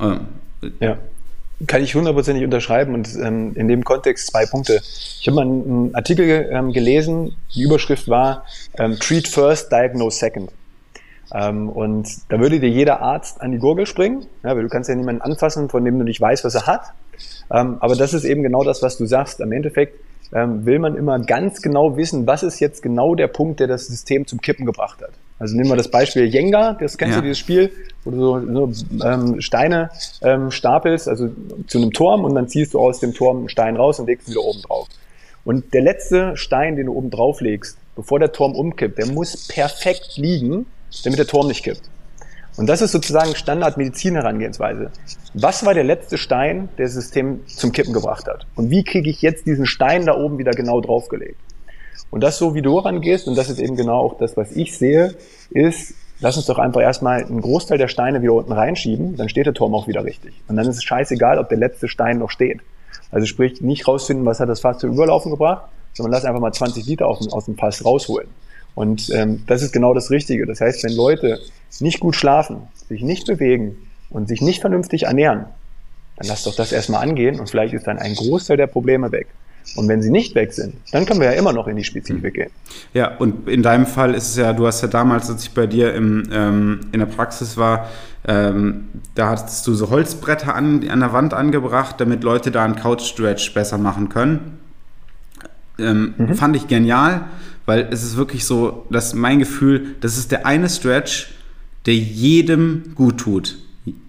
Ähm, 0.00 0.20
ja. 0.80 0.98
Kann 1.66 1.82
ich 1.82 1.94
hundertprozentig 1.94 2.44
unterschreiben 2.44 2.94
und 2.94 3.08
ähm, 3.16 3.52
in 3.56 3.66
dem 3.66 3.84
Kontext 3.84 4.28
zwei 4.28 4.46
Punkte. 4.46 4.80
Ich 5.20 5.26
habe 5.26 5.34
mal 5.34 5.42
einen, 5.42 5.94
Artikel 5.94 6.48
ähm, 6.52 6.72
gelesen, 6.72 7.36
die 7.54 7.62
Überschrift 7.62 8.08
war 8.08 8.44
ähm, 8.78 8.98
Treat 9.00 9.26
first, 9.26 9.72
diagnose 9.72 10.18
second. 10.18 10.52
Ähm, 11.34 11.68
und 11.68 12.08
da 12.28 12.38
würde 12.38 12.60
dir 12.60 12.70
jeder 12.70 13.00
Arzt 13.00 13.40
an 13.40 13.50
die 13.50 13.58
Gurgel 13.58 13.86
springen, 13.86 14.26
ja, 14.44 14.54
weil 14.54 14.62
du 14.62 14.68
kannst 14.68 14.88
ja 14.88 14.94
niemanden 14.94 15.20
anfassen, 15.20 15.68
von 15.68 15.84
dem 15.84 15.98
du 15.98 16.04
nicht 16.04 16.20
weißt, 16.20 16.44
was 16.44 16.54
er 16.54 16.66
hat. 16.66 16.92
Ähm, 17.50 17.78
aber 17.80 17.96
das 17.96 18.14
ist 18.14 18.24
eben 18.24 18.42
genau 18.42 18.62
das, 18.62 18.82
was 18.82 18.96
du 18.96 19.06
sagst. 19.06 19.42
Am 19.42 19.50
Endeffekt 19.50 19.98
ähm, 20.32 20.64
will 20.64 20.78
man 20.78 20.96
immer 20.96 21.18
ganz 21.18 21.60
genau 21.60 21.96
wissen, 21.96 22.26
was 22.26 22.42
ist 22.42 22.60
jetzt 22.60 22.82
genau 22.82 23.14
der 23.14 23.28
Punkt, 23.28 23.60
der 23.60 23.66
das 23.66 23.86
System 23.86 24.26
zum 24.26 24.40
Kippen 24.40 24.64
gebracht 24.64 25.00
hat. 25.02 25.12
Also 25.38 25.56
nehmen 25.56 25.68
wir 25.68 25.76
das 25.76 25.88
Beispiel 25.88 26.24
Jenga, 26.24 26.74
das 26.80 26.98
kennst 26.98 27.14
ja. 27.14 27.20
du 27.20 27.22
dieses 27.22 27.38
Spiel, 27.38 27.70
wo 28.04 28.10
du 28.10 28.16
so, 28.16 28.72
so 28.72 29.04
ähm, 29.04 29.40
Steine 29.40 29.90
ähm, 30.22 30.50
stapelst, 30.50 31.08
also 31.08 31.28
zu 31.66 31.78
einem 31.78 31.92
Turm 31.92 32.24
und 32.24 32.34
dann 32.34 32.48
ziehst 32.48 32.74
du 32.74 32.80
aus 32.80 32.98
dem 33.00 33.14
Turm 33.14 33.38
einen 33.38 33.48
Stein 33.48 33.76
raus 33.76 34.00
und 34.00 34.06
legst 34.06 34.28
ihn 34.28 34.32
wieder 34.32 34.44
oben 34.44 34.62
drauf. 34.62 34.88
Und 35.44 35.72
der 35.72 35.82
letzte 35.82 36.36
Stein, 36.36 36.76
den 36.76 36.86
du 36.86 36.94
oben 36.94 37.10
drauf 37.10 37.40
legst, 37.40 37.78
bevor 37.94 38.18
der 38.18 38.32
Turm 38.32 38.54
umkippt, 38.54 38.98
der 38.98 39.06
muss 39.06 39.46
perfekt 39.48 40.16
liegen, 40.16 40.66
damit 41.04 41.18
der 41.18 41.26
Turm 41.26 41.46
nicht 41.46 41.62
kippt. 41.62 41.82
Und 42.56 42.66
das 42.66 42.82
ist 42.82 42.90
sozusagen 42.90 43.36
Standard-Medizin-Herangehensweise. 43.36 44.90
Was 45.34 45.64
war 45.64 45.74
der 45.74 45.84
letzte 45.84 46.18
Stein, 46.18 46.68
der 46.76 46.86
das 46.86 46.94
System 46.94 47.46
zum 47.46 47.70
Kippen 47.70 47.92
gebracht 47.92 48.26
hat? 48.26 48.46
Und 48.56 48.70
wie 48.70 48.82
kriege 48.82 49.08
ich 49.08 49.22
jetzt 49.22 49.46
diesen 49.46 49.64
Stein 49.64 50.06
da 50.06 50.16
oben 50.16 50.38
wieder 50.38 50.50
genau 50.50 50.80
draufgelegt? 50.80 51.38
Und 52.10 52.22
das 52.22 52.38
so, 52.38 52.54
wie 52.54 52.62
du 52.62 52.78
rangehst, 52.78 53.28
und 53.28 53.36
das 53.36 53.50
ist 53.50 53.58
eben 53.58 53.76
genau 53.76 53.98
auch 53.98 54.18
das, 54.18 54.36
was 54.36 54.52
ich 54.52 54.76
sehe, 54.76 55.14
ist, 55.50 55.94
lass 56.20 56.36
uns 56.36 56.46
doch 56.46 56.58
einfach 56.58 56.80
erstmal 56.80 57.24
einen 57.24 57.40
Großteil 57.40 57.78
der 57.78 57.88
Steine 57.88 58.22
wieder 58.22 58.32
unten 58.32 58.52
reinschieben, 58.52 59.16
dann 59.16 59.28
steht 59.28 59.46
der 59.46 59.54
Turm 59.54 59.74
auch 59.74 59.86
wieder 59.86 60.04
richtig. 60.04 60.34
Und 60.48 60.56
dann 60.56 60.66
ist 60.66 60.76
es 60.76 60.84
scheißegal, 60.84 61.38
ob 61.38 61.48
der 61.48 61.58
letzte 61.58 61.88
Stein 61.88 62.18
noch 62.18 62.30
steht. 62.30 62.60
Also 63.10 63.26
sprich, 63.26 63.60
nicht 63.60 63.86
rausfinden, 63.86 64.26
was 64.26 64.40
hat 64.40 64.48
das 64.48 64.60
Fass 64.60 64.78
zum 64.78 64.92
Überlaufen 64.92 65.30
gebracht, 65.30 65.68
sondern 65.94 66.12
lass 66.12 66.24
einfach 66.24 66.40
mal 66.40 66.52
20 66.52 66.86
Liter 66.86 67.06
aus 67.06 67.44
dem, 67.44 67.56
Fass 67.56 67.84
rausholen. 67.84 68.28
Und 68.74 69.10
ähm, 69.10 69.42
das 69.46 69.62
ist 69.62 69.72
genau 69.72 69.94
das 69.94 70.10
Richtige. 70.10 70.46
Das 70.46 70.60
heißt, 70.60 70.84
wenn 70.84 70.94
Leute 70.94 71.40
nicht 71.80 72.00
gut 72.00 72.16
schlafen, 72.16 72.68
sich 72.88 73.02
nicht 73.02 73.26
bewegen 73.26 73.76
und 74.10 74.28
sich 74.28 74.40
nicht 74.40 74.60
vernünftig 74.60 75.04
ernähren, 75.04 75.46
dann 76.16 76.28
lass 76.28 76.44
doch 76.44 76.54
das 76.54 76.72
erstmal 76.72 77.02
angehen 77.02 77.38
und 77.38 77.48
vielleicht 77.48 77.74
ist 77.74 77.86
dann 77.86 77.98
ein 77.98 78.14
Großteil 78.14 78.56
der 78.56 78.66
Probleme 78.66 79.12
weg. 79.12 79.28
Und 79.76 79.88
wenn 79.88 80.02
sie 80.02 80.10
nicht 80.10 80.34
weg 80.34 80.52
sind, 80.52 80.74
dann 80.92 81.06
können 81.06 81.20
wir 81.20 81.32
ja 81.32 81.38
immer 81.38 81.52
noch 81.52 81.68
in 81.68 81.76
die 81.76 81.84
Spezifik 81.84 82.34
gehen. 82.34 82.50
Ja, 82.94 83.16
und 83.16 83.48
in 83.48 83.62
deinem 83.62 83.86
Fall 83.86 84.14
ist 84.14 84.30
es 84.30 84.36
ja, 84.36 84.52
du 84.52 84.66
hast 84.66 84.82
ja 84.82 84.88
damals, 84.88 85.30
als 85.30 85.44
ich 85.44 85.50
bei 85.52 85.66
dir 85.66 85.94
im, 85.94 86.24
ähm, 86.32 86.80
in 86.92 87.00
der 87.00 87.06
Praxis 87.06 87.56
war, 87.56 87.88
ähm, 88.26 88.88
da 89.14 89.30
hattest 89.30 89.66
du 89.66 89.74
so 89.74 89.90
Holzbretter 89.90 90.54
an, 90.54 90.88
an 90.88 91.00
der 91.00 91.12
Wand 91.12 91.34
angebracht, 91.34 91.96
damit 91.98 92.24
Leute 92.24 92.50
da 92.50 92.64
einen 92.64 92.76
Couch-Stretch 92.76 93.54
besser 93.54 93.78
machen 93.78 94.08
können. 94.08 94.58
Ähm, 95.78 96.14
mhm. 96.18 96.34
Fand 96.34 96.56
ich 96.56 96.66
genial, 96.66 97.26
weil 97.66 97.88
es 97.90 98.02
ist 98.02 98.16
wirklich 98.16 98.44
so, 98.44 98.86
dass 98.90 99.14
mein 99.14 99.38
Gefühl, 99.38 99.96
das 100.00 100.18
ist 100.18 100.32
der 100.32 100.46
eine 100.46 100.68
Stretch, 100.68 101.34
der 101.86 101.94
jedem 101.94 102.94
gut 102.94 103.18
tut 103.18 103.58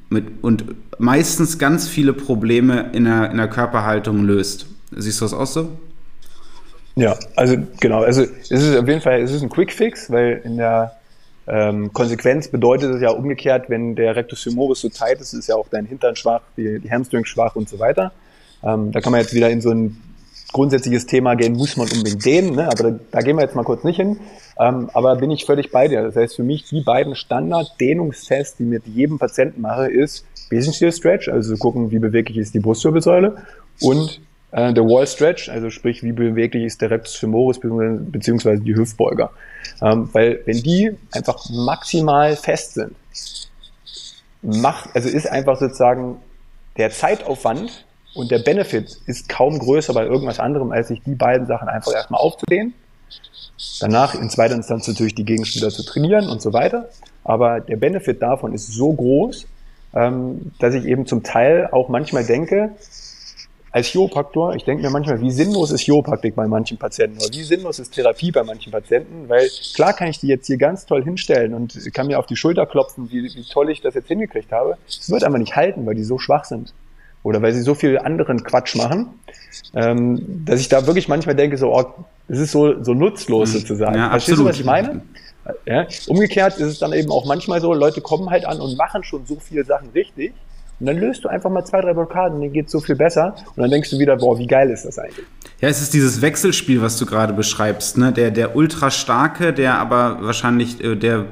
mit, 0.10 0.26
und 0.42 0.66
meistens 0.98 1.58
ganz 1.58 1.88
viele 1.88 2.14
Probleme 2.14 2.90
in 2.94 3.06
der, 3.06 3.32
in 3.32 3.38
der 3.38 3.48
Körperhaltung 3.48 4.24
löst. 4.24 4.68
Siehst 4.92 5.22
du 5.22 5.26
das 5.26 5.34
auch 5.34 5.46
so? 5.46 5.70
Ja, 6.96 7.18
also 7.36 7.56
genau, 7.80 8.02
also 8.02 8.24
es 8.24 8.52
ist 8.52 8.78
auf 8.78 8.88
jeden 8.88 9.02
Fall, 9.02 9.22
es 9.22 9.32
ist 9.32 9.42
ein 9.42 9.50
Quick 9.50 9.72
Fix, 9.72 10.12
weil 10.12 10.42
in 10.44 10.58
der 10.58 10.98
ähm, 11.48 11.94
Konsequenz 11.94 12.48
bedeutet 12.50 12.94
es 12.94 13.02
ja 13.02 13.12
umgekehrt, 13.12 13.70
wenn 13.70 13.96
der 13.96 14.16
Rectus 14.16 14.44
femoris 14.44 14.82
so 14.82 14.90
tight 14.90 15.22
ist, 15.22 15.34
ist 15.34 15.48
ja 15.48 15.56
auch 15.56 15.68
dein 15.70 15.86
Hintern 15.86 16.16
schwach, 16.16 16.42
die, 16.58 16.80
die 16.80 16.92
Hamstring 16.92 17.26
schwach 17.26 17.56
und 17.56 17.70
so 17.70 17.80
weiter. 17.80 18.12
Ähm, 18.64 18.92
da 18.92 19.02
kann 19.02 19.12
man 19.12 19.22
jetzt 19.22 19.34
wieder 19.34 19.50
in 19.50 19.62
so 19.62 19.72
ein 19.72 19.98
grundsätzliches 20.52 21.06
Thema 21.06 21.36
gehen, 21.36 21.54
muss 21.54 21.78
man 21.78 21.88
unbedingt 21.90 22.26
dehnen, 22.26 22.56
ne? 22.56 22.66
aber 22.66 22.92
da, 22.92 23.00
da, 23.12 23.22
gehen 23.22 23.36
wir 23.36 23.44
jetzt 23.44 23.56
mal 23.56 23.64
kurz 23.64 23.84
nicht 23.84 23.98
hin. 23.98 24.20
Ähm, 24.60 24.90
aber 24.94 25.16
bin 25.16 25.32
ich 25.32 25.46
völlig 25.46 25.72
bei 25.72 25.88
dir. 25.88 26.04
Das 26.04 26.16
heißt, 26.16 26.36
für 26.36 26.44
mich 26.44 26.66
die 26.66 26.82
beiden 26.82 27.16
Standard-Dehnungstests, 27.16 28.58
die 28.58 28.64
ich 28.64 28.70
mit 28.70 28.88
jedem 28.88 29.20
Patienten 29.20 29.62
mache, 29.62 29.88
ist 29.88 30.26
Besenstiel 30.50 30.92
Stretch, 30.92 31.30
also 31.30 31.56
gucken, 31.56 31.92
wie 31.92 32.00
beweglich 32.00 32.38
ist 32.38 32.54
die 32.54 32.60
Brustwirbelsäule 32.60 33.38
und 33.82 34.20
äh, 34.52 34.74
der 34.74 34.84
Wall 34.84 35.08
Stretch, 35.08 35.50
also 35.50 35.70
sprich, 35.70 36.04
wie 36.04 36.12
beweglich 36.12 36.64
ist 36.64 36.82
der 36.82 36.92
Rectus 36.92 37.16
femoris 37.16 37.60
beziehungsweise 37.60 38.62
die 38.62 38.76
Hüftbeuger. 38.76 39.32
Ähm, 39.82 40.10
weil 40.14 40.42
wenn 40.46 40.62
die 40.64 40.92
einfach 41.12 41.50
maximal 41.50 42.36
fest 42.36 42.74
sind, 42.74 42.96
macht, 44.42 44.90
also 44.96 45.10
ist 45.10 45.30
einfach 45.30 45.60
sozusagen 45.60 46.18
der 46.78 46.92
Zeitaufwand 46.92 47.86
und 48.16 48.32
der 48.32 48.40
Benefit 48.40 48.98
ist 49.06 49.30
kaum 49.30 49.60
größer 49.60 49.94
bei 49.94 50.06
irgendwas 50.06 50.40
anderem, 50.40 50.72
als 50.72 50.88
sich 50.88 51.02
die 51.04 51.16
beiden 51.16 51.46
Sachen 51.46 51.68
einfach 51.68 51.94
erstmal 51.94 52.22
aufzudehnen. 52.22 52.74
Danach 53.82 54.16
in 54.16 54.30
zweiter 54.30 54.56
Instanz 54.56 54.88
natürlich 54.88 55.16
die 55.16 55.26
Gegenspieler 55.26 55.70
zu 55.70 55.84
trainieren 55.84 56.30
und 56.30 56.42
so 56.42 56.54
weiter. 56.54 56.90
Aber 57.24 57.60
der 57.60 57.78
Benefit 57.78 58.22
davon 58.22 58.54
ist 58.54 58.68
so 58.68 58.94
groß, 58.94 59.46
ähm, 59.94 60.52
dass 60.60 60.74
ich 60.74 60.86
eben 60.86 61.06
zum 61.06 61.24
Teil 61.24 61.68
auch 61.72 61.90
manchmal 61.90 62.26
denke, 62.26 62.72
als 63.72 63.88
Chiropraktor, 63.88 64.56
ich 64.56 64.64
denke 64.64 64.84
mir 64.84 64.90
manchmal, 64.90 65.22
wie 65.22 65.32
sinnlos 65.32 65.72
ist 65.72 65.82
Chiropraktik 65.82 66.36
bei 66.36 66.48
manchen 66.48 66.78
Patienten 66.78 67.18
oder 67.18 67.32
wie 67.32 67.44
sinnlos 67.44 67.80
ist 67.80 67.92
Therapie 67.92 68.32
bei 68.32 68.44
manchen 68.44 68.72
Patienten, 68.72 69.30
weil 69.30 69.48
klar 69.76 69.94
kann 69.94 70.08
ich 70.08 70.20
die 70.20 70.28
jetzt 70.28 70.48
hier 70.48 70.58
ganz 70.58 70.86
toll 70.86 71.04
hinstellen 71.04 71.54
und 71.54 71.78
kann 71.94 72.08
mir 72.08 72.20
auf 72.20 72.26
die 72.26 72.36
Schulter 72.36 72.66
klopfen, 72.66 73.12
wie, 73.12 73.24
wie 73.24 73.44
toll 73.44 73.70
ich 73.70 73.82
das 73.82 73.94
jetzt 73.94 74.08
hingekriegt 74.08 74.52
habe. 74.52 74.78
Es 74.88 75.10
wird 75.10 75.24
aber 75.24 75.38
nicht 75.38 75.56
halten, 75.56 75.86
weil 75.86 75.96
die 75.96 76.04
so 76.04 76.18
schwach 76.18 76.46
sind 76.46 76.74
oder 77.24 77.42
weil 77.42 77.54
sie 77.54 77.62
so 77.62 77.76
viel 77.76 77.98
anderen 77.98 78.44
Quatsch 78.44 78.76
machen, 78.76 79.10
ähm, 79.76 80.46
dass 80.46 80.60
ich 80.60 80.70
da 80.70 80.88
wirklich 80.88 81.08
manchmal 81.08 81.36
denke, 81.36 81.58
so, 81.58 81.74
oh, 81.74 81.86
es 82.28 82.40
ist 82.40 82.52
so, 82.52 82.82
so 82.84 82.94
nutzlos 82.94 83.54
mhm. 83.54 83.60
sozusagen. 83.60 83.96
Ja, 83.96 84.10
Verstehst 84.10 84.40
du, 84.40 84.46
was 84.46 84.60
ich 84.60 84.66
meine? 84.66 85.02
Ja? 85.66 85.88
Umgekehrt 86.08 86.58
ist 86.58 86.68
es 86.68 86.80
dann 86.80 86.94
eben 86.94 87.12
auch 87.12 87.26
manchmal 87.26 87.62
so, 87.62 87.74
Leute 87.74 88.02
kommen 88.02 88.30
halt 88.30 88.46
an 88.46 88.60
und 88.62 88.78
machen 88.78 89.04
schon 89.04 89.26
so 89.26 89.38
viele 89.40 89.64
Sachen 89.66 89.90
richtig. 89.90 90.34
Und 90.80 90.86
dann 90.86 90.98
löst 90.98 91.24
du 91.24 91.30
einfach 91.30 91.50
mal 91.50 91.66
zwei, 91.66 91.82
drei 91.82 91.94
Blockaden, 91.94 92.38
und 92.38 92.44
dann 92.44 92.54
geht 92.54 92.70
so 92.70 92.80
viel 92.80 92.96
besser. 92.96 93.36
Und 93.56 93.62
dann 93.62 93.70
denkst 93.70 93.90
du 93.90 94.00
wieder, 94.00 94.16
boah, 94.16 94.38
wie 94.38 94.48
geil 94.48 94.70
ist 94.70 94.86
das 94.86 94.98
eigentlich? 94.98 95.26
Ja, 95.60 95.68
es 95.68 95.82
ist 95.82 95.94
dieses 95.94 96.22
Wechselspiel, 96.22 96.82
was 96.82 96.98
du 96.98 97.06
gerade 97.06 97.34
beschreibst, 97.34 97.98
ne? 97.98 98.14
Der, 98.14 98.32
der 98.32 98.56
ultra 98.56 98.92
starke, 98.92 99.52
der 99.52 99.78
aber 99.78 100.20
wahrscheinlich 100.22 100.82
äh, 100.84 100.96
der 100.96 101.26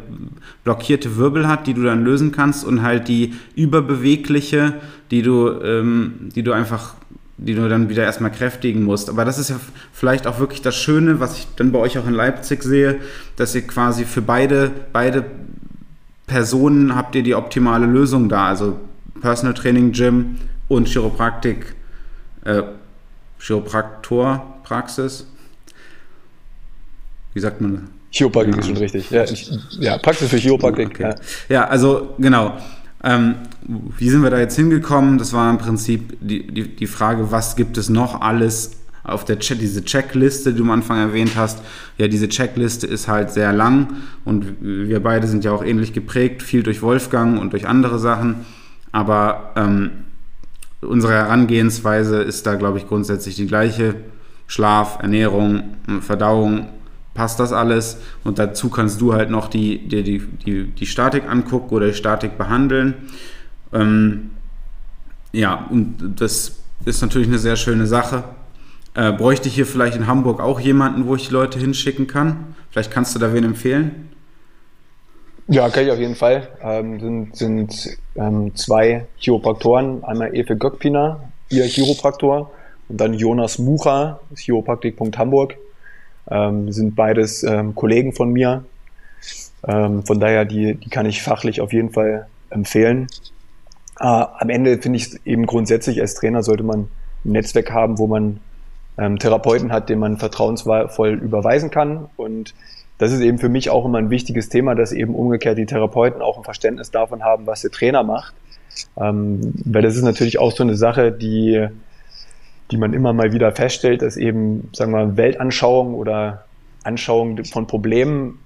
blockierte 0.63 1.15
Wirbel 1.15 1.47
hat, 1.47 1.65
die 1.65 1.73
du 1.73 1.83
dann 1.83 2.03
lösen 2.03 2.33
kannst 2.33 2.65
und 2.65 2.83
halt 2.83 3.07
die 3.07 3.35
überbewegliche, 3.55 4.73
die 5.11 5.21
du, 5.21 5.49
ähm, 5.61 6.29
die 6.35 6.43
du 6.43 6.51
einfach 6.51 6.95
die 7.37 7.53
du 7.53 7.69
dann 7.69 7.87
wieder 7.87 8.03
erstmal 8.03 8.31
kräftigen 8.31 8.83
musst. 8.83 9.09
Aber 9.09 9.23
das 9.23 9.37
ist 9.37 9.49
ja 9.49 9.59
vielleicht 9.93 10.25
auch 10.25 10.39
wirklich 10.39 10.61
das 10.63 10.75
Schöne, 10.75 11.19
was 11.19 11.37
ich 11.37 11.47
dann 11.55 11.71
bei 11.71 11.79
euch 11.79 11.97
auch 11.99 12.07
in 12.07 12.13
Leipzig 12.13 12.63
sehe, 12.63 12.99
dass 13.35 13.53
ihr 13.53 13.61
quasi 13.61 14.05
für 14.05 14.23
beide, 14.23 14.71
beide 14.91 15.23
Personen 16.25 16.95
habt 16.95 17.15
ihr 17.15 17.23
die 17.23 17.35
optimale 17.35 17.85
Lösung 17.85 18.27
da. 18.27 18.47
Also 18.47 18.77
Personal 19.21 19.53
Training 19.53 19.91
Gym 19.91 20.37
und 20.67 20.87
Chiropraktik, 20.87 21.75
äh, 22.45 22.63
Chiropraktorpraxis. 23.39 25.25
Wie 27.33 27.39
sagt 27.39 27.61
man? 27.61 27.89
Chiropraktik 28.11 28.53
genau. 28.55 28.65
ist 28.65 28.67
schon 28.67 28.77
richtig. 28.77 29.11
Ja, 29.11 29.25
ja 29.79 29.97
Praxis 29.97 30.29
für 30.29 30.37
Chiropraktik. 30.37 30.89
Okay. 30.89 31.03
Ja. 31.03 31.15
ja. 31.49 31.67
also 31.67 32.15
genau. 32.17 32.57
Ähm, 33.03 33.35
wie 33.97 34.09
sind 34.09 34.23
wir 34.23 34.31
da 34.31 34.39
jetzt 34.39 34.55
hingekommen? 34.55 35.17
Das 35.19 35.31
war 35.33 35.49
im 35.49 35.59
Prinzip 35.59 36.17
die, 36.19 36.47
die, 36.47 36.75
die 36.75 36.87
Frage, 36.87 37.31
was 37.31 37.55
gibt 37.55 37.77
es 37.77 37.89
noch 37.89 38.21
alles 38.21 38.71
auf 39.03 39.23
der 39.23 39.39
Chat, 39.39 39.61
diese 39.61 39.83
Checkliste, 39.83 40.51
die 40.51 40.57
du 40.57 40.63
am 40.63 40.71
Anfang 40.71 40.97
erwähnt 40.97 41.35
hast. 41.35 41.59
Ja, 41.97 42.07
diese 42.07 42.27
Checkliste 42.27 42.87
ist 42.87 43.07
halt 43.07 43.31
sehr 43.31 43.53
lang 43.53 43.97
und 44.25 44.57
wir 44.61 45.01
beide 45.01 45.27
sind 45.27 45.45
ja 45.45 45.51
auch 45.51 45.63
ähnlich 45.63 45.93
geprägt, 45.93 46.43
viel 46.43 46.61
durch 46.61 46.81
Wolfgang 46.81 47.39
und 47.39 47.53
durch 47.53 47.67
andere 47.67 47.99
Sachen. 47.99 48.45
Aber 48.97 49.51
ähm, 49.55 49.91
unsere 50.81 51.13
Herangehensweise 51.13 52.23
ist 52.23 52.47
da, 52.47 52.55
glaube 52.55 52.79
ich, 52.79 52.87
grundsätzlich 52.87 53.35
die 53.35 53.45
gleiche. 53.45 53.93
Schlaf, 54.47 54.97
Ernährung, 55.03 55.75
Verdauung, 56.01 56.69
passt 57.13 57.39
das 57.39 57.53
alles 57.53 57.99
und 58.23 58.39
dazu 58.39 58.69
kannst 58.69 58.99
du 58.99 59.13
halt 59.13 59.29
noch 59.29 59.49
die, 59.49 59.87
die, 59.87 60.19
die, 60.25 60.63
die 60.63 60.85
Statik 60.87 61.29
angucken 61.29 61.75
oder 61.75 61.85
die 61.85 61.93
Statik 61.93 62.39
behandeln. 62.39 62.95
Ähm, 63.71 64.31
ja, 65.31 65.67
und 65.69 66.15
das 66.19 66.63
ist 66.85 67.01
natürlich 67.03 67.27
eine 67.27 67.37
sehr 67.37 67.55
schöne 67.55 67.85
Sache. 67.85 68.23
Äh, 68.95 69.11
bräuchte 69.11 69.47
ich 69.47 69.53
hier 69.53 69.67
vielleicht 69.67 69.95
in 69.95 70.07
Hamburg 70.07 70.39
auch 70.39 70.59
jemanden, 70.59 71.05
wo 71.05 71.13
ich 71.13 71.27
die 71.27 71.33
Leute 71.33 71.59
hinschicken 71.59 72.07
kann? 72.07 72.55
Vielleicht 72.71 72.89
kannst 72.89 73.13
du 73.13 73.19
da 73.19 73.31
wen 73.31 73.43
empfehlen? 73.43 74.09
Ja, 75.49 75.69
kann 75.69 75.85
ich 75.85 75.91
auf 75.91 75.99
jeden 75.99 76.15
Fall. 76.15 76.49
Ähm, 76.61 76.99
sind 76.99 77.35
sind 77.37 77.97
ähm, 78.15 78.53
zwei 78.55 79.05
Chiropraktoren, 79.17 80.03
einmal 80.03 80.35
Efe 80.35 80.57
Göckpina, 80.57 81.21
ihr 81.49 81.63
Chiropraktor, 81.63 82.51
und 82.89 82.99
dann 82.99 83.13
Jonas 83.13 83.57
Mucha, 83.57 84.19
Chiropraktik.hamburg. 84.35 85.57
Ähm, 86.29 86.71
sind 86.73 86.95
beides 86.95 87.43
ähm, 87.43 87.75
Kollegen 87.75 88.11
von 88.11 88.33
mir. 88.33 88.65
Ähm, 89.65 90.03
von 90.03 90.19
daher, 90.19 90.43
die, 90.43 90.75
die 90.75 90.89
kann 90.89 91.05
ich 91.05 91.23
fachlich 91.23 91.61
auf 91.61 91.71
jeden 91.71 91.91
Fall 91.91 92.27
empfehlen. 92.49 93.07
Äh, 94.01 94.03
am 94.03 94.49
Ende 94.49 94.77
finde 94.79 94.97
ich 94.97 95.25
eben 95.25 95.45
grundsätzlich 95.45 96.01
als 96.01 96.15
Trainer 96.15 96.43
sollte 96.43 96.63
man 96.63 96.89
ein 97.23 97.31
Netzwerk 97.31 97.71
haben, 97.71 97.97
wo 97.97 98.07
man 98.07 98.41
ähm, 98.97 99.17
Therapeuten 99.17 99.71
hat, 99.71 99.87
den 99.87 99.99
man 99.99 100.17
vertrauensvoll 100.17 101.21
überweisen 101.23 101.71
kann. 101.71 102.09
Und 102.17 102.53
das 102.97 103.11
ist 103.11 103.21
eben 103.21 103.37
für 103.37 103.49
mich 103.49 103.69
auch 103.69 103.85
immer 103.85 103.97
ein 103.97 104.09
wichtiges 104.09 104.49
Thema, 104.49 104.75
dass 104.75 104.91
eben 104.91 105.15
umgekehrt 105.15 105.57
die 105.57 105.65
Therapeuten 105.65 106.21
auch 106.21 106.37
ein 106.37 106.43
Verständnis 106.43 106.91
davon 106.91 107.23
haben, 107.23 107.47
was 107.47 107.61
der 107.61 107.71
Trainer 107.71 108.03
macht. 108.03 108.33
Ähm, 108.99 109.53
weil 109.65 109.81
das 109.81 109.95
ist 109.95 110.03
natürlich 110.03 110.39
auch 110.39 110.51
so 110.51 110.63
eine 110.63 110.75
Sache, 110.75 111.11
die 111.11 111.67
die 112.71 112.77
man 112.77 112.93
immer 112.93 113.13
mal 113.13 113.31
wieder 113.31 113.51
feststellt, 113.51 114.01
dass 114.01 114.17
eben, 114.17 114.69
sagen 114.73 114.91
wir, 114.91 115.17
Weltanschauungen 115.17 115.95
oder 115.95 116.45
Anschauungen 116.83 117.45
von 117.45 117.67
Problemen 117.67 118.39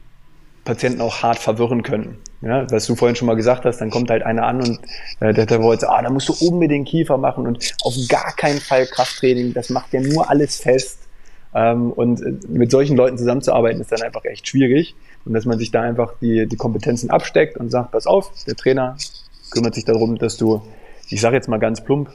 Patienten 0.64 1.02
auch 1.02 1.24
hart 1.24 1.40
verwirren 1.40 1.82
können. 1.82 2.18
Ja, 2.42 2.70
was 2.70 2.86
du 2.86 2.96
vorhin 2.96 3.16
schon 3.16 3.26
mal 3.28 3.36
gesagt 3.36 3.66
hast, 3.66 3.80
dann 3.80 3.90
kommt 3.90 4.12
halt 4.12 4.24
einer 4.24 4.46
an 4.46 4.58
und 4.58 4.80
äh, 5.20 5.34
der, 5.34 5.48
der 5.48 5.62
wollte, 5.62 5.90
ah, 5.90 6.02
da 6.02 6.10
musst 6.10 6.30
du 6.30 6.34
unbedingt 6.48 6.88
Kiefer 6.88 7.18
machen 7.18 7.48
und 7.48 7.74
auf 7.84 7.96
gar 8.10 8.36
keinen 8.36 8.60
Fall 8.60 8.86
Krafttraining, 8.86 9.54
das 9.54 9.70
macht 9.70 9.92
ja 9.94 10.02
nur 10.02 10.30
alles 10.30 10.58
fest. 10.58 11.00
Ähm, 11.54 11.92
und 11.92 12.22
äh, 12.22 12.34
mit 12.48 12.72
solchen 12.72 12.96
Leuten 12.96 13.18
zusammenzuarbeiten 13.18 13.82
ist 13.82 13.92
dann 13.92 14.02
einfach 14.02 14.24
echt 14.26 14.48
schwierig. 14.48 14.96
Und 15.26 15.34
dass 15.34 15.46
man 15.46 15.60
sich 15.60 15.72
da 15.72 15.82
einfach 15.82 16.14
die, 16.22 16.48
die 16.48 16.56
Kompetenzen 16.56 17.10
absteckt 17.10 17.58
und 17.58 17.70
sagt, 17.70 17.92
pass 17.92 18.08
auf, 18.08 18.32
der 18.48 18.56
Trainer 18.56 18.98
kümmert 19.52 19.76
sich 19.76 19.86
darum, 19.86 20.18
dass 20.18 20.38
du, 20.38 20.62
ich 21.10 21.22
sage 21.22 21.36
jetzt 21.36 21.48
mal 21.48 21.60
ganz 21.60 21.82
plump, 21.84 22.10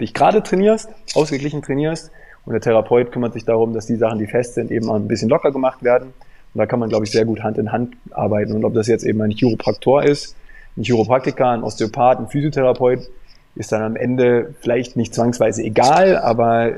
dich 0.00 0.14
gerade 0.14 0.42
trainierst, 0.42 0.88
ausgeglichen 1.14 1.62
trainierst 1.62 2.10
und 2.44 2.52
der 2.52 2.60
Therapeut 2.60 3.12
kümmert 3.12 3.32
sich 3.32 3.44
darum, 3.44 3.72
dass 3.72 3.86
die 3.86 3.96
Sachen, 3.96 4.18
die 4.18 4.26
fest 4.26 4.54
sind, 4.54 4.70
eben 4.70 4.88
auch 4.90 4.96
ein 4.96 5.08
bisschen 5.08 5.28
locker 5.28 5.52
gemacht 5.52 5.82
werden. 5.82 6.08
Und 6.54 6.58
da 6.58 6.66
kann 6.66 6.78
man, 6.78 6.88
glaube 6.88 7.04
ich, 7.04 7.10
sehr 7.10 7.24
gut 7.24 7.42
Hand 7.42 7.56
in 7.56 7.72
Hand 7.72 7.94
arbeiten. 8.10 8.52
Und 8.52 8.64
ob 8.64 8.74
das 8.74 8.86
jetzt 8.86 9.04
eben 9.04 9.22
ein 9.22 9.30
Chiropraktor 9.30 10.02
ist, 10.02 10.36
ein 10.76 10.82
Chiropraktiker, 10.82 11.50
ein 11.50 11.62
Osteopath, 11.62 12.18
ein 12.18 12.28
Physiotherapeut, 12.28 13.08
ist 13.54 13.72
dann 13.72 13.82
am 13.82 13.96
Ende 13.96 14.54
vielleicht 14.60 14.96
nicht 14.96 15.14
zwangsweise 15.14 15.62
egal, 15.62 16.16
aber 16.16 16.72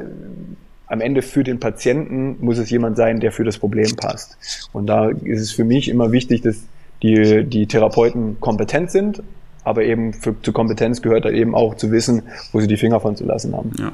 am 0.87 1.01
Ende 1.01 1.22
für 1.22 1.45
den 1.45 1.61
Patienten 1.61 2.37
muss 2.41 2.59
es 2.59 2.70
jemand 2.70 2.97
sein, 2.97 3.20
der 3.20 3.32
für 3.32 3.45
das 3.45 3.59
Problem 3.59 3.97
passt. 3.97 4.37
Und 4.72 4.87
da 4.87 5.09
ist 5.09 5.41
es 5.41 5.53
für 5.53 5.64
mich 5.64 5.89
immer 5.89 6.12
wichtig, 6.12 6.43
dass 6.43 6.57
die, 7.03 7.45
die 7.45 7.66
Therapeuten 7.66 8.39
kompetent 8.41 8.91
sind, 8.91 9.22
aber 9.64 9.82
eben 9.82 10.12
für, 10.12 10.35
zur 10.43 10.55
Kompetenz 10.55 11.03
gehört 11.03 11.24
da 11.24 11.30
eben 11.30 11.55
auch 11.55 11.74
zu 11.74 11.91
wissen, 11.91 12.22
wo 12.53 12.61
sie 12.61 12.66
die 12.66 12.76
Finger 12.76 13.01
von 13.01 13.16
zu 13.16 13.24
lassen 13.24 13.57
haben. 13.57 13.70
Ja. 13.78 13.93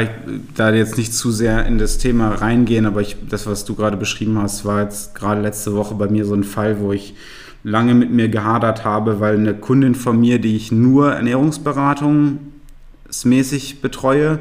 Ich, 0.00 0.08
da 0.56 0.72
jetzt 0.72 0.96
nicht 0.96 1.12
zu 1.14 1.30
sehr 1.30 1.66
in 1.66 1.78
das 1.78 1.98
Thema 1.98 2.30
reingehen, 2.30 2.86
aber 2.86 3.02
ich, 3.02 3.16
das, 3.28 3.46
was 3.46 3.64
du 3.64 3.74
gerade 3.74 3.96
beschrieben 3.96 4.40
hast, 4.40 4.64
war 4.64 4.82
jetzt 4.82 5.14
gerade 5.14 5.40
letzte 5.40 5.74
Woche 5.74 5.94
bei 5.94 6.08
mir 6.08 6.24
so 6.24 6.34
ein 6.34 6.42
Fall, 6.44 6.80
wo 6.80 6.92
ich 6.92 7.14
lange 7.62 7.94
mit 7.94 8.10
mir 8.10 8.28
gehadert 8.28 8.84
habe, 8.84 9.20
weil 9.20 9.36
eine 9.36 9.54
Kundin 9.54 9.94
von 9.94 10.18
mir, 10.18 10.40
die 10.40 10.56
ich 10.56 10.72
nur 10.72 11.12
ernährungsberatungsmäßig 11.12 13.80
betreue, 13.80 14.40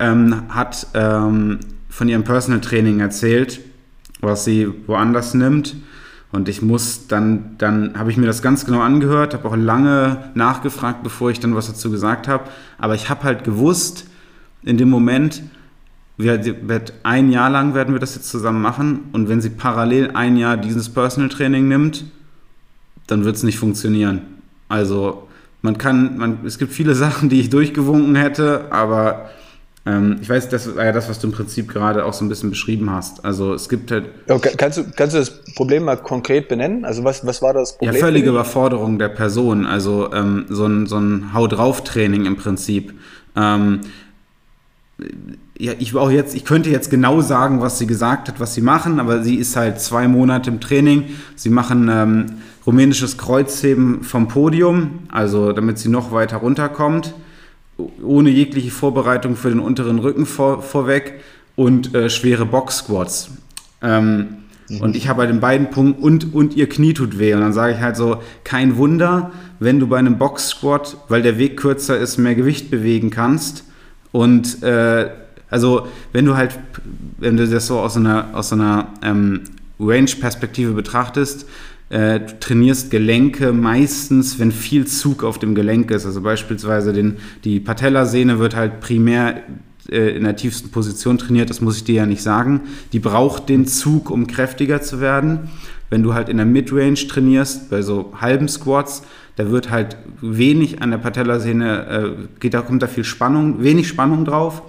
ähm, 0.00 0.42
hat 0.48 0.86
ähm, 0.94 1.60
von 1.88 2.08
ihrem 2.08 2.24
Personal 2.24 2.60
Training 2.60 3.00
erzählt, 3.00 3.60
was 4.20 4.44
sie 4.44 4.68
woanders 4.86 5.34
nimmt 5.34 5.76
und 6.32 6.48
ich 6.48 6.62
muss 6.62 7.08
dann, 7.08 7.56
dann 7.58 7.98
habe 7.98 8.10
ich 8.10 8.16
mir 8.16 8.26
das 8.26 8.40
ganz 8.40 8.64
genau 8.64 8.80
angehört, 8.80 9.34
habe 9.34 9.48
auch 9.48 9.56
lange 9.56 10.30
nachgefragt, 10.34 11.02
bevor 11.02 11.30
ich 11.30 11.40
dann 11.40 11.56
was 11.56 11.66
dazu 11.66 11.90
gesagt 11.90 12.28
habe. 12.28 12.44
Aber 12.78 12.94
ich 12.94 13.10
habe 13.10 13.24
halt 13.24 13.42
gewusst, 13.42 14.06
in 14.62 14.78
dem 14.78 14.90
Moment, 14.90 15.42
wir, 16.16 16.40
ein 17.02 17.32
Jahr 17.32 17.50
lang 17.50 17.74
werden 17.74 17.94
wir 17.94 17.98
das 17.98 18.14
jetzt 18.14 18.28
zusammen 18.28 18.62
machen. 18.62 19.08
Und 19.12 19.28
wenn 19.28 19.40
sie 19.40 19.50
parallel 19.50 20.12
ein 20.12 20.36
Jahr 20.36 20.56
dieses 20.56 20.88
Personal 20.88 21.30
Training 21.30 21.66
nimmt, 21.66 22.04
dann 23.08 23.24
wird 23.24 23.34
es 23.34 23.42
nicht 23.42 23.58
funktionieren. 23.58 24.22
Also 24.68 25.26
man 25.62 25.78
kann, 25.78 26.16
man, 26.16 26.38
es 26.44 26.58
gibt 26.58 26.72
viele 26.72 26.94
Sachen, 27.04 27.28
die 27.28 27.40
ich 27.40 27.50
durchgewunken 27.50 28.14
hätte, 28.14 28.70
aber 28.70 29.30
ich 29.86 30.28
weiß, 30.28 30.50
das 30.50 30.76
war 30.76 30.84
ja 30.84 30.92
das, 30.92 31.08
was 31.08 31.20
du 31.20 31.28
im 31.28 31.32
Prinzip 31.32 31.68
gerade 31.68 32.04
auch 32.04 32.12
so 32.12 32.22
ein 32.24 32.28
bisschen 32.28 32.50
beschrieben 32.50 32.90
hast. 32.90 33.24
Also 33.24 33.54
es 33.54 33.68
gibt 33.68 33.90
halt. 33.90 34.10
Okay, 34.28 34.50
kannst, 34.56 34.76
du, 34.76 34.84
kannst 34.94 35.14
du 35.14 35.18
das 35.18 35.42
Problem 35.54 35.84
mal 35.84 35.96
konkret 35.96 36.48
benennen? 36.48 36.84
Also 36.84 37.02
was, 37.02 37.24
was 37.26 37.40
war 37.40 37.54
das 37.54 37.78
Problem? 37.78 37.94
Ja, 37.94 38.00
völlige 38.00 38.28
Überforderung 38.28 38.98
der 38.98 39.08
Person. 39.08 39.64
Also 39.64 40.12
ähm, 40.12 40.44
so 40.50 40.66
ein, 40.66 40.86
so 40.86 40.98
ein 40.98 41.32
Hau 41.32 41.46
drauf 41.46 41.82
Training 41.82 42.26
im 42.26 42.36
Prinzip. 42.36 42.92
Ähm, 43.34 43.80
ja, 45.58 45.72
ich 45.78 45.94
auch 45.94 46.10
jetzt, 46.10 46.34
ich 46.34 46.44
könnte 46.44 46.68
jetzt 46.68 46.90
genau 46.90 47.22
sagen, 47.22 47.62
was 47.62 47.78
sie 47.78 47.86
gesagt 47.86 48.28
hat, 48.28 48.38
was 48.38 48.54
sie 48.54 48.60
machen, 48.60 49.00
aber 49.00 49.22
sie 49.22 49.36
ist 49.36 49.56
halt 49.56 49.80
zwei 49.80 50.08
Monate 50.08 50.50
im 50.50 50.60
Training. 50.60 51.04
Sie 51.36 51.48
machen 51.48 51.88
ähm, 51.90 52.26
rumänisches 52.66 53.16
Kreuzheben 53.16 54.02
vom 54.02 54.28
Podium, 54.28 55.00
also 55.10 55.52
damit 55.52 55.78
sie 55.78 55.88
noch 55.88 56.12
weiter 56.12 56.36
runterkommt 56.36 57.14
ohne 58.02 58.30
jegliche 58.30 58.70
Vorbereitung 58.70 59.36
für 59.36 59.48
den 59.48 59.60
unteren 59.60 59.98
Rücken 59.98 60.26
vor, 60.26 60.62
vorweg 60.62 61.20
und 61.56 61.94
äh, 61.94 62.10
schwere 62.10 62.46
Box-Squats. 62.46 63.30
Ähm, 63.82 64.36
mhm. 64.68 64.80
Und 64.80 64.96
ich 64.96 65.08
habe 65.08 65.22
halt 65.22 65.30
in 65.30 65.40
beiden 65.40 65.70
Punkten 65.70 66.02
und, 66.02 66.34
und 66.34 66.56
ihr 66.56 66.68
Knie 66.68 66.94
tut 66.94 67.18
weh. 67.18 67.34
Und 67.34 67.40
dann 67.40 67.52
sage 67.52 67.74
ich 67.74 67.80
halt 67.80 67.96
so, 67.96 68.22
kein 68.44 68.76
Wunder, 68.76 69.32
wenn 69.58 69.78
du 69.78 69.86
bei 69.86 69.98
einem 69.98 70.18
Box-Squat, 70.18 70.96
weil 71.08 71.22
der 71.22 71.38
Weg 71.38 71.56
kürzer 71.56 71.98
ist, 71.98 72.18
mehr 72.18 72.34
Gewicht 72.34 72.70
bewegen 72.70 73.10
kannst. 73.10 73.64
Und 74.12 74.62
äh, 74.62 75.10
also 75.50 75.86
wenn 76.12 76.24
du 76.24 76.36
halt, 76.36 76.58
wenn 77.18 77.36
du 77.36 77.46
das 77.46 77.66
so 77.66 77.78
aus 77.78 77.96
einer, 77.96 78.28
aus 78.32 78.52
einer 78.52 78.88
ähm, 79.02 79.42
Range-Perspektive 79.78 80.72
betrachtest, 80.72 81.46
äh, 81.90 82.20
du 82.20 82.40
trainierst 82.40 82.90
Gelenke 82.90 83.52
meistens, 83.52 84.38
wenn 84.38 84.52
viel 84.52 84.86
Zug 84.86 85.22
auf 85.24 85.38
dem 85.38 85.54
Gelenk 85.54 85.90
ist. 85.90 86.06
Also 86.06 86.22
beispielsweise 86.22 86.92
den, 86.92 87.18
die 87.44 87.60
Patellasehne 87.60 88.38
wird 88.38 88.56
halt 88.56 88.80
primär 88.80 89.42
äh, 89.90 90.16
in 90.16 90.24
der 90.24 90.36
tiefsten 90.36 90.70
Position 90.70 91.18
trainiert, 91.18 91.50
das 91.50 91.60
muss 91.60 91.76
ich 91.76 91.84
dir 91.84 91.96
ja 91.96 92.06
nicht 92.06 92.22
sagen. 92.22 92.62
Die 92.92 93.00
braucht 93.00 93.48
den 93.48 93.66
Zug, 93.66 94.10
um 94.10 94.26
kräftiger 94.26 94.80
zu 94.80 95.00
werden. 95.00 95.50
Wenn 95.90 96.04
du 96.04 96.14
halt 96.14 96.28
in 96.28 96.36
der 96.36 96.46
Midrange 96.46 96.94
trainierst, 97.08 97.68
bei 97.70 97.82
so 97.82 98.12
halben 98.20 98.46
Squats, 98.48 99.02
da 99.34 99.50
wird 99.50 99.70
halt 99.70 99.96
wenig 100.20 100.82
an 100.82 100.92
der 100.92 100.98
Patellasehne, 100.98 102.16
äh, 102.40 102.50
da 102.50 102.62
kommt 102.62 102.82
da 102.82 102.86
viel 102.86 103.04
Spannung, 103.04 103.64
wenig 103.64 103.88
Spannung 103.88 104.24
drauf 104.24 104.62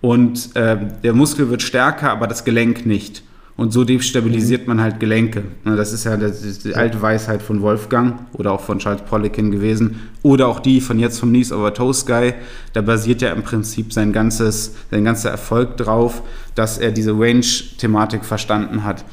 und 0.00 0.54
äh, 0.54 0.76
der 1.02 1.14
Muskel 1.14 1.50
wird 1.50 1.62
stärker, 1.62 2.12
aber 2.12 2.28
das 2.28 2.44
Gelenk 2.44 2.86
nicht. 2.86 3.24
Und 3.60 3.74
so 3.74 3.84
destabilisiert 3.84 4.66
man 4.66 4.80
halt 4.80 5.00
Gelenke. 5.00 5.42
Das 5.66 5.92
ist 5.92 6.04
ja 6.04 6.16
die 6.16 6.74
alte 6.74 7.02
Weisheit 7.02 7.42
von 7.42 7.60
Wolfgang 7.60 8.20
oder 8.32 8.52
auch 8.52 8.62
von 8.62 8.78
Charles 8.78 9.02
Poliquin 9.02 9.50
gewesen. 9.50 10.00
Oder 10.22 10.48
auch 10.48 10.60
die 10.60 10.80
von 10.80 10.98
jetzt 10.98 11.20
vom 11.20 11.28
Knees 11.28 11.52
Over 11.52 11.74
Toes 11.74 12.06
Guy. 12.06 12.32
Da 12.72 12.80
basiert 12.80 13.20
ja 13.20 13.32
im 13.32 13.42
Prinzip 13.42 13.92
sein, 13.92 14.14
ganzes, 14.14 14.76
sein 14.90 15.04
ganzer 15.04 15.28
Erfolg 15.30 15.76
drauf, 15.76 16.22
dass 16.54 16.78
er 16.78 16.90
diese 16.90 17.12
Range-Thematik 17.12 18.24
verstanden 18.24 18.82
hat. 18.82 19.04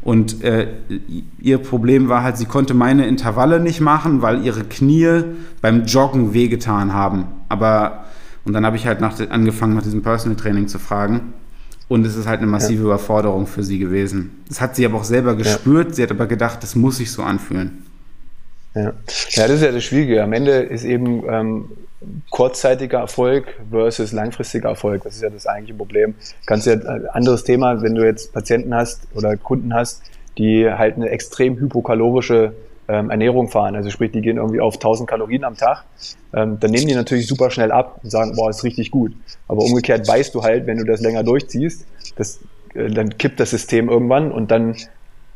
Und 0.00 0.42
äh, 0.42 0.68
ihr 1.38 1.58
Problem 1.58 2.08
war 2.08 2.22
halt, 2.22 2.38
sie 2.38 2.46
konnte 2.46 2.72
meine 2.72 3.06
Intervalle 3.06 3.60
nicht 3.60 3.82
machen, 3.82 4.22
weil 4.22 4.46
ihre 4.46 4.64
Knie 4.64 5.24
beim 5.60 5.84
Joggen 5.84 6.32
wehgetan 6.32 6.94
haben. 6.94 7.26
Aber, 7.50 8.04
und 8.46 8.54
dann 8.54 8.64
habe 8.64 8.76
ich 8.76 8.86
halt 8.86 9.02
nach, 9.02 9.20
angefangen, 9.28 9.74
nach 9.74 9.82
diesem 9.82 10.00
Personal 10.00 10.38
Training 10.38 10.68
zu 10.68 10.78
fragen. 10.78 11.34
Und 11.90 12.06
es 12.06 12.14
ist 12.14 12.28
halt 12.28 12.38
eine 12.38 12.46
massive 12.46 12.82
ja. 12.82 12.86
Überforderung 12.86 13.48
für 13.48 13.64
sie 13.64 13.80
gewesen. 13.80 14.44
Das 14.46 14.60
hat 14.60 14.76
sie 14.76 14.86
aber 14.86 14.98
auch 14.98 15.04
selber 15.04 15.34
gespürt. 15.34 15.88
Ja. 15.88 15.94
Sie 15.94 16.02
hat 16.04 16.12
aber 16.12 16.28
gedacht, 16.28 16.62
das 16.62 16.76
muss 16.76 16.98
sich 16.98 17.10
so 17.10 17.24
anfühlen. 17.24 17.84
Ja. 18.76 18.82
ja, 18.82 18.92
das 19.48 19.50
ist 19.50 19.62
ja 19.62 19.72
das 19.72 19.82
Schwierige. 19.82 20.22
Am 20.22 20.32
Ende 20.32 20.52
ist 20.52 20.84
eben 20.84 21.24
ähm, 21.28 21.64
kurzzeitiger 22.30 22.98
Erfolg 22.98 23.56
versus 23.72 24.12
langfristiger 24.12 24.68
Erfolg. 24.68 25.02
Das 25.02 25.16
ist 25.16 25.22
ja 25.22 25.30
das 25.30 25.48
eigentliche 25.48 25.76
Problem. 25.76 26.14
Kannst 26.46 26.68
ja 26.68 26.74
ein 26.74 27.06
äh, 27.06 27.08
anderes 27.08 27.42
Thema, 27.42 27.82
wenn 27.82 27.96
du 27.96 28.04
jetzt 28.04 28.32
Patienten 28.32 28.72
hast 28.72 29.08
oder 29.16 29.36
Kunden 29.36 29.74
hast, 29.74 30.02
die 30.38 30.70
halt 30.70 30.94
eine 30.94 31.08
extrem 31.08 31.58
hypokalorische 31.58 32.52
ähm, 32.90 33.10
Ernährung 33.10 33.48
fahren, 33.48 33.76
also 33.76 33.88
sprich, 33.90 34.10
die 34.10 34.20
gehen 34.20 34.36
irgendwie 34.36 34.60
auf 34.60 34.74
1000 34.74 35.08
Kalorien 35.08 35.44
am 35.44 35.56
Tag, 35.56 35.84
ähm, 36.34 36.58
dann 36.58 36.70
nehmen 36.70 36.88
die 36.88 36.94
natürlich 36.94 37.26
super 37.26 37.50
schnell 37.50 37.70
ab 37.70 38.00
und 38.02 38.10
sagen, 38.10 38.34
boah, 38.34 38.50
ist 38.50 38.64
richtig 38.64 38.90
gut. 38.90 39.12
Aber 39.46 39.62
umgekehrt 39.62 40.08
weißt 40.08 40.34
du 40.34 40.42
halt, 40.42 40.66
wenn 40.66 40.78
du 40.78 40.84
das 40.84 41.00
länger 41.00 41.22
durchziehst, 41.22 41.86
das, 42.16 42.40
äh, 42.74 42.88
dann 42.88 43.16
kippt 43.16 43.38
das 43.38 43.50
System 43.50 43.88
irgendwann 43.88 44.32
und 44.32 44.50
dann, 44.50 44.76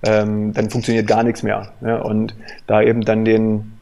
ähm, 0.02 0.52
dann 0.52 0.68
funktioniert 0.68 1.06
gar 1.06 1.22
nichts 1.22 1.42
mehr. 1.42 1.72
Ja? 1.80 1.98
Und 1.98 2.34
da 2.66 2.82
eben 2.82 3.02
dann 3.02 3.24
den 3.24 3.78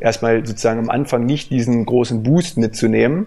erstmal 0.00 0.46
sozusagen 0.46 0.80
am 0.80 0.90
Anfang 0.90 1.26
nicht 1.26 1.50
diesen 1.50 1.84
großen 1.84 2.22
Boost 2.22 2.56
mitzunehmen, 2.56 3.26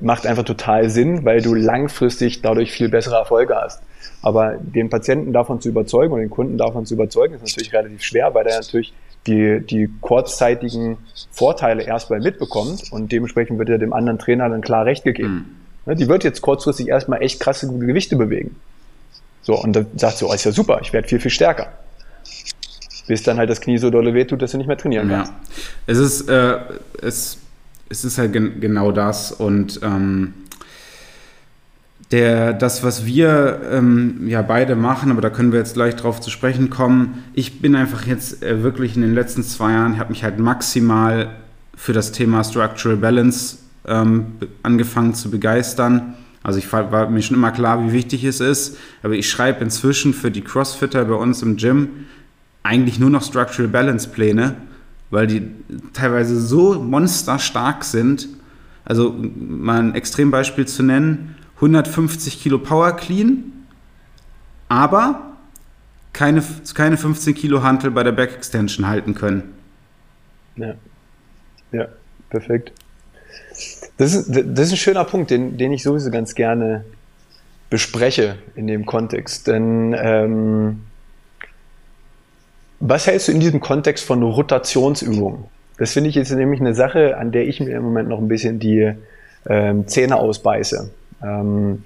macht 0.00 0.26
einfach 0.26 0.44
total 0.44 0.90
Sinn, 0.90 1.24
weil 1.24 1.42
du 1.42 1.54
langfristig 1.54 2.42
dadurch 2.42 2.72
viel 2.72 2.88
bessere 2.88 3.16
Erfolge 3.16 3.56
hast. 3.56 3.82
Aber 4.22 4.56
den 4.58 4.90
Patienten 4.90 5.32
davon 5.32 5.60
zu 5.60 5.68
überzeugen 5.68 6.12
und 6.12 6.20
den 6.20 6.30
Kunden 6.30 6.58
davon 6.58 6.86
zu 6.86 6.94
überzeugen, 6.94 7.34
ist 7.34 7.42
natürlich 7.42 7.72
relativ 7.72 8.02
schwer, 8.02 8.34
weil 8.34 8.46
er 8.46 8.56
natürlich 8.56 8.92
die, 9.26 9.60
die 9.60 9.88
kurzzeitigen 10.00 10.98
Vorteile 11.30 11.82
erstmal 11.82 12.20
mitbekommt 12.20 12.84
und 12.90 13.12
dementsprechend 13.12 13.58
wird 13.58 13.68
er 13.68 13.78
dem 13.78 13.92
anderen 13.92 14.18
Trainer 14.18 14.48
dann 14.48 14.60
klar 14.60 14.84
recht 14.86 15.04
gegeben. 15.04 15.56
Mhm. 15.86 15.96
Die 15.96 16.08
wird 16.08 16.24
jetzt 16.24 16.40
kurzfristig 16.40 16.88
erstmal 16.88 17.22
echt 17.22 17.40
krasse 17.40 17.66
Gewichte 17.68 18.16
bewegen. 18.16 18.56
So, 19.42 19.54
und 19.54 19.74
dann 19.74 19.86
sagt 19.96 20.18
sie, 20.18 20.26
oh, 20.26 20.32
ist 20.32 20.44
ja 20.44 20.52
super, 20.52 20.80
ich 20.82 20.92
werde 20.92 21.08
viel, 21.08 21.20
viel 21.20 21.30
stärker. 21.30 21.68
Bis 23.06 23.22
dann 23.22 23.38
halt 23.38 23.48
das 23.48 23.62
Knie 23.62 23.78
so 23.78 23.88
dolle 23.88 24.12
wehtut, 24.12 24.42
dass 24.42 24.52
du 24.52 24.58
nicht 24.58 24.66
mehr 24.66 24.76
trainieren 24.76 25.08
kannst. 25.08 25.32
Ja. 25.32 25.38
Es 25.86 25.98
ist, 25.98 26.28
äh, 26.28 26.58
es, 27.00 27.38
es 27.90 28.04
ist 28.04 28.18
halt 28.18 28.32
gen 28.32 28.60
genau 28.60 28.92
das 28.92 29.32
und 29.32 29.80
ähm, 29.82 30.34
der, 32.10 32.54
das, 32.54 32.82
was 32.82 33.04
wir 33.04 33.60
ähm, 33.70 34.26
ja 34.28 34.40
beide 34.40 34.76
machen, 34.76 35.10
aber 35.10 35.20
da 35.20 35.28
können 35.28 35.52
wir 35.52 35.58
jetzt 35.58 35.74
gleich 35.74 35.94
drauf 35.94 36.20
zu 36.20 36.30
sprechen 36.30 36.70
kommen. 36.70 37.24
Ich 37.34 37.60
bin 37.60 37.74
einfach 37.74 38.06
jetzt 38.06 38.42
äh, 38.42 38.62
wirklich 38.62 38.96
in 38.96 39.02
den 39.02 39.14
letzten 39.14 39.42
zwei 39.42 39.72
Jahren, 39.72 39.98
habe 39.98 40.10
mich 40.10 40.24
halt 40.24 40.38
maximal 40.38 41.30
für 41.76 41.92
das 41.92 42.12
Thema 42.12 42.44
Structural 42.44 42.96
Balance 42.96 43.58
ähm, 43.86 44.32
angefangen 44.62 45.14
zu 45.14 45.30
begeistern. 45.30 46.14
Also 46.42 46.58
ich 46.58 46.72
war, 46.72 47.10
mir 47.10 47.20
schon 47.20 47.36
immer 47.36 47.50
klar, 47.50 47.86
wie 47.86 47.92
wichtig 47.92 48.24
es 48.24 48.40
ist, 48.40 48.78
aber 49.02 49.14
ich 49.14 49.28
schreibe 49.28 49.62
inzwischen 49.62 50.14
für 50.14 50.30
die 50.30 50.40
Crossfitter 50.40 51.04
bei 51.04 51.14
uns 51.14 51.42
im 51.42 51.56
Gym 51.56 51.88
eigentlich 52.62 52.98
nur 52.98 53.10
noch 53.10 53.22
Structural 53.22 53.68
Balance 53.68 54.08
Pläne, 54.08 54.56
weil 55.10 55.26
die 55.26 55.50
teilweise 55.92 56.40
so 56.40 56.74
monsterstark 56.74 57.84
sind. 57.84 58.28
Also 58.84 59.14
mal 59.36 59.80
ein 59.80 59.94
Extrembeispiel 59.94 60.66
zu 60.66 60.82
nennen, 60.82 61.36
150 61.56 62.40
Kilo 62.40 62.58
Power 62.58 62.92
Clean, 62.92 63.52
aber 64.68 65.36
keine, 66.12 66.42
keine 66.74 66.96
15 66.96 67.34
Kilo 67.34 67.62
Hantel 67.62 67.90
bei 67.90 68.02
der 68.02 68.12
Back 68.12 68.34
Extension 68.34 68.86
halten 68.86 69.14
können. 69.14 69.54
Ja, 70.56 70.74
ja 71.72 71.88
perfekt. 72.30 72.72
Das 73.96 74.14
ist, 74.14 74.28
das 74.28 74.66
ist 74.66 74.72
ein 74.72 74.76
schöner 74.76 75.04
Punkt, 75.04 75.30
den, 75.30 75.58
den 75.58 75.72
ich 75.72 75.82
sowieso 75.82 76.10
ganz 76.10 76.34
gerne 76.34 76.84
bespreche 77.70 78.38
in 78.54 78.66
dem 78.66 78.86
Kontext. 78.86 79.46
Denn 79.46 79.94
ähm, 79.98 80.80
was 82.80 83.06
hältst 83.06 83.28
du 83.28 83.32
in 83.32 83.40
diesem 83.40 83.60
Kontext 83.60 84.04
von 84.04 84.22
Rotationsübungen? 84.22 85.44
Das 85.78 85.92
finde 85.92 86.10
ich 86.10 86.16
jetzt 86.16 86.30
nämlich 86.30 86.60
eine 86.60 86.74
Sache, 86.74 87.16
an 87.16 87.32
der 87.32 87.46
ich 87.46 87.60
mir 87.60 87.76
im 87.76 87.82
Moment 87.82 88.08
noch 88.08 88.18
ein 88.18 88.28
bisschen 88.28 88.58
die 88.58 88.92
ähm, 89.48 89.86
Zähne 89.86 90.16
ausbeiße. 90.16 90.90
Ähm, 91.22 91.82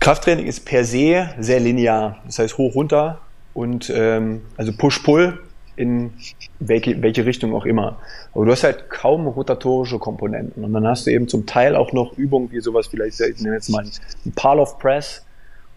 Krafttraining 0.00 0.46
ist 0.46 0.64
per 0.64 0.84
se 0.84 1.30
sehr 1.38 1.60
linear, 1.60 2.18
das 2.26 2.38
heißt 2.38 2.58
hoch 2.58 2.74
runter 2.74 3.20
und 3.54 3.90
ähm, 3.94 4.42
also 4.56 4.72
Push-Pull 4.76 5.38
in 5.76 6.12
welche, 6.58 7.00
welche 7.02 7.26
Richtung 7.26 7.54
auch 7.54 7.66
immer. 7.66 7.98
Aber 8.34 8.46
du 8.46 8.52
hast 8.52 8.64
halt 8.64 8.88
kaum 8.90 9.26
rotatorische 9.26 9.98
Komponenten 9.98 10.64
und 10.64 10.72
dann 10.72 10.86
hast 10.86 11.06
du 11.06 11.10
eben 11.10 11.28
zum 11.28 11.46
Teil 11.46 11.76
auch 11.76 11.92
noch 11.92 12.16
Übungen 12.16 12.50
wie 12.50 12.60
sowas 12.60 12.86
vielleicht, 12.86 13.20
ich 13.20 13.40
nenne 13.40 13.56
jetzt 13.56 13.68
mal 13.68 13.84
ein 13.84 14.32
Parloff 14.32 14.78
Press 14.78 15.24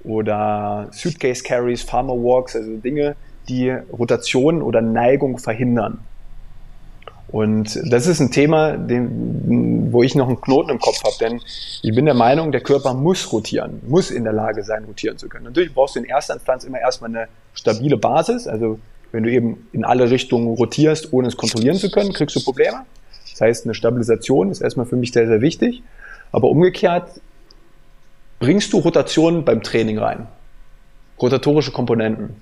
oder 0.03 0.87
Suitcase 0.91 1.43
Carries, 1.43 1.83
Farmer 1.83 2.13
Walks, 2.13 2.55
also 2.55 2.77
Dinge, 2.77 3.15
die 3.49 3.69
Rotation 3.69 4.61
oder 4.61 4.81
Neigung 4.81 5.37
verhindern. 5.37 5.99
Und 7.31 7.79
das 7.91 8.07
ist 8.07 8.19
ein 8.19 8.31
Thema, 8.31 8.75
den, 8.75 9.91
wo 9.91 10.01
ich 10.01 10.15
noch 10.15 10.27
einen 10.27 10.41
Knoten 10.41 10.71
im 10.71 10.79
Kopf 10.79 11.03
habe, 11.03 11.15
denn 11.19 11.41
ich 11.83 11.93
bin 11.93 12.05
der 12.05 12.15
Meinung, 12.15 12.51
der 12.51 12.61
Körper 12.61 12.95
muss 12.95 13.31
rotieren, 13.31 13.81
muss 13.87 14.09
in 14.09 14.23
der 14.23 14.33
Lage 14.33 14.63
sein, 14.63 14.83
rotieren 14.85 15.17
zu 15.17 15.29
können. 15.29 15.45
Natürlich 15.45 15.73
brauchst 15.73 15.95
du 15.95 15.99
in 15.99 16.05
erster 16.05 16.33
Instanz 16.33 16.63
immer 16.63 16.79
erstmal 16.79 17.11
eine 17.11 17.27
stabile 17.53 17.97
Basis. 17.97 18.47
Also 18.47 18.79
wenn 19.11 19.23
du 19.23 19.31
eben 19.31 19.67
in 19.73 19.85
alle 19.85 20.09
Richtungen 20.09 20.47
rotierst, 20.47 21.13
ohne 21.13 21.27
es 21.27 21.37
kontrollieren 21.37 21.77
zu 21.77 21.91
können, 21.91 22.13
kriegst 22.13 22.35
du 22.35 22.43
Probleme. 22.43 22.85
Das 23.31 23.41
heißt, 23.41 23.65
eine 23.65 23.75
Stabilisation 23.75 24.49
ist 24.49 24.61
erstmal 24.61 24.87
für 24.87 24.95
mich 24.95 25.11
sehr, 25.11 25.27
sehr 25.27 25.41
wichtig. 25.41 25.83
Aber 26.31 26.49
umgekehrt 26.49 27.09
bringst 28.39 28.73
du 28.73 28.79
Rotation 28.79 29.45
beim 29.45 29.61
Training 29.61 29.99
rein. 29.99 30.27
Rotatorische 31.21 31.71
Komponenten. 31.71 32.41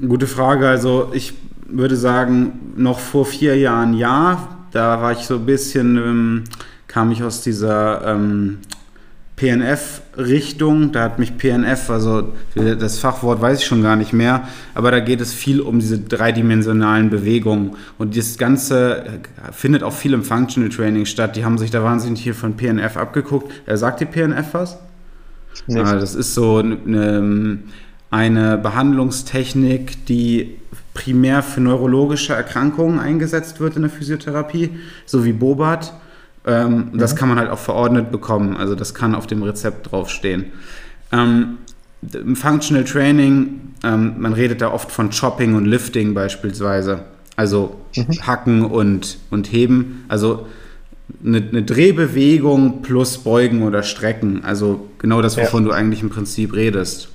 Gute 0.00 0.26
Frage. 0.26 0.68
Also 0.68 1.10
ich 1.12 1.34
würde 1.66 1.96
sagen, 1.96 2.74
noch 2.76 2.98
vor 2.98 3.26
vier 3.26 3.56
Jahren 3.56 3.94
ja. 3.94 4.48
Da 4.72 5.00
war 5.00 5.12
ich 5.12 5.18
so 5.18 5.36
ein 5.36 5.46
bisschen, 5.46 5.96
ähm, 5.96 6.44
kam 6.88 7.12
ich 7.12 7.22
aus 7.22 7.42
dieser 7.42 8.04
ähm, 8.04 8.58
PNF-Richtung. 9.36 10.90
Da 10.90 11.04
hat 11.04 11.18
mich 11.20 11.36
PNF, 11.38 11.90
also 11.90 12.32
das 12.54 12.98
Fachwort 12.98 13.40
weiß 13.40 13.60
ich 13.60 13.66
schon 13.66 13.82
gar 13.82 13.94
nicht 13.94 14.12
mehr, 14.12 14.48
aber 14.74 14.90
da 14.90 15.00
geht 15.00 15.20
es 15.20 15.32
viel 15.32 15.60
um 15.60 15.78
diese 15.78 15.98
dreidimensionalen 15.98 17.10
Bewegungen. 17.10 17.76
Und 17.98 18.16
das 18.16 18.36
Ganze 18.36 19.04
findet 19.52 19.82
auch 19.82 19.92
viel 19.92 20.12
im 20.12 20.24
Functional 20.24 20.70
Training 20.70 21.06
statt. 21.06 21.36
Die 21.36 21.44
haben 21.44 21.58
sich 21.58 21.70
da 21.70 21.82
wahnsinnig 21.82 22.22
hier 22.22 22.34
von 22.34 22.56
PNF 22.56 22.96
abgeguckt. 22.96 23.52
Er 23.66 23.76
sagt 23.76 24.00
die 24.00 24.06
PNF 24.06 24.54
was? 24.54 24.78
Nicht. 25.66 25.84
Ah, 25.84 25.94
das 25.94 26.16
ist 26.16 26.34
so 26.34 26.58
eine 26.58 27.58
eine 28.14 28.58
Behandlungstechnik, 28.58 30.06
die 30.06 30.54
primär 30.94 31.42
für 31.42 31.60
neurologische 31.60 32.32
Erkrankungen 32.32 33.00
eingesetzt 33.00 33.58
wird 33.58 33.74
in 33.74 33.82
der 33.82 33.90
Physiotherapie, 33.90 34.70
so 35.04 35.24
wie 35.24 35.32
Bobat. 35.32 35.92
Ähm, 36.46 36.90
mhm. 36.92 36.98
Das 36.98 37.16
kann 37.16 37.28
man 37.28 37.40
halt 37.40 37.50
auch 37.50 37.58
verordnet 37.58 38.12
bekommen, 38.12 38.56
also 38.56 38.76
das 38.76 38.94
kann 38.94 39.16
auf 39.16 39.26
dem 39.26 39.42
Rezept 39.42 39.90
draufstehen. 39.90 40.52
Ähm, 41.10 41.58
Im 42.12 42.36
Functional 42.36 42.84
Training, 42.84 43.72
ähm, 43.82 44.14
man 44.18 44.32
redet 44.32 44.60
da 44.60 44.70
oft 44.70 44.92
von 44.92 45.10
Chopping 45.10 45.56
und 45.56 45.64
Lifting 45.64 46.14
beispielsweise, 46.14 47.00
also 47.34 47.80
mhm. 47.96 48.24
Hacken 48.24 48.64
und, 48.64 49.18
und 49.32 49.50
Heben, 49.50 50.04
also 50.06 50.46
eine, 51.26 51.38
eine, 51.38 51.64
Drehbewegung 51.64 52.82
plus 52.82 53.18
Beugen 53.18 53.64
oder 53.64 53.82
Strecken, 53.82 54.44
also 54.44 54.88
genau 54.98 55.20
das, 55.20 55.36
wovon 55.36 55.64
ja. 55.64 55.70
du 55.70 55.74
eigentlich 55.74 56.02
im 56.02 56.10
Prinzip 56.10 56.54
redest. 56.54 57.08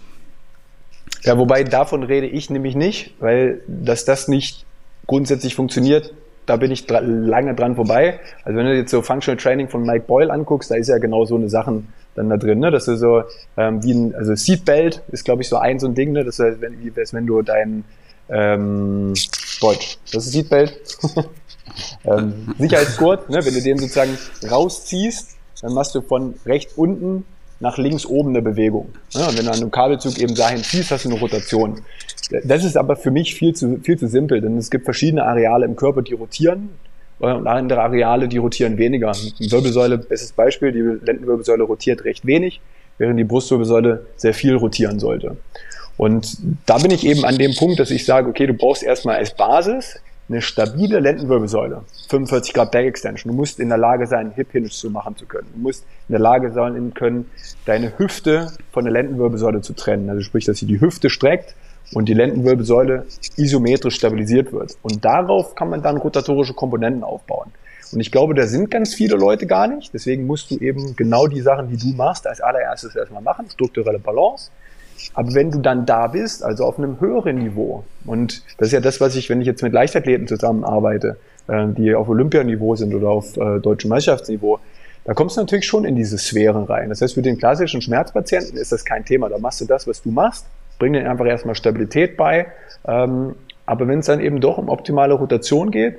Ja, 1.23 1.37
wobei 1.37 1.63
davon 1.63 2.03
rede 2.03 2.27
ich 2.27 2.49
nämlich 2.49 2.75
nicht, 2.75 3.13
weil 3.19 3.61
dass 3.67 4.05
das 4.05 4.27
nicht 4.27 4.65
grundsätzlich 5.07 5.55
funktioniert, 5.55 6.13
da 6.45 6.55
bin 6.55 6.71
ich 6.71 6.87
dra 6.87 6.99
lange 6.99 7.53
dran 7.55 7.75
vorbei. 7.75 8.19
Also 8.43 8.57
wenn 8.57 8.65
du 8.65 8.75
jetzt 8.75 8.91
so 8.91 9.01
Functional 9.01 9.37
Training 9.37 9.69
von 9.69 9.83
Mike 9.83 10.05
Boyle 10.07 10.31
anguckst, 10.31 10.71
da 10.71 10.75
ist 10.75 10.87
ja 10.87 10.97
genau 10.97 11.25
so 11.25 11.35
eine 11.35 11.49
Sachen 11.49 11.93
dann 12.15 12.29
da 12.29 12.37
drin, 12.37 12.59
ne? 12.59 12.71
Das 12.71 12.87
ist 12.87 12.99
so 12.99 13.23
ähm, 13.57 13.83
wie 13.83 13.93
ein, 13.93 14.15
also 14.15 14.33
Seatbelt 14.33 15.01
ist 15.11 15.25
glaube 15.25 15.41
ich 15.41 15.49
so 15.49 15.57
ein 15.57 15.79
so 15.79 15.87
ein 15.87 15.93
Ding, 15.93 16.11
ne? 16.11 16.23
Das 16.23 16.39
ist, 16.39 16.61
wenn, 16.61 16.79
wie 16.83 16.95
wenn 16.95 17.27
du 17.27 17.41
dein 17.41 17.83
ähm, 18.29 19.13
Deutsch, 19.61 19.97
das 20.11 20.25
ist 20.25 20.31
Seatbelt. 20.31 20.79
ähm, 22.05 22.55
Sicherheitsgurt, 22.57 23.29
ne? 23.29 23.45
wenn 23.45 23.53
du 23.53 23.61
den 23.61 23.77
sozusagen 23.77 24.17
rausziehst, 24.49 25.37
dann 25.61 25.73
machst 25.73 25.95
du 25.95 26.01
von 26.01 26.35
rechts 26.45 26.73
unten 26.73 27.25
nach 27.59 27.77
links 27.77 28.05
oben 28.05 28.29
eine 28.29 28.41
Bewegung. 28.41 28.89
Ja, 29.11 29.27
wenn 29.35 29.45
du 29.45 29.51
an 29.51 29.57
einem 29.57 29.71
Kabelzug 29.71 30.17
eben 30.19 30.35
dahin 30.35 30.63
ziehst, 30.63 30.91
hast 30.91 31.05
du 31.05 31.09
eine 31.09 31.19
Rotation. 31.19 31.81
Das 32.43 32.63
ist 32.63 32.77
aber 32.77 32.95
für 32.95 33.11
mich 33.11 33.35
viel 33.35 33.53
zu, 33.53 33.79
viel 33.83 33.97
zu 33.97 34.07
simpel, 34.07 34.41
denn 34.41 34.57
es 34.57 34.69
gibt 34.69 34.85
verschiedene 34.85 35.23
Areale 35.23 35.65
im 35.65 35.75
Körper, 35.75 36.01
die 36.01 36.13
rotieren 36.13 36.69
äh, 37.19 37.31
und 37.31 37.47
andere 37.47 37.81
Areale, 37.81 38.27
die 38.27 38.37
rotieren 38.37 38.77
weniger. 38.77 39.11
Die 39.39 39.51
Wirbelsäule, 39.51 39.97
bestes 39.97 40.31
Beispiel, 40.31 40.71
die 40.71 41.05
Lendenwirbelsäule 41.05 41.63
rotiert 41.63 42.05
recht 42.05 42.25
wenig, 42.25 42.61
während 42.97 43.19
die 43.19 43.23
Brustwirbelsäule 43.23 44.05
sehr 44.15 44.33
viel 44.33 44.55
rotieren 44.55 44.99
sollte. 44.99 45.37
Und 45.97 46.37
da 46.65 46.77
bin 46.77 46.91
ich 46.91 47.05
eben 47.05 47.25
an 47.25 47.37
dem 47.37 47.53
Punkt, 47.55 47.79
dass 47.79 47.91
ich 47.91 48.05
sage, 48.05 48.29
okay, 48.29 48.47
du 48.47 48.53
brauchst 48.53 48.83
erstmal 48.83 49.17
als 49.17 49.35
Basis 49.35 49.99
eine 50.29 50.41
stabile 50.41 50.99
Lendenwirbelsäule, 50.99 51.81
45 52.07 52.53
Grad 52.53 52.71
Back 52.71 52.85
Extension. 52.85 53.31
Du 53.31 53.37
musst 53.37 53.59
in 53.59 53.69
der 53.69 53.79
Lage 53.79 54.05
sein, 54.05 54.31
Hip 54.31 54.51
Hinge 54.51 54.69
zu 54.69 54.91
machen 54.91 55.15
zu 55.17 55.25
können. 55.25 55.47
Du 55.53 55.59
musst 55.59 55.85
in 56.07 56.13
der 56.13 56.19
Lage 56.19 56.51
sein 56.51 56.93
können, 56.93 57.29
deine 57.65 57.97
Hüfte 57.97 58.51
von 58.71 58.83
der 58.83 58.93
Lendenwirbelsäule 58.93 59.61
zu 59.61 59.73
trennen. 59.73 60.09
Also 60.09 60.21
sprich, 60.21 60.45
dass 60.45 60.57
sie 60.57 60.67
die 60.67 60.79
Hüfte 60.79 61.09
streckt 61.09 61.55
und 61.93 62.05
die 62.07 62.13
Lendenwirbelsäule 62.13 63.05
isometrisch 63.37 63.95
stabilisiert 63.95 64.53
wird. 64.53 64.77
Und 64.83 65.03
darauf 65.03 65.55
kann 65.55 65.69
man 65.69 65.81
dann 65.81 65.97
rotatorische 65.97 66.53
Komponenten 66.53 67.03
aufbauen. 67.03 67.51
Und 67.91 67.99
ich 67.99 68.11
glaube, 68.11 68.35
da 68.35 68.45
sind 68.45 68.69
ganz 68.69 68.93
viele 68.93 69.15
Leute 69.15 69.47
gar 69.47 69.67
nicht. 69.67 69.93
Deswegen 69.95 70.27
musst 70.27 70.51
du 70.51 70.57
eben 70.57 70.95
genau 70.95 71.25
die 71.25 71.41
Sachen, 71.41 71.69
die 71.69 71.77
du 71.77 71.87
machst, 71.95 72.27
als 72.27 72.39
allererstes 72.39 72.95
erstmal 72.95 73.23
machen. 73.23 73.49
Strukturelle 73.49 73.97
Balance. 73.97 74.51
Aber 75.13 75.33
wenn 75.33 75.51
du 75.51 75.59
dann 75.59 75.85
da 75.85 76.07
bist, 76.07 76.43
also 76.43 76.65
auf 76.65 76.77
einem 76.77 76.99
höheren 76.99 77.37
Niveau, 77.37 77.83
und 78.05 78.43
das 78.57 78.69
ist 78.69 78.73
ja 78.73 78.79
das, 78.79 79.01
was 79.01 79.15
ich, 79.15 79.29
wenn 79.29 79.41
ich 79.41 79.47
jetzt 79.47 79.63
mit 79.63 79.73
Leichtathleten 79.73 80.27
zusammenarbeite, 80.27 81.17
äh, 81.47 81.67
die 81.69 81.93
auf 81.95 82.09
Olympianiveau 82.09 82.75
sind 82.75 82.93
oder 82.93 83.09
auf 83.09 83.37
äh, 83.37 83.59
deutschem 83.59 83.89
Meisterschaftsniveau, 83.89 84.59
da 85.05 85.13
kommst 85.13 85.37
du 85.37 85.41
natürlich 85.41 85.65
schon 85.65 85.85
in 85.85 85.95
diese 85.95 86.17
Sphären 86.17 86.65
rein. 86.65 86.89
Das 86.89 87.01
heißt, 87.01 87.13
für 87.13 87.21
den 87.21 87.37
klassischen 87.37 87.81
Schmerzpatienten 87.81 88.57
ist 88.57 88.71
das 88.71 88.85
kein 88.85 89.05
Thema. 89.05 89.29
Da 89.29 89.39
machst 89.39 89.61
du 89.61 89.65
das, 89.65 89.87
was 89.87 90.01
du 90.01 90.11
machst, 90.11 90.45
bring 90.77 90.93
denen 90.93 91.07
einfach 91.07 91.25
erstmal 91.25 91.55
Stabilität 91.55 92.17
bei. 92.17 92.47
Ähm, 92.85 93.35
aber 93.65 93.87
wenn 93.87 93.99
es 93.99 94.07
dann 94.07 94.19
eben 94.19 94.41
doch 94.41 94.57
um 94.57 94.69
optimale 94.69 95.13
Rotation 95.13 95.71
geht, 95.71 95.97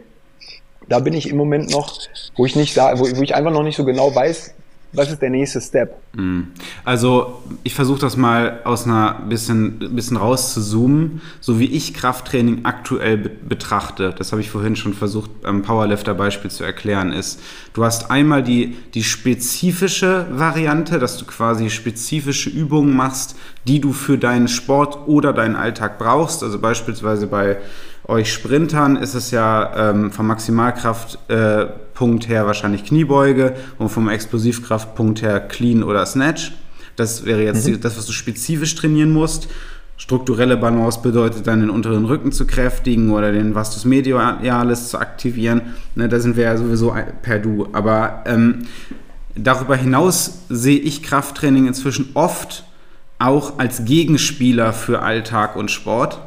da 0.89 0.99
bin 0.99 1.15
ich 1.15 1.31
im 1.31 1.37
Moment 1.37 1.71
noch, 1.71 1.99
wo 2.37 2.45
ich 2.45 2.57
nicht 2.57 2.77
wo, 2.77 3.17
wo 3.17 3.23
ich 3.23 3.35
einfach 3.35 3.53
noch 3.53 3.63
nicht 3.63 3.77
so 3.77 3.85
genau 3.85 4.15
weiß, 4.15 4.55
was 4.93 5.11
ist 5.11 5.23
der 5.23 5.31
nächste 5.31 5.61
Step? 5.61 5.97
Mm. 6.15 6.43
Also 6.85 7.43
ich 7.63 7.75
versuche 7.75 8.01
das 8.01 8.17
mal 8.17 8.61
aus 8.65 8.87
einer 8.87 9.23
bisschen, 9.29 9.95
bisschen 9.95 10.17
raus 10.17 10.53
zu 10.53 10.61
zoomen, 10.61 11.21
so 11.41 11.61
wie 11.61 11.67
ich 11.67 11.95
Krafttraining 11.95 12.65
aktuell 12.65 13.17
be 13.17 13.31
betrachte. 13.51 14.15
Das 14.17 14.33
habe 14.33 14.41
ich 14.41 14.51
vorhin 14.51 14.77
schon 14.77 14.95
versucht 14.95 15.31
am 15.45 15.63
Powerlifter-Beispiel 15.63 16.51
zu 16.51 16.65
erklären. 16.65 17.13
Ist, 17.13 17.41
du 17.73 17.85
hast 17.85 18.11
einmal 18.11 18.43
die, 18.43 18.77
die 18.95 19.03
spezifische 19.03 20.27
Variante, 20.31 20.99
dass 20.99 21.17
du 21.17 21.25
quasi 21.25 21.71
spezifische 21.71 22.51
Übungen 22.51 22.95
machst, 22.95 23.37
die 23.67 23.81
du 23.81 23.93
für 23.93 24.19
deinen 24.19 24.49
Sport 24.49 25.07
oder 25.07 25.33
deinen 25.33 25.57
Alltag 25.57 25.99
brauchst. 25.99 26.43
Also 26.43 26.59
beispielsweise 26.59 27.27
bei 27.27 27.59
euch 28.05 28.33
Sprintern 28.33 28.97
ist 28.97 29.15
es 29.15 29.31
ja 29.31 29.91
ähm, 29.91 30.11
vom 30.11 30.27
Maximalkraftpunkt 30.27 32.25
äh, 32.25 32.29
her 32.29 32.47
wahrscheinlich 32.47 32.85
Kniebeuge 32.85 33.55
und 33.79 33.89
vom 33.89 34.09
Explosivkraftpunkt 34.09 35.23
her 35.23 35.41
Clean 35.41 35.83
oder 35.83 36.05
Snatch. 36.07 36.53
Das 36.97 37.25
wäre 37.25 37.43
jetzt 37.43 37.69
mhm. 37.69 37.81
das, 37.81 37.97
was 37.97 38.07
du 38.07 38.13
spezifisch 38.13 38.75
trainieren 38.75 39.13
musst. 39.13 39.49
Strukturelle 39.97 40.57
Balance 40.57 41.01
bedeutet 41.03 41.47
dann 41.47 41.61
den 41.61 41.69
unteren 41.69 42.07
Rücken 42.07 42.33
zu 42.33 42.47
kräftigen 42.47 43.11
oder 43.11 43.33
den 43.33 43.55
Vastus 43.55 43.85
medialis 43.85 44.89
zu 44.89 44.99
aktivieren. 44.99 45.61
Ne, 45.95 46.09
da 46.09 46.19
sind 46.21 46.37
wir 46.37 46.45
ja 46.45 46.57
sowieso 46.57 46.97
per 47.21 47.39
Du. 47.39 47.69
Aber 47.73 48.25
ähm, 48.25 48.67
darüber 49.35 49.77
hinaus 49.77 50.47
sehe 50.49 50.79
ich 50.79 51.03
Krafttraining 51.03 51.67
inzwischen 51.67 52.11
oft 52.15 52.65
auch 53.19 53.59
als 53.59 53.85
Gegenspieler 53.85 54.73
für 54.73 55.03
Alltag 55.03 55.55
und 55.55 55.71
Sport 55.71 56.19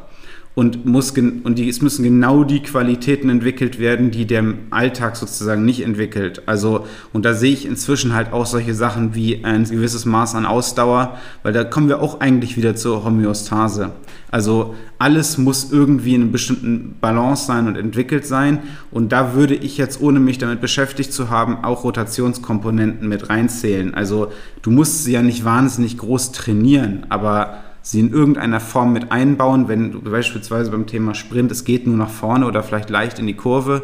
und, 0.56 0.86
muss 0.86 1.12
und 1.12 1.56
die, 1.58 1.68
es 1.68 1.82
müssen 1.82 2.04
genau 2.04 2.44
die 2.44 2.62
Qualitäten 2.62 3.30
entwickelt 3.30 3.80
werden, 3.80 4.12
die 4.12 4.26
der 4.26 4.44
Alltag 4.70 5.16
sozusagen 5.16 5.66
nicht 5.66 5.82
entwickelt. 5.82 6.44
Also, 6.46 6.86
und 7.12 7.26
da 7.26 7.34
sehe 7.34 7.54
ich 7.54 7.66
inzwischen 7.66 8.14
halt 8.14 8.32
auch 8.34 8.46
solche 8.46 8.76
Sachen 8.76 9.16
wie 9.16 9.44
ein 9.44 9.64
gewisses 9.64 10.06
Maß 10.06 10.36
an 10.36 10.46
Ausdauer, 10.46 11.18
weil 11.42 11.54
da 11.54 11.64
kommen 11.64 11.90
wir 11.90 12.02
auch 12.02 12.20
eigentlich 12.20 12.56
wieder 12.56 12.76
zur 12.76 13.04
Homöostase. 13.04 13.94
Also 14.30 14.76
alles 15.00 15.38
muss 15.38 15.72
irgendwie 15.72 16.16
in 16.16 16.24
einer 16.24 16.32
bestimmten 16.32 16.96
Balance 17.02 17.46
sein 17.46 17.68
und 17.68 17.76
entwickelt 17.76 18.26
sein. 18.26 18.60
Und 18.92 19.12
da 19.12 19.34
würde 19.34 19.56
ich 19.56 19.78
jetzt, 19.78 20.02
ohne 20.02 20.20
mich 20.20 20.38
damit 20.38 20.62
beschäftigt 20.62 21.14
zu 21.14 21.30
haben, 21.30 21.64
auch 21.64 21.84
Rotationskomponenten 21.84 23.08
mit 23.08 23.30
reinzählen. 23.30 23.94
Also 23.94 24.32
du 24.62 24.72
musst 24.72 25.04
sie 25.04 25.14
ja 25.14 25.22
nicht 25.22 25.46
wahnsinnig 25.46 25.98
groß 25.98 26.32
trainieren, 26.32 27.06
aber 27.10 27.64
sie 27.84 28.00
in 28.00 28.12
irgendeiner 28.12 28.60
Form 28.60 28.94
mit 28.94 29.12
einbauen, 29.12 29.68
wenn 29.68 29.92
du 29.92 30.02
beispielsweise 30.02 30.72
beim 30.72 30.88
Thema 30.88 31.14
Sprint, 31.14 31.52
es 31.52 31.66
geht 31.66 31.86
nur 31.86 31.98
nach 31.98 32.10
vorne 32.10 32.48
oder 32.48 32.64
vielleicht 32.64 32.90
leicht 32.90 33.20
in 33.20 33.28
die 33.28 33.36
Kurve. 33.36 33.84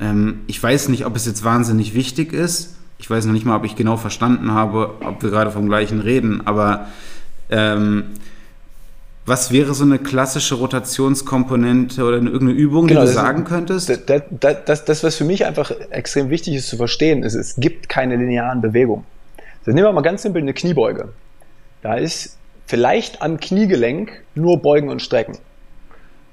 Ähm, 0.00 0.40
ich 0.46 0.60
weiß 0.60 0.88
nicht, 0.88 1.06
ob 1.06 1.14
es 1.14 1.26
jetzt 1.26 1.44
wahnsinnig 1.44 1.94
wichtig 1.94 2.32
ist. 2.32 2.76
Ich 2.98 3.08
weiß 3.08 3.26
noch 3.26 3.34
nicht 3.34 3.44
mal, 3.44 3.56
ob 3.56 3.64
ich 3.64 3.76
genau 3.76 3.98
verstanden 3.98 4.52
habe, 4.52 4.94
ob 5.04 5.22
wir 5.22 5.30
gerade 5.30 5.50
vom 5.50 5.68
gleichen 5.68 6.00
reden, 6.00 6.46
aber 6.46 6.88
ähm, 7.50 8.04
was 9.26 9.52
wäre 9.52 9.74
so 9.74 9.84
eine 9.84 9.98
klassische 9.98 10.54
Rotationskomponente 10.54 12.04
oder 12.04 12.18
eine, 12.18 12.30
irgendeine 12.30 12.58
Übung, 12.58 12.86
genau, 12.86 13.02
die 13.02 13.06
du 13.06 13.12
sagen 13.12 13.44
könntest? 13.44 13.88
Das, 13.88 14.22
das, 14.30 14.56
das, 14.64 14.84
das, 14.84 15.04
was 15.04 15.16
für 15.16 15.24
mich 15.24 15.44
einfach 15.44 15.70
extrem 15.90 16.30
wichtig 16.30 16.54
ist 16.54 16.68
zu 16.68 16.76
verstehen, 16.76 17.22
ist, 17.22 17.34
es 17.34 17.56
gibt 17.56 17.88
keine 17.88 18.16
linearen 18.16 18.60
Bewegungen. 18.60 19.04
Also 19.60 19.72
nehmen 19.72 19.86
wir 19.86 19.92
mal 19.92 20.02
ganz 20.02 20.22
simpel 20.22 20.42
eine 20.42 20.52
Kniebeuge. 20.52 21.08
Da 21.82 21.94
ist 21.94 22.36
vielleicht 22.66 23.22
am 23.22 23.38
Kniegelenk 23.38 24.22
nur 24.34 24.60
beugen 24.60 24.88
und 24.88 25.02
strecken. 25.02 25.38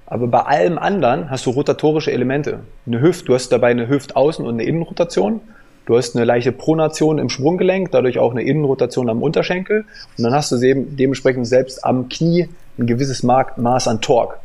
Aber 0.06 0.28
bei 0.28 0.42
allem 0.42 0.78
anderen 0.78 1.30
hast 1.30 1.46
du 1.46 1.52
rotatorische 1.52 2.12
Elemente. 2.12 2.60
Eine 2.86 3.02
Hüft, 3.02 3.30
du 3.30 3.34
hast 3.34 3.50
dabei 3.50 3.72
eine 3.72 3.88
Hüftaußen- 3.88 4.42
und 4.42 4.56
eine 4.56 4.64
Innenrotation. 4.64 5.40
Du 5.86 5.98
hast 5.98 6.16
eine 6.16 6.26
leichte 6.26 6.52
Pronation 6.52 7.18
im 7.18 7.30
Sprunggelenk, 7.30 7.92
dadurch 7.92 8.20
auch 8.20 8.32
eine 8.32 8.44
Innenrotation 8.44 9.10
am 9.10 9.24
Unterschenkel. 9.24 9.86
Und 10.18 10.24
dann 10.24 10.34
hast 10.34 10.52
du 10.52 10.62
eben 10.62 10.98
dementsprechend 10.98 11.48
selbst 11.48 11.84
am 11.86 12.10
Knie 12.10 12.50
ein 12.78 12.88
gewisses 12.88 13.24
Maß 13.24 13.88
an 13.88 14.02
Torque. 14.02 14.38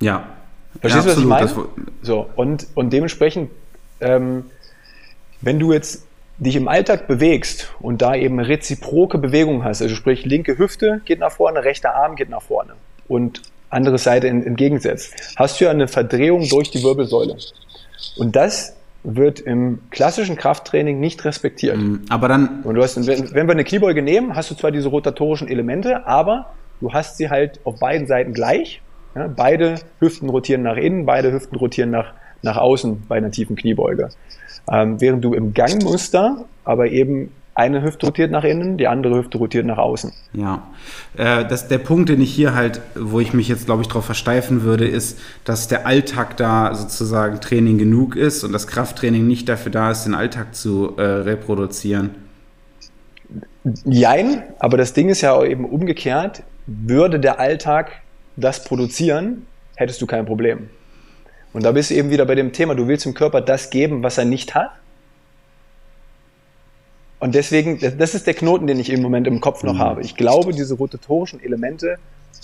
Ja. 0.00 0.24
Verstehst 0.80 1.06
ja, 1.06 1.14
du, 1.14 1.16
was 1.16 1.22
ich 1.22 1.28
meine? 1.28 1.68
So, 2.02 2.30
und, 2.36 2.68
und 2.74 2.92
dementsprechend, 2.92 3.50
ähm, 4.00 4.44
wenn 5.40 5.58
du 5.58 5.72
jetzt 5.72 6.06
dich 6.40 6.56
im 6.56 6.68
Alltag 6.68 7.06
bewegst 7.06 7.70
und 7.80 8.02
da 8.02 8.14
eben 8.14 8.40
reziproke 8.40 9.18
Bewegung 9.18 9.62
hast, 9.62 9.82
also 9.82 9.94
sprich 9.94 10.24
linke 10.24 10.58
Hüfte 10.58 11.00
geht 11.04 11.20
nach 11.20 11.32
vorne, 11.32 11.64
rechter 11.64 11.94
Arm 11.94 12.16
geht 12.16 12.30
nach 12.30 12.42
vorne 12.42 12.72
und 13.08 13.42
andere 13.68 13.98
Seite 13.98 14.26
entgegensetzt, 14.28 15.34
hast 15.36 15.60
du 15.60 15.66
ja 15.66 15.70
eine 15.70 15.86
Verdrehung 15.86 16.48
durch 16.48 16.70
die 16.70 16.82
Wirbelsäule. 16.82 17.36
Und 18.16 18.34
das 18.34 18.74
wird 19.02 19.40
im 19.40 19.80
klassischen 19.90 20.36
Krafttraining 20.36 20.98
nicht 20.98 21.24
respektiert. 21.24 21.76
Mhm, 21.76 22.02
aber 22.08 22.28
dann. 22.28 22.62
Und 22.64 22.74
du 22.74 22.82
hast, 22.82 22.96
wenn, 23.06 23.32
wenn 23.32 23.46
wir 23.46 23.52
eine 23.52 23.64
Kniebeuge 23.64 24.02
nehmen, 24.02 24.34
hast 24.34 24.50
du 24.50 24.54
zwar 24.54 24.70
diese 24.70 24.88
rotatorischen 24.88 25.48
Elemente, 25.48 26.06
aber 26.06 26.52
du 26.80 26.92
hast 26.92 27.16
sie 27.16 27.30
halt 27.30 27.60
auf 27.64 27.78
beiden 27.78 28.06
Seiten 28.06 28.34
gleich. 28.34 28.82
Ja, 29.14 29.26
beide 29.28 29.76
Hüften 29.98 30.28
rotieren 30.28 30.62
nach 30.62 30.76
innen, 30.76 31.06
beide 31.06 31.32
Hüften 31.32 31.56
rotieren 31.56 31.90
nach, 31.90 32.12
nach 32.42 32.56
außen 32.56 33.04
bei 33.08 33.16
einer 33.16 33.30
tiefen 33.30 33.56
Kniebeuge. 33.56 34.10
Ähm, 34.70 35.00
während 35.00 35.24
du 35.24 35.34
im 35.34 35.54
Gangmuster 35.54 36.44
aber 36.64 36.88
eben 36.88 37.30
eine 37.54 37.82
Hüfte 37.82 38.06
rotiert 38.06 38.30
nach 38.30 38.44
innen, 38.44 38.78
die 38.78 38.86
andere 38.86 39.16
Hüfte 39.16 39.38
rotiert 39.38 39.66
nach 39.66 39.78
außen. 39.78 40.12
Ja, 40.32 40.68
äh, 41.16 41.44
das, 41.44 41.68
der 41.68 41.78
Punkt, 41.78 42.08
den 42.08 42.20
ich 42.20 42.32
hier 42.32 42.54
halt, 42.54 42.80
wo 42.94 43.20
ich 43.20 43.34
mich 43.34 43.48
jetzt, 43.48 43.66
glaube 43.66 43.82
ich, 43.82 43.88
darauf 43.88 44.04
versteifen 44.04 44.62
würde, 44.62 44.86
ist, 44.86 45.18
dass 45.44 45.68
der 45.68 45.86
Alltag 45.86 46.36
da 46.36 46.74
sozusagen 46.74 47.40
Training 47.40 47.76
genug 47.76 48.16
ist 48.16 48.44
und 48.44 48.52
das 48.52 48.66
Krafttraining 48.66 49.26
nicht 49.26 49.48
dafür 49.48 49.72
da 49.72 49.90
ist, 49.90 50.04
den 50.04 50.14
Alltag 50.14 50.54
zu 50.54 50.96
äh, 50.96 51.02
reproduzieren. 51.02 52.14
Jein, 53.84 54.42
aber 54.58 54.78
das 54.78 54.94
Ding 54.94 55.10
ist 55.10 55.20
ja 55.20 55.32
auch 55.32 55.44
eben 55.44 55.66
umgekehrt, 55.66 56.42
würde 56.66 57.20
der 57.20 57.40
Alltag 57.40 57.92
das 58.36 58.64
produzieren, 58.64 59.46
hättest 59.74 60.00
du 60.00 60.06
kein 60.06 60.24
Problem. 60.24 60.70
Und 61.52 61.64
da 61.64 61.72
bist 61.72 61.90
du 61.90 61.94
eben 61.94 62.10
wieder 62.10 62.24
bei 62.26 62.34
dem 62.34 62.52
Thema, 62.52 62.74
du 62.74 62.86
willst 62.86 63.04
dem 63.04 63.14
Körper 63.14 63.40
das 63.40 63.70
geben, 63.70 64.02
was 64.02 64.18
er 64.18 64.24
nicht 64.24 64.54
hat. 64.54 64.70
Und 67.18 67.34
deswegen, 67.34 67.78
das 67.98 68.14
ist 68.14 68.26
der 68.26 68.34
Knoten, 68.34 68.66
den 68.66 68.80
ich 68.80 68.90
im 68.90 69.02
Moment 69.02 69.26
im 69.26 69.40
Kopf 69.40 69.62
noch 69.62 69.74
mhm. 69.74 69.78
habe. 69.78 70.00
Ich 70.02 70.16
glaube, 70.16 70.52
diese 70.52 70.74
rotatorischen 70.74 71.42
Elemente 71.42 71.98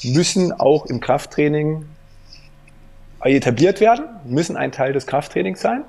müssen 0.04 0.52
auch 0.52 0.86
im 0.86 1.00
Krafttraining 1.00 1.86
etabliert 3.24 3.80
werden, 3.80 4.04
müssen 4.24 4.56
ein 4.56 4.72
Teil 4.72 4.92
des 4.92 5.06
Krafttrainings 5.06 5.60
sein. 5.60 5.82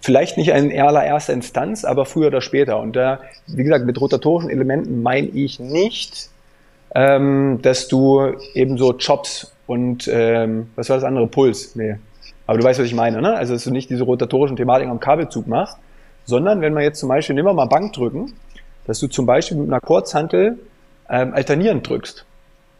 Vielleicht 0.00 0.36
nicht 0.36 0.48
in 0.48 0.78
allererster 0.80 1.32
Instanz, 1.32 1.84
aber 1.84 2.04
früher 2.04 2.28
oder 2.28 2.40
später. 2.40 2.78
Und 2.78 2.94
da, 2.94 3.20
wie 3.46 3.64
gesagt, 3.64 3.86
mit 3.86 4.00
rotatorischen 4.00 4.50
Elementen 4.50 5.02
meine 5.02 5.26
ich 5.28 5.58
nicht, 5.58 6.28
ähm, 6.94 7.58
dass 7.62 7.88
du 7.88 8.34
eben 8.52 8.78
so 8.78 8.92
Chops 8.92 9.52
und 9.66 10.08
ähm, 10.12 10.68
was 10.76 10.90
war 10.90 10.98
das 10.98 11.04
andere? 11.04 11.26
Puls? 11.26 11.74
Nee, 11.74 11.96
aber 12.46 12.58
du 12.58 12.64
weißt, 12.64 12.78
was 12.78 12.86
ich 12.86 12.94
meine, 12.94 13.22
ne? 13.22 13.36
Also, 13.36 13.54
dass 13.54 13.64
du 13.64 13.70
nicht 13.70 13.90
diese 13.90 14.04
rotatorischen 14.04 14.56
Thematiken 14.56 14.90
am 14.90 15.00
Kabelzug 15.00 15.46
machst, 15.46 15.78
sondern 16.24 16.60
wenn 16.60 16.74
man 16.74 16.82
jetzt 16.82 17.00
zum 17.00 17.08
Beispiel, 17.08 17.34
nehmen 17.34 17.48
wir 17.48 17.54
mal 17.54 17.66
Bankdrücken, 17.66 18.34
dass 18.86 19.00
du 19.00 19.08
zum 19.08 19.26
Beispiel 19.26 19.56
mit 19.56 19.68
einer 19.68 19.80
Kurzhantel 19.80 20.58
ähm, 21.08 21.34
alternierend 21.34 21.88
drückst. 21.88 22.24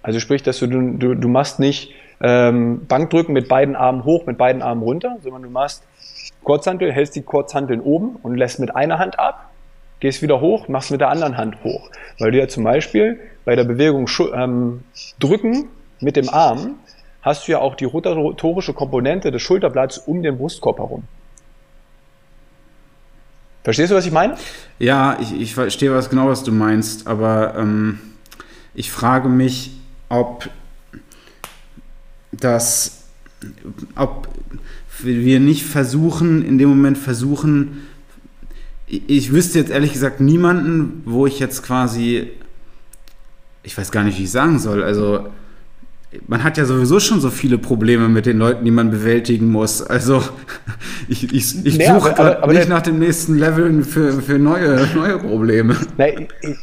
Also 0.02 0.20
sprich, 0.20 0.42
dass 0.42 0.58
du, 0.58 0.66
du, 0.66 1.14
du 1.14 1.28
machst 1.28 1.60
nicht 1.60 1.92
ähm, 2.20 2.86
Bankdrücken 2.86 3.32
mit 3.32 3.48
beiden 3.48 3.74
Armen 3.76 4.04
hoch, 4.04 4.26
mit 4.26 4.38
beiden 4.38 4.62
Armen 4.62 4.82
runter, 4.82 5.16
sondern 5.22 5.42
du 5.42 5.50
machst 5.50 5.82
Kurzhantel, 6.42 6.92
hältst 6.92 7.16
die 7.16 7.22
Kurzhanteln 7.22 7.80
oben 7.80 8.16
und 8.22 8.36
lässt 8.36 8.60
mit 8.60 8.76
einer 8.76 8.98
Hand 8.98 9.18
ab, 9.18 9.50
gehst 10.00 10.20
wieder 10.22 10.40
hoch, 10.40 10.68
machst 10.68 10.90
mit 10.90 11.00
der 11.00 11.08
anderen 11.08 11.36
Hand 11.36 11.56
hoch. 11.64 11.90
Weil 12.18 12.32
du 12.32 12.38
ja 12.38 12.48
zum 12.48 12.64
Beispiel 12.64 13.18
bei 13.44 13.56
der 13.56 13.64
Bewegung 13.64 14.08
ähm, 14.34 14.84
drücken 15.18 15.68
mit 16.00 16.16
dem 16.16 16.28
Arm 16.28 16.76
hast 17.24 17.48
du 17.48 17.52
ja 17.52 17.58
auch 17.58 17.74
die 17.74 17.86
rotatorische 17.86 18.74
Komponente 18.74 19.30
des 19.32 19.40
Schulterblatts 19.42 19.98
um 19.98 20.22
den 20.22 20.36
Brustkorb 20.36 20.78
herum. 20.78 21.04
Verstehst 23.64 23.90
du, 23.90 23.96
was 23.96 24.04
ich 24.04 24.12
meine? 24.12 24.36
Ja, 24.78 25.16
ich, 25.18 25.40
ich 25.40 25.54
verstehe 25.54 25.90
was 25.90 26.10
genau, 26.10 26.28
was 26.28 26.44
du 26.44 26.52
meinst, 26.52 27.06
aber 27.06 27.54
ähm, 27.56 27.98
ich 28.74 28.92
frage 28.92 29.30
mich, 29.30 29.70
ob 30.10 30.50
das, 32.30 33.04
ob 33.96 34.28
wir 34.98 35.40
nicht 35.40 35.64
versuchen, 35.64 36.44
in 36.44 36.58
dem 36.58 36.68
Moment 36.68 36.98
versuchen, 36.98 37.86
ich 38.86 39.32
wüsste 39.32 39.58
jetzt 39.58 39.70
ehrlich 39.70 39.94
gesagt 39.94 40.20
niemanden, 40.20 41.02
wo 41.06 41.26
ich 41.26 41.38
jetzt 41.38 41.62
quasi, 41.62 42.32
ich 43.62 43.78
weiß 43.78 43.90
gar 43.90 44.04
nicht, 44.04 44.18
wie 44.18 44.24
ich 44.24 44.30
sagen 44.30 44.58
soll, 44.58 44.84
also 44.84 45.30
man 46.26 46.44
hat 46.44 46.56
ja 46.56 46.64
sowieso 46.64 47.00
schon 47.00 47.20
so 47.20 47.30
viele 47.30 47.58
Probleme 47.58 48.08
mit 48.08 48.26
den 48.26 48.38
Leuten, 48.38 48.64
die 48.64 48.70
man 48.70 48.90
bewältigen 48.90 49.50
muss. 49.50 49.82
Also 49.82 50.22
ich, 51.08 51.32
ich, 51.32 51.64
ich 51.64 51.78
nee, 51.78 51.86
suche 51.86 52.18
aber, 52.18 52.42
aber, 52.42 52.52
nicht 52.52 52.68
nach 52.68 52.82
dem 52.82 52.98
nächsten 52.98 53.38
Level 53.38 53.84
für, 53.84 54.20
für 54.20 54.38
neue, 54.38 54.86
neue 54.94 55.18
Probleme. 55.18 55.76
Na, 55.96 56.06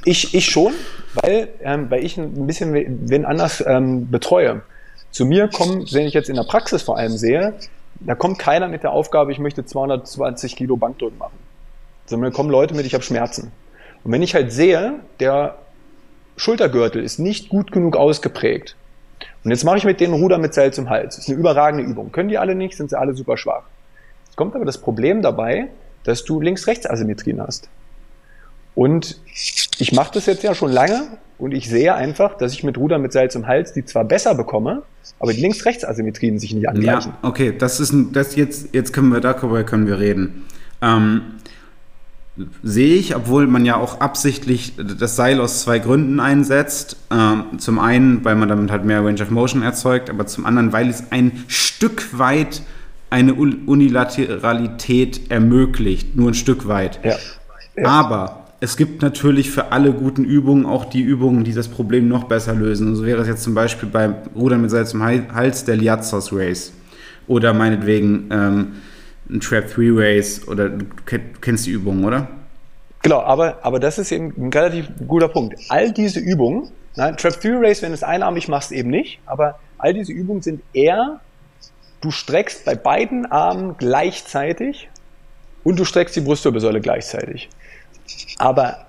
ich, 0.05 0.33
ich 0.33 0.45
schon, 0.45 0.73
weil, 1.15 1.49
ähm, 1.61 1.89
weil 1.89 2.03
ich 2.03 2.17
ein 2.17 2.47
bisschen 2.47 2.73
wen 3.09 3.25
anders 3.25 3.63
ähm, 3.65 4.09
betreue. 4.09 4.61
Zu 5.11 5.25
mir 5.25 5.47
kommen, 5.47 5.85
wenn 5.91 6.07
ich 6.07 6.13
jetzt 6.13 6.29
in 6.29 6.35
der 6.35 6.43
Praxis 6.43 6.81
vor 6.83 6.97
allem 6.97 7.17
sehe, 7.17 7.53
da 7.99 8.15
kommt 8.15 8.39
keiner 8.39 8.67
mit 8.67 8.83
der 8.83 8.91
Aufgabe, 8.91 9.31
ich 9.31 9.39
möchte 9.39 9.65
220 9.65 10.55
Kilo 10.55 10.77
Bankdrücken 10.77 11.17
machen. 11.17 11.37
Sondern 12.05 12.31
da 12.31 12.35
kommen 12.35 12.49
Leute 12.49 12.73
mit, 12.73 12.85
ich 12.85 12.93
habe 12.93 13.03
Schmerzen. 13.03 13.51
Und 14.03 14.11
wenn 14.11 14.21
ich 14.21 14.33
halt 14.33 14.51
sehe, 14.51 14.95
der 15.19 15.57
Schultergürtel 16.37 17.03
ist 17.03 17.19
nicht 17.19 17.49
gut 17.49 17.71
genug 17.71 17.95
ausgeprägt, 17.95 18.75
und 19.43 19.51
jetzt 19.51 19.63
mache 19.63 19.77
ich 19.77 19.85
mit 19.85 19.99
denen 19.99 20.13
Ruder 20.13 20.37
mit 20.37 20.53
Seil 20.53 20.71
zum 20.71 20.89
Hals. 20.89 21.15
Das 21.15 21.25
ist 21.25 21.29
eine 21.29 21.39
überragende 21.39 21.83
Übung. 21.83 22.11
Können 22.11 22.29
die 22.29 22.37
alle 22.37 22.55
nicht, 22.55 22.77
sind 22.77 22.89
sie 22.89 22.99
alle 22.99 23.15
super 23.15 23.37
schwach. 23.37 23.63
Es 24.29 24.35
kommt 24.35 24.55
aber 24.55 24.65
das 24.65 24.77
Problem 24.77 25.21
dabei, 25.21 25.67
dass 26.03 26.23
du 26.23 26.39
Links-Rechts-Asymmetrien 26.39 27.41
hast. 27.41 27.69
Und 28.75 29.19
ich 29.77 29.91
mache 29.91 30.13
das 30.13 30.27
jetzt 30.27 30.43
ja 30.43 30.55
schon 30.55 30.71
lange 30.71 31.03
und 31.37 31.53
ich 31.53 31.67
sehe 31.69 31.93
einfach, 31.93 32.37
dass 32.37 32.53
ich 32.53 32.63
mit 32.63 32.77
Ruder 32.77 32.99
mit 32.99 33.11
Seil 33.11 33.29
zum 33.29 33.47
Hals 33.47 33.73
die 33.73 33.83
zwar 33.83 34.05
besser 34.05 34.35
bekomme, 34.35 34.83
aber 35.19 35.33
die 35.33 35.41
Links-Rechts-Asymmetrien 35.41 36.39
sich 36.39 36.53
nicht 36.53 36.69
angleichen. 36.69 37.13
Ja, 37.21 37.27
okay, 37.27 37.53
das 37.57 37.79
ist 37.79 37.91
ein, 37.91 38.13
das 38.13 38.35
jetzt, 38.35 38.73
jetzt 38.73 38.93
können 38.93 39.09
wir, 39.09 39.19
darüber 39.19 39.63
können 39.63 39.87
wir 39.87 39.99
reden. 39.99 40.45
Ähm, 40.81 41.21
sehe 42.63 42.95
ich, 42.95 43.15
obwohl 43.15 43.47
man 43.47 43.65
ja 43.65 43.75
auch 43.75 43.99
absichtlich 43.99 44.73
das 44.77 45.15
Seil 45.15 45.41
aus 45.41 45.61
zwei 45.61 45.79
Gründen 45.79 46.19
einsetzt. 46.19 46.97
Ähm, 47.11 47.59
zum 47.59 47.79
einen, 47.79 48.23
weil 48.23 48.35
man 48.35 48.49
damit 48.49 48.71
halt 48.71 48.85
mehr 48.85 49.03
Range 49.03 49.21
of 49.21 49.29
Motion 49.31 49.61
erzeugt, 49.61 50.09
aber 50.09 50.25
zum 50.27 50.45
anderen, 50.45 50.71
weil 50.73 50.89
es 50.89 51.11
ein 51.11 51.43
Stück 51.47 52.17
weit 52.17 52.61
eine 53.09 53.33
Unilateralität 53.33 55.29
ermöglicht, 55.29 56.15
nur 56.15 56.29
ein 56.31 56.33
Stück 56.33 56.67
weit. 56.67 56.99
Ja. 57.03 57.15
Ja. 57.75 57.87
Aber 57.87 58.45
es 58.61 58.77
gibt 58.77 59.01
natürlich 59.01 59.51
für 59.51 59.71
alle 59.71 59.91
guten 59.91 60.23
Übungen 60.23 60.65
auch 60.65 60.85
die 60.85 61.01
Übungen, 61.01 61.43
die 61.43 61.53
das 61.53 61.67
Problem 61.67 62.07
noch 62.07 62.25
besser 62.25 62.53
lösen. 62.53 62.87
Und 62.89 62.95
so 62.95 63.05
wäre 63.05 63.21
es 63.21 63.27
jetzt 63.27 63.43
zum 63.43 63.53
Beispiel 63.53 63.89
beim 63.89 64.15
Rudern 64.35 64.61
mit 64.61 64.69
Seil 64.69 64.87
zum 64.87 65.03
Hals 65.03 65.65
der 65.65 65.75
Liatzos 65.75 66.31
Race. 66.31 66.71
Oder 67.27 67.53
meinetwegen 67.53 68.27
ähm, 68.31 68.67
ein 69.31 69.39
Trap 69.39 69.73
3 69.73 69.89
Race 69.91 70.47
oder 70.47 70.69
du 70.69 70.85
kennst 71.41 71.65
die 71.65 71.71
Übungen, 71.71 72.03
oder? 72.03 72.27
Genau, 73.01 73.21
aber, 73.21 73.59
aber 73.63 73.79
das 73.79 73.97
ist 73.97 74.11
eben 74.11 74.33
ein 74.37 74.53
relativ 74.53 74.87
guter 75.07 75.27
Punkt. 75.27 75.55
All 75.69 75.91
diese 75.91 76.19
Übungen, 76.19 76.69
nein, 76.95 77.17
Trap 77.17 77.39
3 77.41 77.57
Race, 77.57 77.81
wenn 77.81 77.89
du 77.89 77.95
es 77.95 78.03
einarmig 78.03 78.47
machst, 78.47 78.71
eben 78.71 78.89
nicht, 78.89 79.19
aber 79.25 79.59
all 79.77 79.93
diese 79.93 80.11
Übungen 80.11 80.41
sind 80.41 80.61
eher, 80.73 81.19
du 82.01 82.11
streckst 82.11 82.65
bei 82.65 82.75
beiden 82.75 83.25
Armen 83.25 83.75
gleichzeitig 83.77 84.89
und 85.63 85.79
du 85.79 85.85
streckst 85.85 86.15
die 86.15 86.21
Brustwirbelsäule 86.21 86.81
gleichzeitig. 86.81 87.49
Aber 88.37 88.85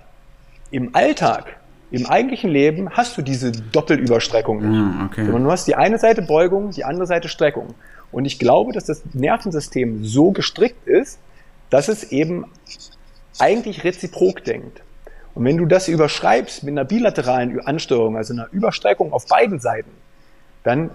im 0.70 0.94
Alltag, 0.94 1.56
im 1.90 2.06
eigentlichen 2.06 2.50
Leben 2.50 2.90
hast 2.90 3.16
du 3.16 3.22
diese 3.22 3.52
Doppelüberstreckung 3.52 4.58
nicht. 4.58 4.80
Mm, 4.80 5.06
okay. 5.06 5.26
Du 5.26 5.50
hast 5.50 5.68
die 5.68 5.74
eine 5.74 5.98
Seite 5.98 6.22
Beugung, 6.22 6.70
die 6.70 6.84
andere 6.84 7.06
Seite 7.06 7.28
Streckung. 7.28 7.74
Und 8.12 8.26
ich 8.26 8.38
glaube, 8.38 8.72
dass 8.72 8.84
das 8.84 9.02
Nervensystem 9.14 10.04
so 10.04 10.30
gestrickt 10.30 10.86
ist, 10.86 11.18
dass 11.70 11.88
es 11.88 12.12
eben 12.12 12.44
eigentlich 13.38 13.82
reziprok 13.82 14.44
denkt. 14.44 14.82
Und 15.34 15.44
wenn 15.44 15.56
du 15.56 15.64
das 15.64 15.88
überschreibst 15.88 16.62
mit 16.62 16.72
einer 16.72 16.84
bilateralen 16.84 17.58
Ansteuerung, 17.60 18.16
also 18.16 18.34
einer 18.34 18.48
Überstreckung 18.52 19.12
auf 19.12 19.26
beiden 19.26 19.58
Seiten, 19.58 19.90
dann 20.62 20.90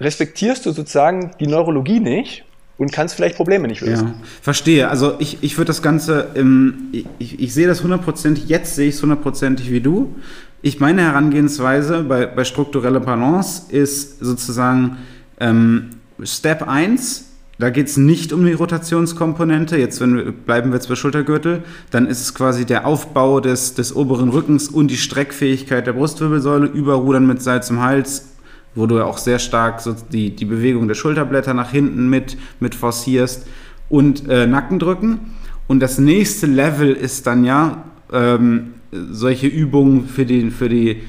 respektierst 0.00 0.64
du 0.66 0.72
sozusagen 0.72 1.32
die 1.38 1.46
Neurologie 1.46 2.00
nicht 2.00 2.44
und 2.78 2.92
kannst 2.92 3.14
vielleicht 3.14 3.36
Probleme 3.36 3.68
nicht 3.68 3.82
lösen. 3.82 4.08
Ja, 4.08 4.14
verstehe. 4.40 4.88
Also 4.88 5.16
ich, 5.18 5.42
ich 5.42 5.58
würde 5.58 5.66
das 5.66 5.82
Ganze, 5.82 6.30
im, 6.34 7.06
ich, 7.18 7.38
ich 7.38 7.54
sehe 7.54 7.66
das 7.66 7.82
hundertprozentig, 7.82 8.48
jetzt 8.48 8.74
sehe 8.74 8.88
ich 8.88 8.96
es 8.96 9.02
hundertprozentig 9.02 9.70
wie 9.70 9.80
du. 9.80 10.16
Ich 10.62 10.80
meine 10.80 11.02
Herangehensweise 11.02 12.04
bei, 12.04 12.26
bei 12.26 12.44
struktureller 12.44 13.00
Balance 13.00 13.70
ist 13.70 14.20
sozusagen 14.20 14.96
ähm, 15.38 15.90
Step 16.24 16.68
1, 16.68 17.26
da 17.58 17.70
geht 17.70 17.86
es 17.88 17.96
nicht 17.96 18.32
um 18.32 18.44
die 18.44 18.52
Rotationskomponente. 18.52 19.76
Jetzt 19.76 20.00
wenn 20.00 20.16
wir, 20.16 20.32
bleiben 20.32 20.70
wir 20.70 20.76
jetzt 20.76 20.88
bei 20.88 20.96
Schultergürtel. 20.96 21.62
Dann 21.90 22.06
ist 22.06 22.20
es 22.20 22.34
quasi 22.34 22.64
der 22.64 22.86
Aufbau 22.86 23.40
des, 23.40 23.74
des 23.74 23.94
oberen 23.94 24.30
Rückens 24.30 24.68
und 24.68 24.90
die 24.90 24.96
Streckfähigkeit 24.96 25.86
der 25.86 25.92
Brustwirbelsäule, 25.92 26.66
Überrudern 26.66 27.26
mit 27.26 27.42
Seil 27.42 27.62
zum 27.62 27.80
Hals, 27.80 28.30
wo 28.74 28.86
du 28.86 28.96
ja 28.96 29.04
auch 29.04 29.18
sehr 29.18 29.38
stark 29.38 29.80
so 29.80 29.94
die, 30.12 30.34
die 30.34 30.44
Bewegung 30.44 30.88
der 30.88 30.94
Schulterblätter 30.94 31.54
nach 31.54 31.70
hinten 31.70 32.08
mit, 32.08 32.36
mit 32.58 32.74
forcierst 32.74 33.46
und 33.88 34.28
äh, 34.28 34.46
Nackendrücken. 34.46 35.20
Und 35.68 35.80
das 35.80 35.98
nächste 35.98 36.46
Level 36.46 36.92
ist 36.92 37.26
dann 37.26 37.44
ja 37.44 37.84
ähm, 38.12 38.74
solche 38.90 39.46
Übungen 39.46 40.06
für 40.06 40.26
die, 40.26 40.50
für 40.50 40.68
die 40.68 41.02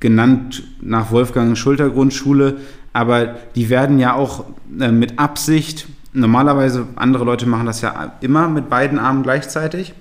genannt 0.00 0.64
nach 0.80 1.10
Wolfgang 1.10 1.56
Schultergrundschule, 1.56 2.56
aber 2.96 3.34
die 3.54 3.68
werden 3.68 3.98
ja 3.98 4.14
auch 4.14 4.46
äh, 4.80 4.90
mit 4.90 5.18
Absicht, 5.18 5.86
normalerweise, 6.14 6.86
andere 6.96 7.24
Leute 7.24 7.44
machen 7.44 7.66
das 7.66 7.82
ja 7.82 8.14
immer 8.22 8.48
mit 8.48 8.70
beiden 8.70 8.98
Armen 8.98 9.22
gleichzeitig, 9.22 9.92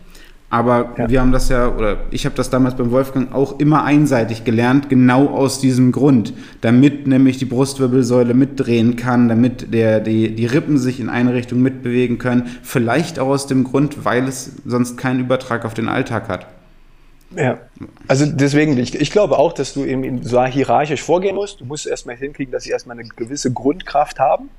aber 0.50 0.94
ja. 0.98 1.10
wir 1.10 1.20
haben 1.20 1.34
das 1.34 1.50
ja, 1.50 1.68
oder 1.68 1.98
ich 2.12 2.24
habe 2.24 2.38
das 2.38 2.50
damals 2.50 2.78
beim 2.78 2.92
Wolfgang 2.92 3.36
auch 3.36 3.60
immer 3.60 3.84
einseitig 3.84 4.46
gelernt, 4.46 4.88
genau 4.88 5.28
aus 5.28 5.60
diesem 5.60 5.92
Grund, 5.92 6.32
damit 6.62 7.06
nämlich 7.06 7.38
die 7.38 7.44
Brustwirbelsäule 7.44 8.34
mitdrehen 8.34 8.96
kann, 8.96 9.28
damit 9.28 9.74
der, 9.74 10.00
die, 10.00 10.34
die 10.34 10.46
Rippen 10.46 10.78
sich 10.78 11.02
in 11.02 11.10
eine 11.10 11.34
Richtung 11.34 11.62
mitbewegen 11.62 12.18
können, 12.18 12.44
vielleicht 12.64 13.20
auch 13.20 13.28
aus 13.28 13.46
dem 13.46 13.66
Grund, 13.66 14.06
weil 14.06 14.26
es 14.26 14.54
sonst 14.66 14.96
keinen 14.96 15.20
Übertrag 15.20 15.66
auf 15.66 15.74
den 15.74 15.90
Alltag 15.90 16.30
hat. 16.30 16.48
Ja, 17.36 17.60
also 18.08 18.26
deswegen, 18.26 18.78
ich, 18.78 18.96
ich 18.96 19.12
glaube 19.12 19.38
auch, 19.38 19.54
dass 19.54 19.74
du 19.74 19.84
eben 19.84 20.24
so 20.24 20.44
hierarchisch 20.44 21.02
vorgehen 21.02 21.36
musst. 21.36 21.60
Du 21.60 21.66
musst 21.66 21.86
erstmal 21.86 22.16
hinkriegen, 22.16 22.52
dass 22.52 22.64
sie 22.64 22.70
erstmal 22.70 22.98
eine 22.98 23.08
gewisse 23.08 23.52
Grundkraft 23.52 24.20
haben. 24.20 24.50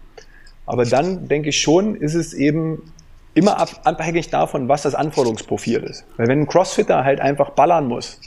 Aber 0.66 0.84
dann 0.84 1.28
denke 1.28 1.50
ich 1.50 1.60
schon, 1.60 1.94
ist 1.94 2.14
es 2.14 2.34
eben 2.34 2.92
immer 3.34 3.58
abhängig 3.86 4.30
davon, 4.30 4.68
was 4.68 4.82
das 4.82 4.94
Anforderungsprofil 4.94 5.82
ist. 5.84 6.04
Weil 6.16 6.28
wenn 6.28 6.40
ein 6.40 6.46
Crossfitter 6.46 7.04
halt 7.04 7.20
einfach 7.20 7.50
ballern 7.50 7.86
muss, 7.86 8.18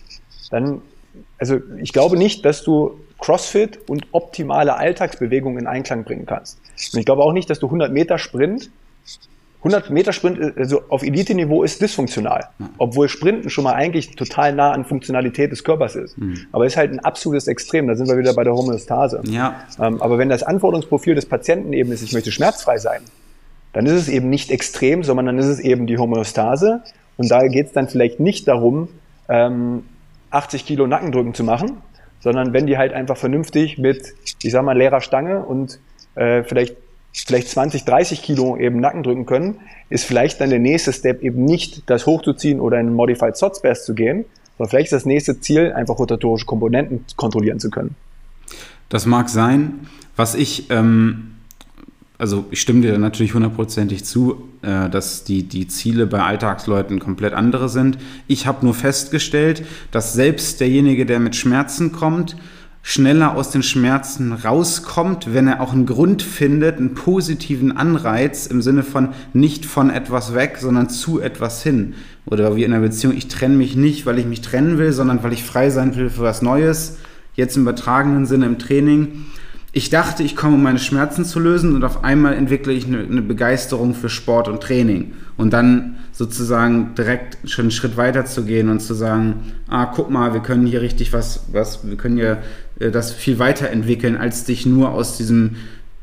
dann, 0.50 0.82
also 1.38 1.60
ich 1.78 1.94
glaube 1.94 2.18
nicht, 2.18 2.46
dass 2.46 2.64
du 2.64 3.00
Crossfit 3.20 3.80
und 3.90 4.08
optimale 4.14 4.76
Alltagsbewegung 4.76 5.58
in 5.58 5.68
Einklang 5.68 6.06
bringen 6.06 6.26
kannst. 6.26 6.60
Und 6.94 7.00
ich 7.00 7.06
glaube 7.06 7.24
auch 7.24 7.34
nicht, 7.34 7.50
dass 7.50 7.60
du 7.60 7.68
100 7.68 7.92
Meter 7.92 8.18
Sprint 8.18 8.70
100 9.60 9.90
Meter 9.90 10.14
Sprint 10.14 10.40
äh, 10.40 10.54
also 10.58 10.82
auf 10.90 11.04
Elite-Niveau 11.04 11.64
ist 11.64 11.82
dysfunktional, 11.82 12.50
obwohl 12.78 13.10
Sprinten 13.10 13.50
schon 13.50 13.66
mal 13.66 13.74
eigentlich 13.74 14.16
total 14.16 14.54
nah 14.54 14.72
an 14.72 14.86
Funktionalität 14.86 15.52
des 15.52 15.64
Körpers 15.64 15.96
ist. 15.96 16.18
Mhm. 16.18 16.48
Aber 16.52 16.66
ist 16.66 16.78
halt 16.78 16.92
ein 16.92 17.00
absolutes 17.00 17.48
Extrem. 17.48 17.88
Da 17.88 17.96
sind 17.96 18.08
wir 18.08 18.18
wieder 18.18 18.34
bei 18.34 18.44
der 18.44 18.54
Homöostase. 18.54 19.22
Ja. 19.26 19.62
Ähm, 19.80 20.02
aber 20.02 20.18
wenn 20.18 20.30
das 20.30 20.44
Anforderungsprofil 20.44 21.16
des 21.16 21.26
Patienten 21.26 21.74
eben 21.74 21.92
ist, 21.92 22.02
ich 22.02 22.14
möchte 22.14 22.32
schmerzfrei 22.32 22.78
sein, 22.78 23.02
dann 23.74 23.86
ist 23.86 23.94
es 23.94 24.08
eben 24.08 24.30
nicht 24.30 24.50
extrem, 24.50 25.04
sondern 25.04 25.26
dann 25.28 25.38
ist 25.38 25.48
es 25.48 25.60
eben 25.60 25.88
die 25.88 25.98
Homöostase. 25.98 26.82
Und 27.18 27.30
da 27.30 27.46
geht 27.48 27.68
es 27.68 27.74
dann 27.74 27.90
vielleicht 27.90 28.20
nicht 28.20 28.48
darum, 28.48 28.88
ähm, 29.28 29.84
80 30.32 30.66
Kilo 30.66 30.88
Nackendrücken 30.88 31.34
zu 31.34 31.44
machen, 31.44 31.78
sondern 32.22 32.54
wenn 32.54 32.66
die 32.66 32.78
halt 32.78 32.94
einfach 32.94 33.18
vernünftig 33.18 33.78
mit, 33.78 34.14
ich 34.42 34.52
sag 34.52 34.64
mal, 34.64 34.78
leerer 34.78 35.02
Stange 35.02 35.44
und 35.44 35.80
äh, 36.16 36.44
vielleicht 36.44 36.78
vielleicht 37.14 37.50
20, 37.50 37.86
30 37.86 38.22
Kilo 38.22 38.58
eben 38.58 38.80
Nacken 38.80 39.04
drücken 39.04 39.26
können, 39.26 39.56
ist 39.90 40.06
vielleicht 40.06 40.40
dann 40.42 40.50
der 40.50 40.60
nächste 40.60 40.94
Step 40.94 41.22
eben 41.22 41.44
nicht 41.44 41.90
das 41.90 42.06
hochzuziehen 42.06 42.60
oder 42.60 42.80
in 42.80 42.88
einen 42.88 42.96
Modified 42.96 43.36
Bass 43.62 43.86
zu 43.86 43.94
gehen, 43.94 44.26
sondern 44.58 44.70
vielleicht 44.70 44.88
ist 44.88 44.94
das 44.94 45.06
nächste 45.06 45.40
Ziel, 45.40 45.74
einfach 45.74 45.98
rotatorische 45.98 46.46
Komponenten 46.46 47.06
kontrollieren 47.16 47.60
zu 47.60 47.70
können. 47.70 47.96
Das 48.90 49.06
mag 49.06 49.30
sein. 49.30 49.88
Was 50.16 50.36
ich, 50.36 50.70
ähm, 50.70 51.36
also 52.18 52.46
ich 52.52 52.60
stimme 52.60 52.82
dir 52.82 52.98
natürlich 52.98 53.34
hundertprozentig 53.34 54.04
zu, 54.04 54.50
äh, 54.62 54.90
dass 54.90 55.24
die, 55.24 55.44
die 55.44 55.68
Ziele 55.68 56.08
bei 56.08 56.22
Alltagsleuten 56.22 57.00
komplett 57.00 57.34
andere 57.34 57.70
sind. 57.70 57.98
Ich 58.28 58.46
habe 58.46 58.66
nur 58.66 58.74
festgestellt, 58.74 59.64
dass 59.92 60.14
selbst 60.14 60.60
derjenige, 60.60 61.06
der 61.06 61.20
mit 61.20 61.36
Schmerzen 61.36 61.92
kommt, 61.92 62.36
schneller 62.82 63.36
aus 63.36 63.52
den 63.52 63.64
Schmerzen 63.64 64.32
rauskommt, 64.32 65.34
wenn 65.34 65.48
er 65.48 65.62
auch 65.62 65.74
einen 65.74 65.86
Grund 65.86 66.22
findet, 66.22 66.78
einen 66.78 66.94
positiven 66.94 67.76
Anreiz 67.76 68.48
im 68.48 68.62
Sinne 68.62 68.84
von 68.84 69.10
nicht 69.34 69.66
von 69.66 69.90
etwas 69.90 70.34
weg, 70.34 70.58
sondern 70.60 70.90
zu 70.90 71.20
etwas 71.20 71.62
hin. 71.62 71.94
Oder 72.26 72.56
wie 72.56 72.64
in 72.64 72.74
einer 72.74 72.82
Beziehung, 72.82 73.16
ich 73.16 73.28
trenne 73.28 73.56
mich 73.56 73.76
nicht, 73.76 74.06
weil 74.06 74.20
ich 74.20 74.26
mich 74.26 74.42
trennen 74.42 74.78
will, 74.78 74.92
sondern 74.94 75.24
weil 75.24 75.34
ich 75.34 75.44
frei 75.44 75.70
sein 75.70 75.96
will 75.96 76.10
für 76.10 76.24
was 76.24 76.42
Neues. 76.42 76.98
Jetzt 77.36 77.58
im 77.58 77.64
übertragenen 77.64 78.26
Sinne 78.26 78.46
im 78.46 78.60
Training. 78.60 79.26
Ich 79.72 79.92
dachte, 79.92 80.24
ich 80.24 80.36
komme, 80.36 80.56
um 80.56 80.64
meine 80.64 80.80
Schmerzen 80.80 81.26
zu 81.26 81.40
lösen 81.40 81.76
und 81.76 81.84
auf 81.84 82.04
einmal 82.04 82.34
entwickle 82.34 82.74
ich 82.74 82.88
eine, 82.88 83.00
eine 83.00 83.22
Begeisterung 83.22 83.94
für 83.94 84.10
Sport 84.10 84.48
und 84.48 84.62
Training. 84.62 85.14
Und 85.38 85.54
dann 85.54 85.98
sozusagen 86.12 86.96
direkt 86.96 87.38
schon 87.48 87.66
einen 87.66 87.72
Schritt 87.72 87.96
weiter 87.96 88.26
zu 88.26 88.46
gehen 88.46 88.70
und 88.70 88.80
zu 88.80 88.96
sagen, 88.96 89.54
ah, 89.68 89.86
guck 89.86 90.10
mal, 90.10 90.34
wir 90.34 90.42
können 90.42 90.66
hier 90.66 90.82
richtig 90.82 91.14
was, 91.14 91.46
was, 91.52 91.88
wir 91.88 91.98
können 91.98 92.18
hier 92.18 92.40
äh, 92.80 92.90
das 92.90 93.14
viel 93.14 93.38
weiterentwickeln, 93.38 94.18
als 94.18 94.44
dich 94.44 94.66
nur 94.66 94.90
aus 94.90 95.18
diesem, 95.18 95.58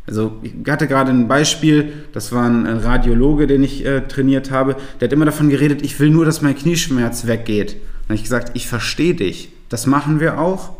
also 0.06 0.40
ich 0.42 0.52
hatte 0.70 0.86
gerade 0.86 1.10
ein 1.10 1.26
Beispiel, 1.26 1.92
das 2.12 2.30
war 2.30 2.48
ein 2.48 2.66
Radiologe, 2.66 3.48
den 3.48 3.64
ich 3.64 3.84
äh, 3.84 4.02
trainiert 4.02 4.52
habe, 4.52 4.76
der 5.00 5.08
hat 5.08 5.12
immer 5.12 5.24
davon 5.24 5.50
geredet, 5.50 5.82
ich 5.82 5.98
will 5.98 6.10
nur, 6.10 6.24
dass 6.24 6.40
mein 6.40 6.56
Knieschmerz 6.56 7.26
weggeht. 7.26 7.72
Und 7.72 7.80
dann 7.80 8.08
habe 8.10 8.14
ich 8.14 8.22
gesagt, 8.22 8.52
ich 8.54 8.68
verstehe 8.68 9.14
dich, 9.14 9.50
das 9.68 9.86
machen 9.86 10.20
wir 10.20 10.38
auch, 10.38 10.70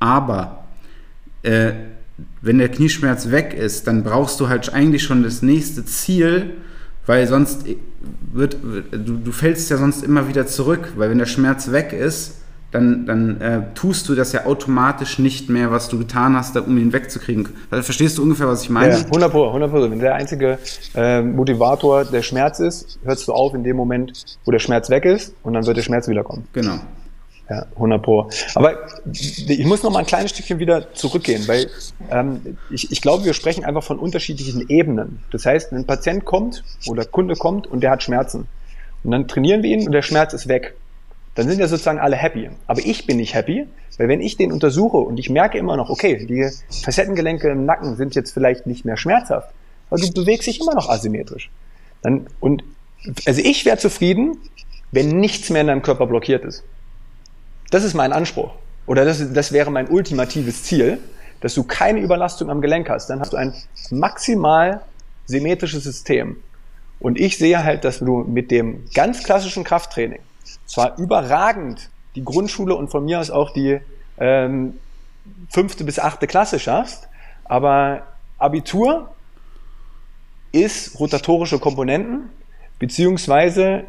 aber 0.00 0.64
äh, 1.42 1.72
wenn 2.42 2.58
der 2.58 2.68
Knieschmerz 2.68 3.30
weg 3.30 3.54
ist, 3.54 3.86
dann 3.86 4.04
brauchst 4.04 4.40
du 4.40 4.48
halt 4.48 4.72
eigentlich 4.72 5.02
schon 5.02 5.22
das 5.22 5.42
nächste 5.42 5.84
Ziel, 5.84 6.50
weil 7.06 7.26
sonst 7.26 7.64
wird, 8.32 8.56
du, 8.92 9.16
du 9.16 9.32
fällst 9.32 9.70
ja 9.70 9.76
sonst 9.76 10.04
immer 10.04 10.28
wieder 10.28 10.46
zurück, 10.46 10.92
weil 10.96 11.10
wenn 11.10 11.18
der 11.18 11.26
Schmerz 11.26 11.72
weg 11.72 11.92
ist, 11.92 12.34
dann, 12.70 13.06
dann 13.06 13.40
äh, 13.40 13.62
tust 13.74 14.08
du 14.08 14.14
das 14.14 14.32
ja 14.32 14.44
automatisch 14.44 15.18
nicht 15.18 15.48
mehr, 15.48 15.70
was 15.70 15.88
du 15.88 15.98
getan 15.98 16.36
hast, 16.36 16.54
um 16.58 16.76
ihn 16.76 16.92
wegzukriegen. 16.92 17.48
Verstehst 17.70 18.18
du 18.18 18.22
ungefähr, 18.22 18.46
was 18.46 18.62
ich 18.62 18.68
meine? 18.68 18.92
Ja, 18.92 19.04
100 19.04 19.30
Pro, 19.30 19.46
100 19.46 19.70
Pro. 19.70 19.80
Wenn 19.80 19.98
der 19.98 20.14
einzige 20.14 20.58
äh, 20.94 21.22
Motivator 21.22 22.04
der 22.04 22.22
Schmerz 22.22 22.60
ist, 22.60 22.98
hörst 23.04 23.26
du 23.26 23.32
auf 23.32 23.54
in 23.54 23.64
dem 23.64 23.76
Moment, 23.76 24.38
wo 24.44 24.50
der 24.50 24.58
Schmerz 24.58 24.90
weg 24.90 25.06
ist 25.06 25.34
und 25.42 25.54
dann 25.54 25.64
wird 25.64 25.78
der 25.78 25.82
Schmerz 25.82 26.08
wiederkommen. 26.08 26.46
Genau. 26.52 26.78
Ja, 27.50 27.64
100 27.76 28.02
Pro. 28.02 28.28
Aber 28.54 28.76
ich 29.10 29.64
muss 29.64 29.82
noch 29.82 29.90
mal 29.90 30.00
ein 30.00 30.06
kleines 30.06 30.32
Stückchen 30.32 30.58
wieder 30.58 30.92
zurückgehen, 30.94 31.48
weil 31.48 31.70
ähm, 32.10 32.58
ich, 32.70 32.92
ich 32.92 33.00
glaube, 33.00 33.24
wir 33.24 33.32
sprechen 33.32 33.64
einfach 33.64 33.82
von 33.82 33.98
unterschiedlichen 33.98 34.68
Ebenen. 34.68 35.20
Das 35.30 35.46
heißt, 35.46 35.72
ein 35.72 35.86
Patient 35.86 36.26
kommt 36.26 36.62
oder 36.86 37.06
Kunde 37.06 37.36
kommt 37.36 37.66
und 37.66 37.80
der 37.80 37.90
hat 37.90 38.02
Schmerzen. 38.02 38.48
Und 39.02 39.12
dann 39.12 39.28
trainieren 39.28 39.62
wir 39.62 39.70
ihn 39.70 39.86
und 39.86 39.92
der 39.92 40.02
Schmerz 40.02 40.34
ist 40.34 40.48
weg. 40.48 40.74
Dann 41.36 41.48
sind 41.48 41.58
ja 41.58 41.68
sozusagen 41.68 41.98
alle 41.98 42.16
happy. 42.16 42.50
Aber 42.66 42.80
ich 42.84 43.06
bin 43.06 43.16
nicht 43.16 43.34
happy, 43.34 43.66
weil 43.96 44.08
wenn 44.08 44.20
ich 44.20 44.36
den 44.36 44.52
untersuche 44.52 44.98
und 44.98 45.18
ich 45.18 45.30
merke 45.30 45.56
immer 45.56 45.76
noch, 45.76 45.88
okay, 45.88 46.26
die 46.26 46.50
Facettengelenke 46.82 47.48
im 47.48 47.64
Nacken 47.64 47.96
sind 47.96 48.14
jetzt 48.14 48.32
vielleicht 48.32 48.66
nicht 48.66 48.84
mehr 48.84 48.96
schmerzhaft, 48.98 49.54
aber 49.88 50.00
du 50.00 50.12
bewegst 50.12 50.46
dich 50.46 50.60
immer 50.60 50.74
noch 50.74 50.90
asymmetrisch. 50.90 51.50
Dann, 52.02 52.26
und 52.40 52.62
also 53.24 53.40
ich 53.40 53.64
wäre 53.64 53.78
zufrieden, 53.78 54.36
wenn 54.90 55.20
nichts 55.20 55.48
mehr 55.50 55.62
in 55.62 55.68
deinem 55.68 55.82
Körper 55.82 56.06
blockiert 56.06 56.44
ist. 56.44 56.62
Das 57.70 57.84
ist 57.84 57.94
mein 57.94 58.12
Anspruch. 58.12 58.52
Oder 58.86 59.04
das, 59.04 59.32
das 59.32 59.52
wäre 59.52 59.70
mein 59.70 59.88
ultimatives 59.88 60.62
Ziel, 60.64 60.98
dass 61.40 61.54
du 61.54 61.62
keine 61.62 62.00
Überlastung 62.00 62.50
am 62.50 62.60
Gelenk 62.60 62.88
hast. 62.88 63.08
Dann 63.10 63.20
hast 63.20 63.32
du 63.32 63.36
ein 63.36 63.54
maximal 63.90 64.80
symmetrisches 65.26 65.84
System. 65.84 66.36
Und 67.00 67.20
ich 67.20 67.38
sehe 67.38 67.62
halt, 67.62 67.84
dass 67.84 67.98
du 67.98 68.24
mit 68.24 68.50
dem 68.50 68.86
ganz 68.94 69.22
klassischen 69.22 69.62
Krafttraining 69.62 70.20
zwar 70.66 70.98
überragend 70.98 71.90
die 72.14 72.24
Grundschule 72.24 72.74
und 72.74 72.90
von 72.90 73.04
mir 73.04 73.20
aus 73.20 73.30
auch 73.30 73.52
die 73.52 73.78
ähm, 74.18 74.78
fünfte 75.50 75.84
bis 75.84 75.98
achte 75.98 76.26
Klasse 76.26 76.58
schaffst, 76.58 77.08
aber 77.44 78.02
Abitur 78.38 79.10
ist 80.52 80.98
rotatorische 80.98 81.58
Komponenten, 81.58 82.30
beziehungsweise 82.78 83.84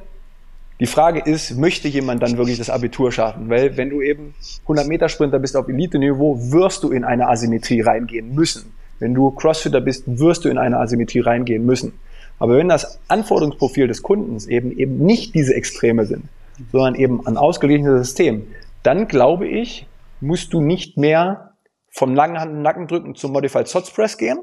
die 0.80 0.88
Frage 0.88 1.20
ist, 1.20 1.58
möchte 1.58 1.88
jemand 1.88 2.24
dann 2.24 2.38
wirklich 2.38 2.58
das 2.58 2.70
Abitur 2.70 3.12
schaffen? 3.12 3.50
Weil 3.50 3.76
wenn 3.76 3.90
du 3.90 4.02
eben 4.02 4.34
100 4.64 4.88
Meter 4.88 5.10
Sprinter 5.10 5.40
bist 5.40 5.58
auf 5.58 5.68
Elite-Niveau, 5.68 6.52
wirst 6.52 6.84
du 6.84 6.92
in 6.92 7.04
eine 7.04 7.28
Asymmetrie 7.28 7.82
reingehen 7.82 8.34
müssen. 8.34 8.72
Wenn 9.00 9.14
du 9.14 9.32
Crossfitter 9.32 9.82
bist, 9.82 10.04
wirst 10.08 10.46
du 10.46 10.50
in 10.50 10.58
eine 10.58 10.78
Asymmetrie 10.78 11.20
reingehen 11.20 11.66
müssen. 11.66 11.94
Aber 12.40 12.58
wenn 12.58 12.70
das 12.70 13.00
Anforderungsprofil 13.10 13.88
des 13.88 14.02
Kundens 14.02 14.48
eben 14.48 14.72
eben 14.72 14.98
nicht 15.06 15.36
diese 15.36 15.54
Extreme 15.54 16.06
sind, 16.06 16.24
sondern 16.72 16.96
eben 16.96 17.26
ein 17.28 17.38
ausgeglichenes 17.38 18.08
System, 18.08 18.48
dann 18.84 19.08
glaube 19.08 19.48
ich, 19.48 19.86
musst 20.22 20.54
du 20.54 20.62
nicht 20.62 20.98
mehr 20.98 21.52
vom 21.90 22.16
langen 22.16 22.62
Nackendrücken 22.62 23.16
zum 23.16 23.34
Modified 23.34 23.68
Sots 23.68 23.92
Press 23.92 24.18
gehen, 24.18 24.40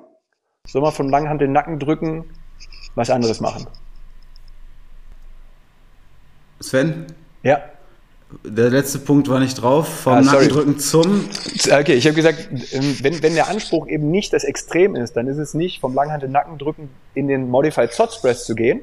sondern 0.67 0.93
vom 0.93 1.09
langen 1.09 1.53
Nackendrücken 1.53 2.25
was 2.95 3.09
anderes 3.09 3.41
machen. 3.41 3.67
Sven? 6.61 7.07
Ja. 7.43 7.61
Der 8.43 8.71
letzte 8.71 8.99
Punkt 8.99 9.29
war 9.29 9.39
nicht 9.39 9.63
drauf, 9.63 9.89
vom 10.03 10.15
ah, 10.15 10.21
Nackendrücken 10.21 10.81
zum. 10.81 11.29
Okay, 11.71 11.95
ich 11.95 12.07
habe 12.07 12.17
gesagt, 12.17 12.49
ähm, 12.73 12.97
wenn, 13.01 13.23
wenn 13.23 13.35
der 13.35 13.49
Anspruch 13.49 13.87
eben 13.87 14.11
nicht 14.11 14.33
das 14.33 14.43
Extrem 14.43 14.97
ist, 14.97 15.17
dann 15.17 15.29
ist 15.29 15.39
es 15.39 15.55
nicht 15.55 15.81
vom 15.81 15.95
Langhand 15.95 16.29
Nackendrücken 16.29 16.91
in 17.15 17.29
den 17.29 17.49
Modified 17.49 17.93
Sots 17.93 18.21
Press 18.21 18.45
zu 18.45 18.57
gehen, 18.57 18.81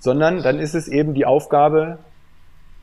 sondern 0.00 0.42
dann 0.42 0.58
ist 0.60 0.74
es 0.74 0.88
eben 0.88 1.12
die 1.12 1.26
Aufgabe, 1.26 1.98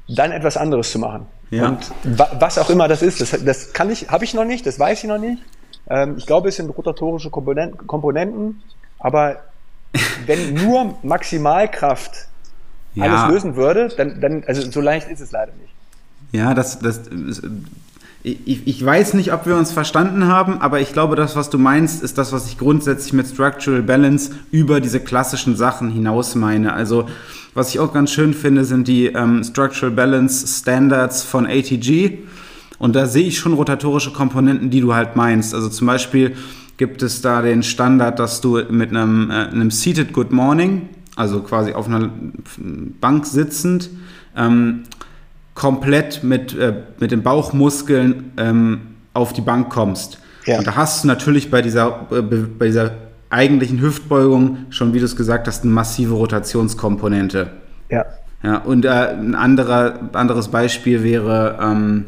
dann 0.08 0.32
etwas 0.32 0.56
anderes 0.56 0.92
zu 0.92 1.00
machen. 1.00 1.26
Ja. 1.50 1.70
Und 1.70 1.92
wa 2.04 2.30
was 2.40 2.60
auch 2.60 2.70
immer 2.70 2.88
das 2.88 3.02
ist, 3.02 3.22
das, 3.22 3.32
das 3.44 3.74
kann 3.74 3.90
ich, 3.90 4.10
habe 4.10 4.24
ich 4.24 4.36
noch 4.36 4.46
nicht, 4.46 4.68
das 4.68 4.80
weiß 4.80 5.04
ich 5.04 5.10
noch 5.10 5.18
nicht. 5.18 5.42
Ähm, 5.90 6.16
ich 6.18 6.28
glaube, 6.28 6.50
es 6.50 6.58
sind 6.58 6.70
rotatorische 6.70 7.32
Komponenten, 7.32 7.88
Komponenten 7.88 8.62
aber 9.00 9.38
wenn 10.26 10.54
nur 10.54 10.96
Maximalkraft 11.04 12.28
ja. 12.96 13.06
alles 13.06 13.34
lösen 13.34 13.56
würde, 13.56 13.90
dann, 13.96 14.20
dann, 14.20 14.44
also 14.48 14.70
so 14.70 14.82
leicht 14.82 15.10
ist 15.10 15.22
es 15.22 15.32
leider 15.32 15.52
nicht. 15.62 15.74
Ja, 16.32 16.54
das, 16.54 16.80
das, 16.80 17.02
ich, 18.24 18.66
ich 18.66 18.84
weiß 18.84 19.14
nicht, 19.14 19.32
ob 19.34 19.46
wir 19.46 19.56
uns 19.56 19.72
verstanden 19.72 20.28
haben, 20.28 20.60
aber 20.60 20.80
ich 20.80 20.94
glaube, 20.94 21.16
das, 21.16 21.36
was 21.36 21.52
du 21.52 21.60
meinst, 21.60 22.02
ist 22.02 22.18
das, 22.18 22.34
was 22.34 22.48
ich 22.48 22.58
grundsätzlich 22.58 23.14
mit 23.14 23.28
Structural 23.28 23.84
Balance 23.84 24.32
über 24.52 24.82
diese 24.82 25.00
klassischen 25.00 25.56
Sachen 25.56 25.92
hinaus 25.92 26.34
meine. 26.34 26.74
Also, 26.74 27.08
was 27.54 27.70
ich 27.70 27.80
auch 27.80 27.94
ganz 27.94 28.12
schön 28.12 28.34
finde, 28.34 28.66
sind 28.66 28.88
die 28.88 29.06
ähm, 29.06 29.44
Structural 29.44 29.92
Balance 29.92 30.48
Standards 30.48 31.24
von 31.24 31.46
ATG. 31.46 32.18
Und 32.80 32.96
da 32.96 33.06
sehe 33.06 33.28
ich 33.28 33.38
schon 33.38 33.54
rotatorische 33.54 34.12
Komponenten, 34.12 34.72
die 34.72 34.82
du 34.82 34.94
halt 34.94 35.16
meinst. 35.16 35.54
Also 35.54 35.70
zum 35.70 35.88
Beispiel 35.88 36.36
gibt 36.78 37.04
es 37.04 37.22
da 37.22 37.42
den 37.42 37.64
Standard, 37.64 38.20
dass 38.20 38.42
du 38.42 38.62
mit 38.70 38.90
einem, 38.90 39.30
äh, 39.30 39.34
einem 39.34 39.72
Seated 39.72 40.12
Good 40.14 40.32
Morning 40.32 40.90
also 41.16 41.42
quasi 41.42 41.74
auf 41.74 41.88
einer 41.88 42.10
Bank 43.00 43.26
sitzend, 43.26 43.90
ähm, 44.36 44.84
komplett 45.54 46.24
mit, 46.24 46.58
äh, 46.58 46.74
mit 47.00 47.12
den 47.12 47.24
Bauchmuskeln 47.24 48.32
ähm, 48.38 48.82
auf 49.14 49.34
die 49.34 49.42
Bank 49.42 49.70
kommst. 49.70 50.20
Ja. 50.46 50.60
Und 50.60 50.68
da 50.68 50.76
hast 50.76 51.04
du 51.04 51.08
natürlich 51.08 51.50
bei 51.50 51.62
dieser, 51.62 52.08
äh, 52.12 52.22
bei 52.22 52.68
dieser 52.68 52.92
eigentlichen 53.30 53.82
Hüftbeugung 53.82 54.66
schon, 54.70 54.94
wie 54.94 55.00
du 55.00 55.06
es 55.06 55.16
gesagt 55.16 55.48
hast, 55.48 55.64
eine 55.64 55.72
massive 55.72 56.14
Rotationskomponente. 56.14 57.52
Ja. 57.90 58.06
Ja, 58.44 58.58
und 58.60 58.86
äh, 58.86 58.90
ein 58.90 59.34
anderer, 59.34 60.10
anderes 60.14 60.50
Beispiel 60.50 61.04
wäre, 61.04 61.58
ähm, 61.60 62.06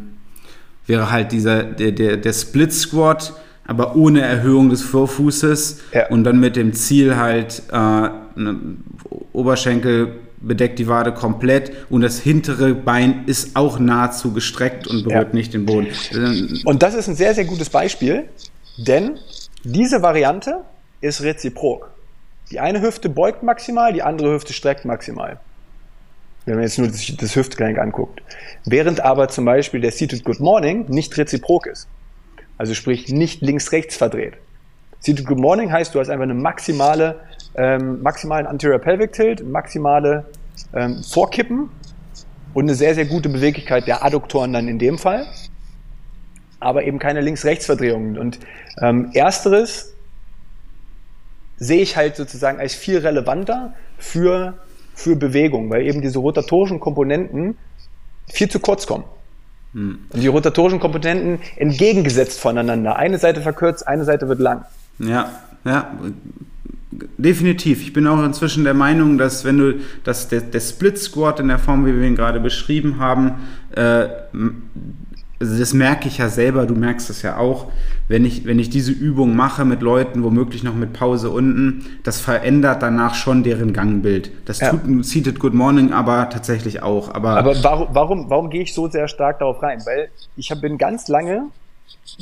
wäre 0.86 1.10
halt 1.10 1.32
dieser, 1.32 1.64
der, 1.64 1.91
der, 1.93 2.18
der 2.18 2.34
Split 2.34 2.72
Squat, 2.74 3.34
aber 3.66 3.95
ohne 3.95 4.22
Erhöhung 4.22 4.70
des 4.70 4.84
Vorfußes 4.84 5.82
ja. 5.93 6.08
und 6.10 6.24
dann 6.26 6.39
mit 6.39 6.55
dem 6.55 6.74
Ziel 6.74 7.18
halt 7.18 7.64
äh, 7.72 7.76
ne, 7.76 8.55
Oberschenkel 9.34 10.20
bedeckt 10.38 10.80
die 10.80 10.88
Wade 10.88 11.14
komplett 11.14 11.72
und 11.89 12.01
das 12.01 12.20
hintere 12.20 12.74
Bein 12.76 13.24
ist 13.26 13.55
auch 13.55 13.80
nahezu 13.80 14.34
gestreckt 14.34 14.88
und 14.88 15.03
berührt 15.03 15.30
ja. 15.30 15.36
nicht 15.36 15.53
den 15.53 15.66
Boden. 15.66 15.88
Und 16.66 16.84
das 16.84 16.93
ist 16.93 17.08
ein 17.08 17.16
sehr, 17.16 17.34
sehr 17.34 17.45
gutes 17.45 17.70
Beispiel, 17.70 18.26
denn 18.78 19.18
diese 19.64 20.01
Variante 20.01 20.62
ist 21.01 21.22
reziprok. 21.22 21.89
Die 22.51 22.60
eine 22.60 22.82
Hüfte 22.82 23.10
beugt 23.10 23.43
maximal, 23.43 23.91
die 23.93 24.03
andere 24.03 24.34
Hüfte 24.34 24.53
streckt 24.53 24.86
maximal. 24.86 25.39
Wenn 26.45 26.55
man 26.55 26.64
jetzt 26.64 26.78
nur 26.78 26.88
das, 26.88 27.05
das 27.18 27.36
Hüftgelenk 27.36 27.78
anguckt. 27.78 28.22
Während 28.66 29.01
aber 29.01 29.28
zum 29.28 29.43
Beispiel 29.43 29.82
der 29.82 29.91
Seated 29.91 30.24
Good 30.24 30.39
Morning 30.39 30.86
nicht 30.88 31.18
reziprok 31.18 31.68
ist. 31.68 31.88
Also 32.58 32.74
sprich 32.74 33.10
nicht 33.10 33.41
links-rechts 33.41 33.97
verdreht. 33.97 34.36
Seated 34.99 35.26
Good 35.26 35.39
Morning 35.39 35.72
heißt, 35.72 35.93
du 35.93 35.99
hast 35.99 36.10
einfach 36.10 36.24
eine 36.24 36.34
maximale, 36.34 37.20
ähm, 37.58 38.01
maximalen 38.01 38.47
Anterior 38.47 38.80
Pelvic 38.80 39.14
Tilt, 39.14 39.47
maximale 39.47 40.26
ähm, 40.74 41.03
Vorkippen 41.03 41.70
und 42.53 42.66
eine 42.66 42.76
sehr, 42.76 42.95
sehr 42.95 43.05
gute 43.05 43.30
Beweglichkeit 43.30 43.88
der 43.88 44.03
Adduktoren 44.03 44.53
dann 44.53 44.68
in 44.68 44.80
dem 44.80 44.97
Fall, 44.97 45.28
aber 46.60 46.84
eben 46.84 46.99
keine 46.99 47.22
Links-Rechts-Verdrehungen. 47.22 48.18
Und 48.18 48.39
ähm, 48.82 49.12
ersteres 49.14 49.93
sehe 51.58 51.82
ich 51.82 51.97
halt 51.97 52.16
sozusagen 52.16 52.60
als 52.60 52.76
viel 52.76 52.99
relevanter 52.99 53.74
für, 53.97 54.53
für 54.93 55.16
Bewegung, 55.16 55.70
weil 55.70 55.86
eben 55.86 56.01
diese 56.01 56.20
rotatorischen 56.20 56.80
Komponenten 56.80 57.58
viel 58.28 58.49
zu 58.49 58.60
kurz 58.60 58.86
kommen. 58.86 59.05
Hm. 59.74 59.99
Und 60.10 60.22
die 60.22 60.28
rotatorischen 60.28 60.80
Komponenten 60.80 61.39
entgegengesetzt 61.55 62.39
voneinander. 62.39 62.95
Eine 62.95 63.18
Seite 63.18 63.41
verkürzt, 63.41 63.88
eine 63.88 64.03
Seite 64.05 64.28
wird 64.28 64.39
lang. 64.39 64.66
Ja, 64.99 65.32
ja, 65.64 65.91
definitiv. 67.18 67.82
Ich 67.82 67.93
bin 67.93 68.08
auch 68.08 68.24
inzwischen 68.24 68.64
der 68.64 68.74
Meinung, 68.74 69.18
dass 69.18 69.45
wenn 69.45 69.58
du, 69.58 69.76
dass 70.04 70.28
der, 70.28 70.41
der 70.41 70.60
Split 70.60 70.98
Squat 70.98 71.39
in 71.39 71.48
der 71.48 71.60
Form, 71.60 71.86
wie 71.86 71.95
wir 71.95 72.08
ihn 72.08 72.16
gerade 72.16 72.39
beschrieben 72.39 73.00
haben, 73.00 73.36
äh, 73.76 74.08
also 75.39 75.60
das 75.60 75.74
merke 75.74 76.08
ich 76.08 76.18
ja 76.18 76.30
selber, 76.30 76.66
du 76.66 76.74
merkst 76.74 77.10
es 77.10 77.22
ja 77.22 77.38
auch, 77.38 77.68
wenn 78.08 78.26
ich, 78.26 78.45
wenn 78.45 78.58
ich 78.58 78.70
diese 78.70 78.91
Übung 78.91 79.36
mache 79.36 79.66
mit 79.66 79.82
Leuten, 79.82 80.24
womöglich 80.24 80.64
noch 80.64 80.74
mit 80.74 80.93
Pause 80.93 81.30
unten, 81.30 81.86
das 82.04 82.20
verändert 82.20 82.82
danach 82.82 83.14
schon 83.14 83.43
deren 83.43 83.74
Gangbild. 83.74 84.32
Das 84.45 84.60
ja. 84.60 84.72
tut 84.72 84.86
ein 84.86 85.04
Seated 85.04 85.39
Good 85.39 85.54
Morning 85.54 85.91
aber 85.91 86.30
tatsächlich 86.30 86.82
auch. 86.82 87.14
Aber, 87.14 87.38
aber 87.38 87.64
warum, 87.64 87.88
warum, 87.91 88.30
warum 88.30 88.50
gehe 88.50 88.64
ich 88.64 88.74
so 88.74 88.88
sehr 88.89 89.08
stark 89.08 89.39
darauf 89.39 89.62
rein? 89.62 89.82
Weil 89.86 90.10
ich 90.38 90.52
bin 90.62 90.78
ganz 90.78 91.08
lange 91.08 91.48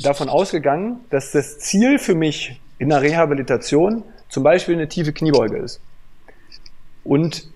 davon 0.02 0.28
ausgegangen, 0.28 1.00
dass 1.10 1.32
das 1.32 1.58
Ziel 1.58 1.98
für 1.98 2.14
mich 2.14 2.60
in 2.78 2.90
der 2.90 3.00
Rehabilitation 3.00 4.02
zum 4.36 4.42
Beispiel 4.42 4.74
eine 4.74 4.86
tiefe 4.86 5.14
Kniebeuge 5.14 5.56
ist. 5.56 5.80
Und 7.04 7.48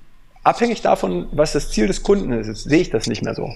abhängig 0.43 0.81
davon, 0.81 1.26
was 1.31 1.53
das 1.53 1.70
Ziel 1.70 1.87
des 1.87 2.03
Kunden 2.03 2.33
ist, 2.33 2.64
sehe 2.64 2.81
ich 2.81 2.89
das 2.89 3.07
nicht 3.07 3.22
mehr 3.22 3.35
so. 3.35 3.51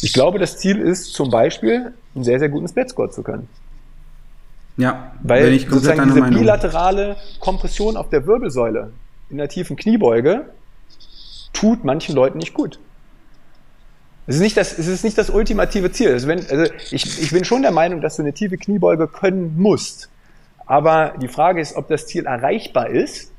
Ich 0.00 0.12
glaube, 0.12 0.40
das 0.40 0.58
Ziel 0.58 0.80
ist 0.80 1.12
zum 1.12 1.30
Beispiel, 1.30 1.92
einen 2.16 2.24
sehr, 2.24 2.40
sehr 2.40 2.48
guten 2.48 2.66
Split 2.66 2.88
Squat 2.88 3.14
zu 3.14 3.22
können. 3.22 3.48
Ja, 4.76 5.12
weil 5.22 5.52
ich 5.52 5.68
sozusagen 5.68 6.02
diese 6.02 6.18
Meinung. 6.18 6.40
bilaterale 6.40 7.16
Kompression 7.38 7.96
auf 7.96 8.08
der 8.10 8.26
Wirbelsäule 8.26 8.90
in 9.30 9.38
der 9.38 9.48
tiefen 9.48 9.76
Kniebeuge 9.76 10.46
tut 11.52 11.84
manchen 11.84 12.16
Leuten 12.16 12.38
nicht 12.38 12.54
gut. 12.54 12.80
Es 14.26 14.34
ist 14.34 14.40
nicht 14.40 14.56
das, 14.56 14.76
es 14.76 14.88
ist 14.88 15.04
nicht 15.04 15.16
das 15.16 15.30
ultimative 15.30 15.92
Ziel. 15.92 16.10
Also, 16.10 16.26
wenn, 16.26 16.40
also 16.40 16.72
ich, 16.90 17.22
ich 17.22 17.30
bin 17.30 17.44
schon 17.44 17.62
der 17.62 17.70
Meinung, 17.70 18.00
dass 18.00 18.16
du 18.16 18.22
eine 18.22 18.32
tiefe 18.32 18.56
Kniebeuge 18.56 19.06
können 19.06 19.56
musst. 19.56 20.08
Aber 20.68 21.14
die 21.20 21.28
Frage 21.28 21.60
ist, 21.60 21.74
ob 21.74 21.88
das 21.88 22.06
Ziel 22.06 22.26
erreichbar 22.26 22.90
ist 22.90 23.32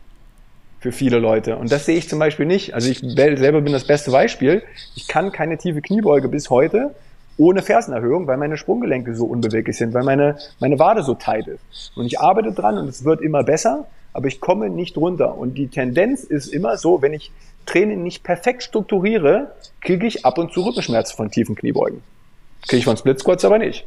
für 0.80 0.92
viele 0.92 1.20
Leute. 1.20 1.58
Und 1.58 1.72
das 1.72 1.86
sehe 1.86 1.98
ich 1.98 2.10
zum 2.10 2.20
Beispiel 2.20 2.46
nicht. 2.46 2.74
Also 2.74 2.90
ich 2.90 3.00
selber 3.00 3.62
bin 3.62 3.72
das 3.72 3.86
beste 3.86 4.12
Beispiel. 4.12 4.64
Ich 4.96 5.08
kann 5.08 5.32
keine 5.32 5.58
tiefe 5.58 5.82
Kniebeuge 5.82 6.28
bis 6.28 6.50
heute 6.50 6.96
ohne 7.38 7.62
Fersenerhöhung, 7.62 8.28
weil 8.28 8.38
meine 8.38 8.58
Sprunggelenke 8.58 9.16
so 9.16 9.26
unbeweglich 9.26 9.78
sind, 9.78 9.94
weil 9.94 10.04
meine, 10.04 10.38
meine 10.60 10.78
Wade 10.78 11.04
so 11.04 11.14
tight 11.14 11.48
ist. 11.48 11.96
Und 11.96 12.06
ich 12.06 12.20
arbeite 12.20 12.52
dran 12.52 12.78
und 12.78 12.90
es 12.90 13.06
wird 13.06 13.22
immer 13.22 13.44
besser, 13.44 13.88
aber 14.12 14.28
ich 14.28 14.42
komme 14.42 14.70
nicht 14.70 14.98
runter. 14.98 15.38
Und 15.38 15.58
die 15.58 15.68
Tendenz 15.68 16.24
ist 16.24 16.48
immer 16.48 16.78
so, 16.78 17.02
wenn 17.02 17.14
ich 17.14 17.32
Training 17.66 18.04
nicht 18.04 18.24
perfekt 18.24 18.64
strukturiere, 18.64 19.52
kriege 19.80 20.06
ich 20.06 20.26
ab 20.26 20.38
und 20.38 20.52
zu 20.52 20.66
Rückenschmerzen 20.66 21.16
von 21.16 21.32
tiefen 21.32 21.56
Kniebeugen. 21.56 22.02
Kriege 22.64 22.80
ich 22.80 22.86
von 22.86 22.98
Split 22.98 23.20
Squats 23.20 23.46
aber 23.46 23.58
nicht. 23.58 23.86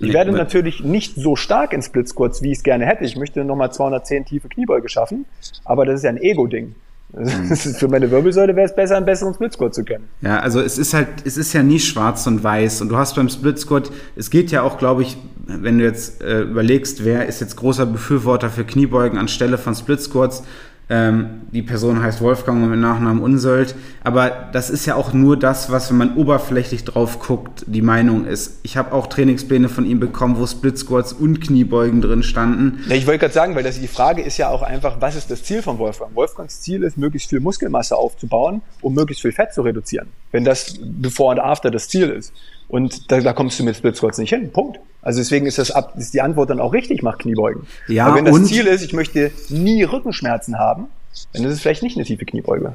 Ich 0.00 0.12
werde 0.12 0.32
natürlich 0.32 0.82
nicht 0.82 1.14
so 1.16 1.36
stark 1.36 1.72
in 1.72 1.82
Split 1.82 2.08
Squats, 2.08 2.42
wie 2.42 2.52
ich 2.52 2.58
es 2.58 2.64
gerne 2.64 2.86
hätte. 2.86 3.04
Ich 3.04 3.16
möchte 3.16 3.44
nochmal 3.44 3.72
210 3.72 4.24
tiefe 4.24 4.48
Kniebeuge 4.48 4.88
schaffen, 4.88 5.26
aber 5.64 5.84
das 5.84 5.96
ist 5.96 6.04
ja 6.04 6.10
ein 6.10 6.20
Ego-Ding. 6.20 6.74
Mhm. 7.12 7.56
Für 7.56 7.88
meine 7.88 8.08
Wirbelsäule 8.08 8.54
wäre 8.54 8.66
es 8.66 8.74
besser, 8.74 8.96
einen 8.96 9.04
besseren 9.04 9.34
Split 9.34 9.52
Squat 9.52 9.74
zu 9.74 9.82
kennen. 9.82 10.08
Ja, 10.20 10.38
also 10.38 10.60
es 10.60 10.78
ist 10.78 10.94
halt, 10.94 11.08
es 11.24 11.36
ist 11.36 11.52
ja 11.52 11.64
nie 11.64 11.80
schwarz 11.80 12.24
und 12.28 12.44
weiß. 12.44 12.82
Und 12.82 12.88
du 12.88 12.96
hast 12.96 13.16
beim 13.16 13.28
Split 13.28 13.58
Squat, 13.58 13.90
es 14.14 14.30
geht 14.30 14.52
ja 14.52 14.62
auch, 14.62 14.78
glaube 14.78 15.02
ich, 15.02 15.16
wenn 15.44 15.78
du 15.78 15.84
jetzt 15.84 16.22
äh, 16.22 16.42
überlegst, 16.42 17.04
wer 17.04 17.26
ist 17.26 17.40
jetzt 17.40 17.56
großer 17.56 17.86
Befürworter 17.86 18.48
für 18.48 18.64
Kniebeugen 18.64 19.18
anstelle 19.18 19.58
von 19.58 19.74
Split 19.74 20.00
Squats, 20.00 20.44
ähm, 20.90 21.42
die 21.52 21.62
Person 21.62 22.02
heißt 22.02 22.20
Wolfgang 22.20 22.62
und 22.62 22.68
mit 22.68 22.80
Nachnamen 22.80 23.22
Unsöld. 23.22 23.76
Aber 24.02 24.30
das 24.52 24.70
ist 24.70 24.86
ja 24.86 24.96
auch 24.96 25.12
nur 25.12 25.36
das, 25.36 25.70
was, 25.70 25.88
wenn 25.88 25.96
man 25.96 26.16
oberflächlich 26.16 26.84
drauf 26.84 27.20
guckt, 27.20 27.64
die 27.68 27.80
Meinung 27.80 28.26
ist. 28.26 28.58
Ich 28.64 28.76
habe 28.76 28.92
auch 28.92 29.06
Trainingspläne 29.06 29.68
von 29.68 29.86
ihm 29.86 30.00
bekommen, 30.00 30.36
wo 30.36 30.46
Split 30.46 30.78
Squats 30.78 31.12
und 31.12 31.40
Kniebeugen 31.40 32.02
drin 32.02 32.24
standen. 32.24 32.84
Ja, 32.88 32.96
ich 32.96 33.06
wollte 33.06 33.20
gerade 33.20 33.34
sagen, 33.34 33.54
weil 33.54 33.62
das, 33.62 33.78
die 33.78 33.86
Frage 33.86 34.22
ist 34.22 34.36
ja 34.36 34.48
auch 34.48 34.62
einfach, 34.62 35.00
was 35.00 35.14
ist 35.14 35.30
das 35.30 35.44
Ziel 35.44 35.62
von 35.62 35.78
Wolfgang? 35.78 36.14
Wolfgangs 36.16 36.60
Ziel 36.60 36.82
ist, 36.82 36.98
möglichst 36.98 37.30
viel 37.30 37.40
Muskelmasse 37.40 37.96
aufzubauen, 37.96 38.60
um 38.82 38.92
möglichst 38.92 39.22
viel 39.22 39.32
Fett 39.32 39.54
zu 39.54 39.62
reduzieren. 39.62 40.08
Wenn 40.32 40.44
das 40.44 40.74
bevor 40.82 41.30
und 41.30 41.38
after 41.38 41.70
das 41.70 41.88
Ziel 41.88 42.10
ist. 42.10 42.32
Und 42.66 43.10
da, 43.12 43.20
da 43.20 43.32
kommst 43.32 43.60
du 43.60 43.64
mit 43.64 43.76
Split 43.76 43.96
Squats 43.96 44.18
nicht 44.18 44.30
hin. 44.30 44.50
Punkt. 44.50 44.80
Also 45.02 45.20
deswegen 45.20 45.46
ist 45.46 45.58
das 45.58 45.70
ab, 45.70 45.94
ist 45.96 46.14
die 46.14 46.20
Antwort 46.20 46.50
dann 46.50 46.60
auch 46.60 46.72
richtig, 46.72 47.02
mach 47.02 47.18
Kniebeugen. 47.18 47.66
Ja, 47.88 48.06
Aber 48.06 48.16
wenn 48.16 48.26
das 48.26 48.44
Ziel 48.44 48.66
ist, 48.66 48.82
ich 48.82 48.92
möchte 48.92 49.30
nie 49.48 49.82
Rückenschmerzen 49.82 50.58
haben, 50.58 50.86
dann 51.32 51.44
ist 51.44 51.52
es 51.52 51.60
vielleicht 51.60 51.82
nicht 51.82 51.96
eine 51.96 52.04
tiefe 52.04 52.24
Kniebeuge. 52.24 52.74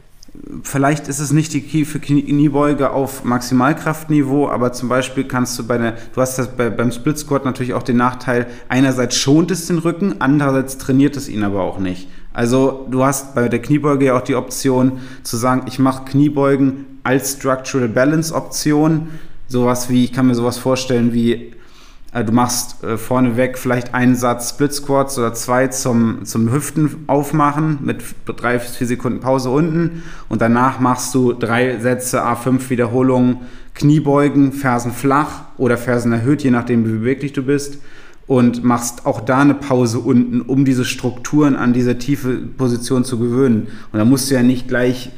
Vielleicht 0.64 1.08
ist 1.08 1.20
es 1.20 1.32
nicht 1.32 1.54
die 1.54 1.62
tiefe 1.62 2.00
Kniebeuge 2.00 2.92
auf 2.92 3.24
Maximalkraftniveau, 3.24 4.50
aber 4.50 4.74
zum 4.74 4.90
Beispiel 4.90 5.24
kannst 5.24 5.58
du 5.58 5.66
bei 5.66 5.78
der, 5.78 5.94
du 6.14 6.22
hast 6.22 6.38
das 6.38 6.50
bei, 6.50 6.70
beim 6.70 6.92
Split 6.92 7.18
Squat 7.18 7.46
natürlich 7.46 7.74
auch 7.74 7.84
den 7.84 7.98
Nachteil, 7.98 8.48
einerseits 8.68 9.16
schont 9.16 9.52
es 9.52 9.68
den 9.68 9.78
Rücken, 9.78 10.16
andererseits 10.20 10.78
trainiert 10.78 11.16
es 11.16 11.30
ihn 11.30 11.44
aber 11.44 11.62
auch 11.62 11.80
nicht. 11.80 12.10
Also 12.34 12.86
du 12.92 13.06
hast 13.06 13.34
bei 13.34 13.48
der 13.48 13.62
Kniebeuge 13.62 14.08
ja 14.08 14.18
auch 14.18 14.22
die 14.22 14.36
Option 14.36 15.00
zu 15.24 15.38
sagen, 15.38 15.64
ich 15.68 15.80
mache 15.80 16.04
Kniebeugen 16.04 16.86
als 17.04 17.34
Structural 17.34 17.88
Balance 17.88 18.34
Option 18.34 19.08
sowas 19.48 19.90
wie, 19.90 20.04
ich 20.04 20.12
kann 20.12 20.28
mir 20.28 20.36
sowas 20.36 20.58
vorstellen 20.58 21.14
wie, 21.14 21.55
du 22.24 22.32
machst 22.32 22.84
äh, 22.84 22.98
vorneweg 22.98 23.58
vielleicht 23.58 23.94
einen 23.94 24.16
Satz 24.16 24.52
Split 24.52 24.74
Squats 24.74 25.18
oder 25.18 25.34
zwei 25.34 25.68
zum, 25.68 26.24
zum 26.24 26.52
Hüften 26.52 27.04
aufmachen 27.08 27.80
mit 27.82 28.04
drei 28.26 28.58
bis 28.58 28.78
vier 28.78 28.88
Sekunden 28.88 29.20
Pause 29.20 29.50
unten 29.50 30.04
und 30.30 30.42
danach 30.42 30.80
machst 30.80 31.14
du 31.14 31.34
drei 31.34 31.80
Sätze 31.80 32.24
A5 32.24 32.70
Wiederholungen 32.70 33.42
Kniebeugen, 33.74 34.54
Fersen 34.54 34.94
flach 34.94 35.42
oder 35.58 35.78
Fersen 35.78 36.14
erhöht, 36.14 36.44
je 36.44 36.52
nachdem 36.52 36.86
wie 36.86 36.98
beweglich 37.00 37.34
du 37.34 37.44
bist 37.44 37.80
und 38.28 38.64
machst 38.64 39.06
auch 39.06 39.22
da 39.22 39.40
eine 39.40 39.54
Pause 39.54 40.00
unten, 40.00 40.42
um 40.42 40.66
diese 40.66 40.86
Strukturen 40.86 41.56
an 41.56 41.74
diese 41.74 41.98
tiefe 41.98 42.38
Position 42.38 43.04
zu 43.04 43.20
gewöhnen. 43.20 43.68
Und 43.92 44.00
da 44.00 44.06
musst 44.06 44.32
du 44.32 44.36
ja 44.36 44.44
nicht 44.44 44.68
gleich 44.68 45.12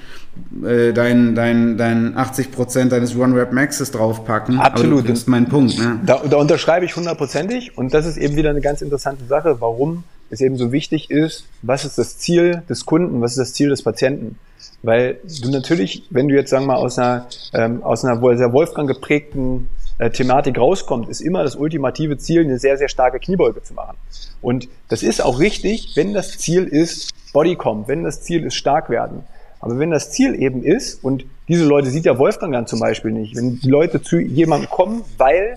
äh, 0.66 0.94
dein, 0.94 1.36
dein, 1.36 1.78
dein 1.78 2.16
80% 2.16 2.90
deines 2.90 3.16
One-Rap 3.16 3.52
Maxes 3.52 3.92
draufpacken. 3.92 4.60
Absolut. 4.60 5.10
das 5.10 5.20
ist 5.20 5.28
mein 5.28 5.48
Punkt. 5.48 5.78
Ne? 5.78 6.00
Da, 6.06 6.22
da 6.30 6.38
unterschreibe 6.38 6.86
ich 6.86 6.96
hundertprozentig 6.96 7.78
und 7.78 7.94
das 7.94 8.06
ist 8.06 8.18
eben 8.18 8.36
wieder 8.36 8.50
eine 8.50 8.62
ganz 8.62 8.82
interessante 8.82 9.26
Sache, 9.26 9.60
warum 9.60 10.04
es 10.30 10.42
eben 10.42 10.58
so 10.58 10.72
wichtig 10.72 11.10
ist, 11.10 11.46
was 11.62 11.86
ist 11.86 11.98
das 11.98 12.18
Ziel 12.18 12.64
des 12.70 12.86
Kunden, 12.86 13.22
was 13.22 13.32
ist 13.32 13.38
das 13.38 13.54
Ziel 13.54 13.70
des 13.70 13.82
Patienten. 13.82 14.38
Weil 14.84 15.20
du 15.42 15.50
natürlich, 15.50 16.04
wenn 16.10 16.28
du 16.28 16.36
jetzt 16.36 16.50
sagen 16.50 16.66
wir 16.66 16.74
mal 16.74 16.80
aus 16.80 17.00
einer, 17.00 17.28
ähm, 17.54 17.84
aus 17.84 18.06
einer 18.06 18.38
sehr 18.38 18.54
Wolfgang 18.54 18.88
geprägten 18.88 19.70
äh, 19.98 20.10
Thematik 20.10 20.58
rauskommst, 20.60 21.10
ist 21.10 21.22
immer 21.22 21.44
das 21.44 21.56
ultimative 21.56 22.18
Ziel, 22.18 22.42
eine 22.42 22.60
sehr, 22.60 22.78
sehr 22.78 22.90
starke 22.90 23.20
Kniebeuge 23.20 23.64
zu 23.64 23.74
machen. 23.74 23.98
Und 24.42 24.68
das 24.90 25.02
ist 25.04 25.24
auch 25.24 25.40
richtig, 25.40 25.94
wenn 25.96 26.14
das 26.14 26.38
Ziel 26.38 26.66
ist 26.66 27.12
Bodycomp, 27.34 27.88
wenn 27.88 28.04
das 28.04 28.22
Ziel 28.22 28.44
ist 28.44 28.56
stark 28.56 28.90
werden. 28.90 29.24
Aber 29.60 29.80
wenn 29.80 29.92
das 29.92 30.12
Ziel 30.12 30.36
eben 30.36 30.64
ist, 30.64 31.04
und 31.04 31.26
diese 31.48 31.66
Leute 31.66 31.90
sieht 31.90 32.06
ja 32.06 32.18
Wolfgang 32.18 32.54
dann 32.54 32.68
zum 32.68 32.80
Beispiel 32.80 33.12
nicht, 33.12 33.36
wenn 33.36 33.60
die 33.60 33.70
Leute 33.70 34.02
zu 34.02 34.20
jemandem 34.20 34.70
kommen, 34.70 35.02
weil 35.18 35.56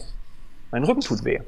mein 0.70 0.84
Rücken 0.84 1.00
tut 1.00 1.24
weh, 1.24 1.40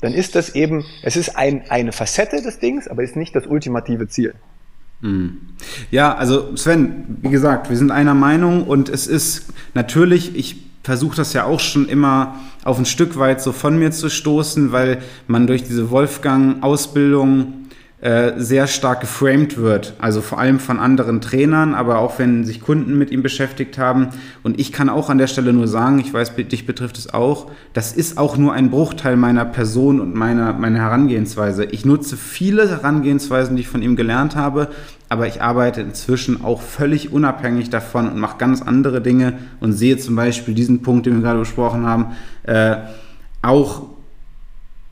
dann 0.00 0.14
ist 0.14 0.34
das 0.34 0.54
eben, 0.54 0.84
es 1.02 1.16
ist 1.16 1.36
ein, 1.36 1.70
eine 1.70 1.92
Facette 1.92 2.42
des 2.42 2.58
Dings, 2.58 2.88
aber 2.88 3.02
ist 3.02 3.16
nicht 3.16 3.34
das 3.34 3.46
ultimative 3.46 4.08
Ziel. 4.08 4.34
Hm. 5.02 5.38
Ja, 5.90 6.14
also 6.14 6.56
Sven, 6.56 7.18
wie 7.22 7.30
gesagt, 7.30 7.70
wir 7.70 7.76
sind 7.76 7.90
einer 7.90 8.14
Meinung 8.14 8.64
und 8.64 8.88
es 8.88 9.06
ist 9.06 9.46
natürlich, 9.74 10.36
ich 10.36 10.56
versuche 10.82 11.16
das 11.16 11.32
ja 11.32 11.44
auch 11.44 11.60
schon 11.60 11.88
immer 11.88 12.40
auf 12.64 12.78
ein 12.78 12.86
Stück 12.86 13.18
weit 13.18 13.40
so 13.40 13.52
von 13.52 13.78
mir 13.78 13.90
zu 13.92 14.08
stoßen, 14.10 14.72
weil 14.72 15.02
man 15.26 15.46
durch 15.46 15.64
diese 15.64 15.90
Wolfgang-Ausbildung 15.90 17.60
äh, 18.00 18.32
sehr 18.38 18.66
stark 18.66 19.02
geframed 19.02 19.58
wird. 19.58 19.92
Also 19.98 20.22
vor 20.22 20.38
allem 20.38 20.58
von 20.58 20.78
anderen 20.78 21.20
Trainern, 21.20 21.74
aber 21.74 21.98
auch 21.98 22.18
wenn 22.18 22.44
sich 22.44 22.62
Kunden 22.62 22.96
mit 22.96 23.10
ihm 23.10 23.22
beschäftigt 23.22 23.76
haben. 23.76 24.08
Und 24.42 24.58
ich 24.58 24.72
kann 24.72 24.88
auch 24.88 25.10
an 25.10 25.18
der 25.18 25.26
Stelle 25.26 25.52
nur 25.52 25.68
sagen, 25.68 25.98
ich 25.98 26.14
weiß, 26.14 26.34
dich 26.34 26.64
betrifft 26.64 26.96
es 26.96 27.12
auch, 27.12 27.50
das 27.74 27.92
ist 27.92 28.16
auch 28.16 28.38
nur 28.38 28.54
ein 28.54 28.70
Bruchteil 28.70 29.16
meiner 29.16 29.44
Person 29.44 30.00
und 30.00 30.14
meiner, 30.14 30.54
meiner 30.54 30.78
Herangehensweise. 30.78 31.66
Ich 31.66 31.84
nutze 31.84 32.16
viele 32.16 32.70
Herangehensweisen, 32.70 33.56
die 33.56 33.62
ich 33.62 33.68
von 33.68 33.82
ihm 33.82 33.96
gelernt 33.96 34.34
habe, 34.34 34.68
aber 35.10 35.26
ich 35.26 35.42
arbeite 35.42 35.82
inzwischen 35.82 36.42
auch 36.42 36.62
völlig 36.62 37.12
unabhängig 37.12 37.68
davon 37.68 38.08
und 38.08 38.18
mache 38.18 38.38
ganz 38.38 38.62
andere 38.62 39.02
Dinge 39.02 39.34
und 39.60 39.74
sehe 39.74 39.98
zum 39.98 40.16
Beispiel 40.16 40.54
diesen 40.54 40.80
Punkt, 40.80 41.04
den 41.04 41.16
wir 41.16 41.22
gerade 41.22 41.40
besprochen 41.40 41.84
haben, 41.84 42.16
äh, 42.44 42.76
auch 43.42 43.82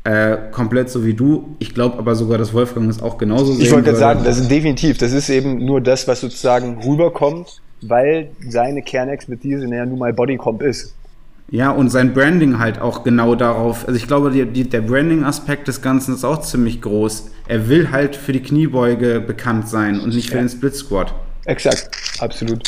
äh, 0.09 0.39
komplett 0.53 0.89
so 0.89 1.05
wie 1.05 1.13
du. 1.13 1.55
Ich 1.59 1.75
glaube 1.75 1.99
aber 1.99 2.15
sogar, 2.15 2.39
dass 2.39 2.55
Wolfgang 2.55 2.89
es 2.89 3.03
auch 3.03 3.19
genauso 3.19 3.53
sehen 3.53 3.63
Ich 3.63 3.71
wollte 3.71 3.87
gerade 3.87 3.99
sagen, 3.99 4.25
das 4.25 4.39
ist 4.39 4.51
definitiv. 4.51 4.97
Das 4.97 5.13
ist 5.13 5.29
eben 5.29 5.63
nur 5.63 5.83
das, 5.83 6.09
was 6.09 6.23
sozusagen 6.23 6.83
rüberkommt, 6.83 7.61
weil 7.83 8.31
seine 8.49 8.81
Kernexpertise 8.81 9.69
ja 9.69 9.85
nun 9.85 9.99
mal 9.99 10.15
Bodycomp 10.15 10.63
ist. 10.63 10.95
Ja, 11.51 11.71
und 11.71 11.91
sein 11.91 12.15
Branding 12.15 12.59
halt 12.59 12.81
auch 12.81 13.05
genau 13.05 13.35
darauf. 13.35 13.87
Also 13.87 13.99
ich 13.99 14.07
glaube, 14.07 14.31
die, 14.31 14.47
die, 14.47 14.69
der 14.69 14.81
Branding-Aspekt 14.81 15.69
des 15.69 15.83
Ganzen 15.83 16.15
ist 16.15 16.25
auch 16.25 16.41
ziemlich 16.41 16.81
groß. 16.81 17.31
Er 17.47 17.69
will 17.69 17.91
halt 17.91 18.17
für 18.17 18.33
die 18.33 18.43
Kniebeuge 18.43 19.21
bekannt 19.21 19.69
sein 19.69 20.01
und 20.01 20.15
nicht 20.15 20.31
für 20.31 20.37
ja. 20.37 20.43
den 20.43 20.49
Split 20.49 20.75
Squat. 20.75 21.15
Exakt, 21.45 21.91
absolut. 22.21 22.63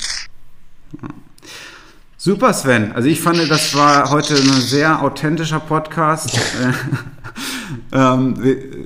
Super, 2.19 2.53
Sven. 2.53 2.93
Also 2.93 3.09
ich 3.09 3.19
fand, 3.19 3.51
das 3.51 3.75
war 3.75 4.11
heute 4.11 4.35
ein 4.35 4.61
sehr 4.61 5.03
authentischer 5.03 5.61
Podcast. 5.61 6.39
ähm, 7.93 8.35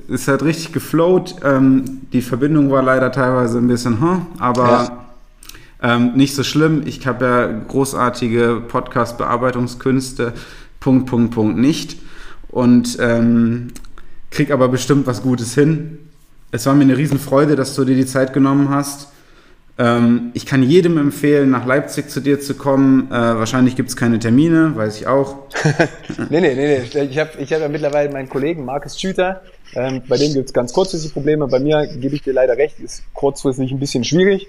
es 0.09 0.27
hat 0.27 0.43
richtig 0.43 0.71
geflowt. 0.71 1.35
Ähm, 1.43 2.01
die 2.11 2.21
Verbindung 2.21 2.71
war 2.71 2.81
leider 2.81 3.11
teilweise 3.11 3.59
ein 3.59 3.67
bisschen, 3.67 4.01
hm, 4.01 4.25
aber 4.39 5.05
ja. 5.81 5.95
ähm, 5.95 6.13
nicht 6.15 6.35
so 6.35 6.43
schlimm. 6.43 6.83
Ich 6.85 7.05
habe 7.05 7.25
ja 7.25 7.47
großartige 7.67 8.63
Podcast-Bearbeitungskünste. 8.67 10.33
Punkt, 10.79 11.07
Punkt, 11.07 11.33
Punkt 11.33 11.57
nicht. 11.57 11.97
Und 12.49 12.97
ähm, 12.99 13.67
krieg 14.31 14.51
aber 14.51 14.69
bestimmt 14.69 15.07
was 15.07 15.21
Gutes 15.21 15.53
hin. 15.53 15.99
Es 16.51 16.65
war 16.65 16.73
mir 16.73 16.83
eine 16.83 16.97
Riesenfreude, 16.97 17.55
dass 17.55 17.75
du 17.75 17.85
dir 17.85 17.95
die 17.95 18.05
Zeit 18.05 18.33
genommen 18.33 18.69
hast. 18.69 19.09
Ähm, 19.77 20.31
ich 20.33 20.45
kann 20.45 20.63
jedem 20.63 20.97
empfehlen, 20.97 21.49
nach 21.49 21.65
Leipzig 21.65 22.09
zu 22.09 22.21
dir 22.21 22.39
zu 22.39 22.55
kommen. 22.55 23.11
Äh, 23.11 23.13
wahrscheinlich 23.13 23.75
gibt 23.75 23.89
es 23.89 23.97
keine 23.97 24.19
Termine, 24.19 24.75
weiß 24.75 25.01
ich 25.01 25.07
auch. 25.07 25.47
nee, 26.29 26.39
nee, 26.39 26.55
nee, 26.55 26.81
nee. 26.93 27.01
Ich 27.01 27.17
habe 27.19 27.31
ich 27.39 27.51
hab 27.51 27.59
ja 27.59 27.67
mittlerweile 27.67 28.11
meinen 28.11 28.29
Kollegen 28.29 28.63
Markus 28.63 28.99
Schüter. 28.99 29.41
Ähm, 29.73 30.01
bei 30.07 30.17
dem 30.17 30.33
gibt 30.33 30.45
es 30.47 30.53
ganz 30.53 30.71
kurzfristig 30.71 31.13
Probleme. 31.13 31.47
Bei 31.47 31.59
mir 31.59 31.87
gebe 31.87 32.15
ich 32.15 32.21
dir 32.21 32.33
leider 32.33 32.55
recht, 32.57 32.79
ist 32.79 33.03
kurzfristig 33.13 33.71
ein 33.71 33.79
bisschen 33.79 34.05
schwierig. 34.05 34.47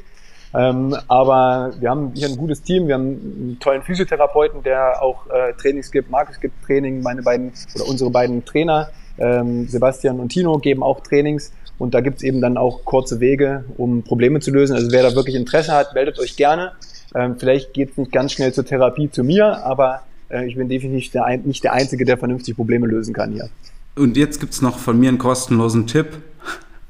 Ähm, 0.54 0.96
aber 1.08 1.72
wir 1.80 1.90
haben 1.90 2.12
hier 2.14 2.28
ein 2.28 2.36
gutes 2.36 2.62
Team. 2.62 2.86
Wir 2.86 2.94
haben 2.94 3.04
einen 3.04 3.56
tollen 3.60 3.82
Physiotherapeuten, 3.82 4.62
der 4.62 5.02
auch 5.02 5.26
äh, 5.26 5.52
Trainings 5.54 5.90
gibt. 5.90 6.08
Markus 6.10 6.40
gibt 6.40 6.64
Training. 6.64 7.02
Meine 7.02 7.22
beiden 7.22 7.52
oder 7.74 7.88
unsere 7.88 8.10
beiden 8.10 8.44
Trainer, 8.44 8.90
ähm, 9.18 9.66
Sebastian 9.66 10.20
und 10.20 10.28
Tino, 10.28 10.58
geben 10.58 10.84
auch 10.84 11.00
Trainings. 11.00 11.52
Und 11.78 11.94
da 11.94 12.00
gibt's 12.00 12.22
eben 12.22 12.40
dann 12.40 12.56
auch 12.56 12.84
kurze 12.84 13.20
Wege, 13.20 13.64
um 13.76 14.02
Probleme 14.02 14.40
zu 14.40 14.50
lösen. 14.50 14.74
Also 14.74 14.90
wer 14.92 15.02
da 15.02 15.14
wirklich 15.14 15.36
Interesse 15.36 15.72
hat, 15.72 15.94
meldet 15.94 16.18
euch 16.18 16.36
gerne. 16.36 16.72
Ähm, 17.14 17.36
vielleicht 17.38 17.74
geht's 17.74 17.96
nicht 17.96 18.12
ganz 18.12 18.32
schnell 18.32 18.52
zur 18.52 18.64
Therapie 18.64 19.10
zu 19.10 19.24
mir, 19.24 19.64
aber 19.64 20.02
äh, 20.30 20.46
ich 20.46 20.56
bin 20.56 20.68
definitiv 20.68 21.12
der, 21.12 21.36
nicht 21.38 21.64
der 21.64 21.74
Einzige, 21.74 22.04
der 22.04 22.16
vernünftig 22.16 22.56
Probleme 22.56 22.86
lösen 22.86 23.14
kann 23.14 23.32
hier. 23.32 23.48
Und 23.94 24.16
jetzt 24.16 24.40
gibt's 24.40 24.62
noch 24.62 24.78
von 24.78 24.98
mir 24.98 25.08
einen 25.08 25.18
kostenlosen 25.18 25.86
Tipp. 25.86 26.08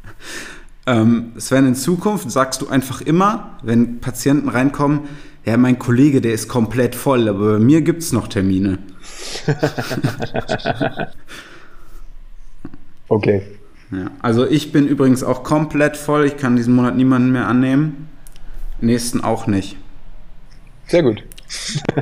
ähm, 0.87 1.33
Sven, 1.37 1.67
in 1.67 1.75
Zukunft 1.75 2.31
sagst 2.31 2.63
du 2.63 2.69
einfach 2.69 3.01
immer, 3.01 3.59
wenn 3.63 4.01
Patienten 4.01 4.49
reinkommen, 4.49 5.01
ja, 5.45 5.57
mein 5.57 5.79
Kollege, 5.79 6.21
der 6.21 6.33
ist 6.33 6.49
komplett 6.49 6.97
voll, 6.97 7.29
aber 7.29 7.53
bei 7.55 7.59
mir 7.61 7.83
gibt's 7.83 8.13
noch 8.13 8.27
Termine. 8.27 8.79
okay. 13.09 13.43
Ja. 13.91 14.11
Also 14.21 14.47
ich 14.47 14.73
bin 14.73 14.87
übrigens 14.87 15.23
auch 15.23 15.43
komplett 15.43 15.97
voll. 15.97 16.27
Ich 16.27 16.37
kann 16.37 16.57
diesen 16.57 16.75
Monat 16.75 16.97
niemanden 16.97 17.33
mehr 17.33 17.47
annehmen. 17.47 18.09
Nächsten 18.81 19.23
auch 19.23 19.47
nicht. 19.47 19.77
Sehr 20.87 21.03
gut. 21.03 21.23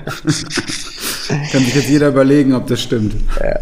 kann 1.52 1.62
sich 1.62 1.74
jetzt 1.74 1.88
jeder 1.88 2.08
überlegen, 2.08 2.54
ob 2.54 2.66
das 2.66 2.82
stimmt. 2.82 3.14
Ja. 3.40 3.60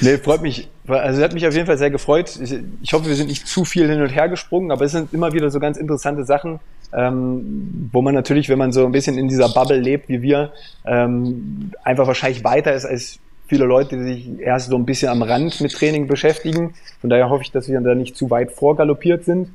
Nee, 0.00 0.18
freut 0.18 0.42
mich. 0.42 0.68
Also 0.86 1.22
hat 1.22 1.32
mich 1.32 1.46
auf 1.46 1.54
jeden 1.54 1.66
Fall 1.66 1.78
sehr 1.78 1.90
gefreut. 1.90 2.38
Ich, 2.40 2.54
ich, 2.82 2.92
hoffe, 2.92 3.06
wir 3.06 3.14
sind 3.16 3.28
nicht 3.28 3.46
zu 3.46 3.64
viel 3.64 3.88
hin 3.88 4.00
und 4.02 4.10
her 4.10 4.28
gesprungen, 4.28 4.70
aber 4.70 4.84
es 4.84 4.92
sind 4.92 5.12
immer 5.12 5.32
wieder 5.32 5.50
so 5.50 5.58
ganz 5.58 5.78
interessante 5.78 6.24
Sachen, 6.24 6.60
ähm, 6.92 7.88
wo 7.92 8.02
man 8.02 8.14
natürlich, 8.14 8.48
wenn 8.48 8.58
man 8.58 8.72
so 8.72 8.84
ein 8.84 8.92
bisschen 8.92 9.18
in 9.18 9.28
dieser 9.28 9.48
Bubble 9.48 9.78
lebt 9.78 10.08
wie 10.08 10.22
wir, 10.22 10.52
ähm, 10.84 11.72
einfach 11.82 12.06
wahrscheinlich 12.06 12.44
weiter 12.44 12.74
ist 12.74 12.84
als 12.84 13.18
viele 13.46 13.64
Leute, 13.64 13.96
die 13.96 14.02
sich 14.02 14.40
erst 14.40 14.70
so 14.70 14.76
ein 14.76 14.84
bisschen 14.84 15.08
am 15.08 15.22
Rand 15.22 15.60
mit 15.60 15.72
Training 15.72 16.06
beschäftigen. 16.06 16.74
Von 17.00 17.10
daher 17.10 17.30
hoffe 17.30 17.42
ich, 17.42 17.52
dass 17.52 17.68
wir 17.68 17.80
da 17.80 17.94
nicht 17.94 18.16
zu 18.16 18.30
weit 18.30 18.52
vorgaloppiert 18.52 19.24
sind. 19.24 19.50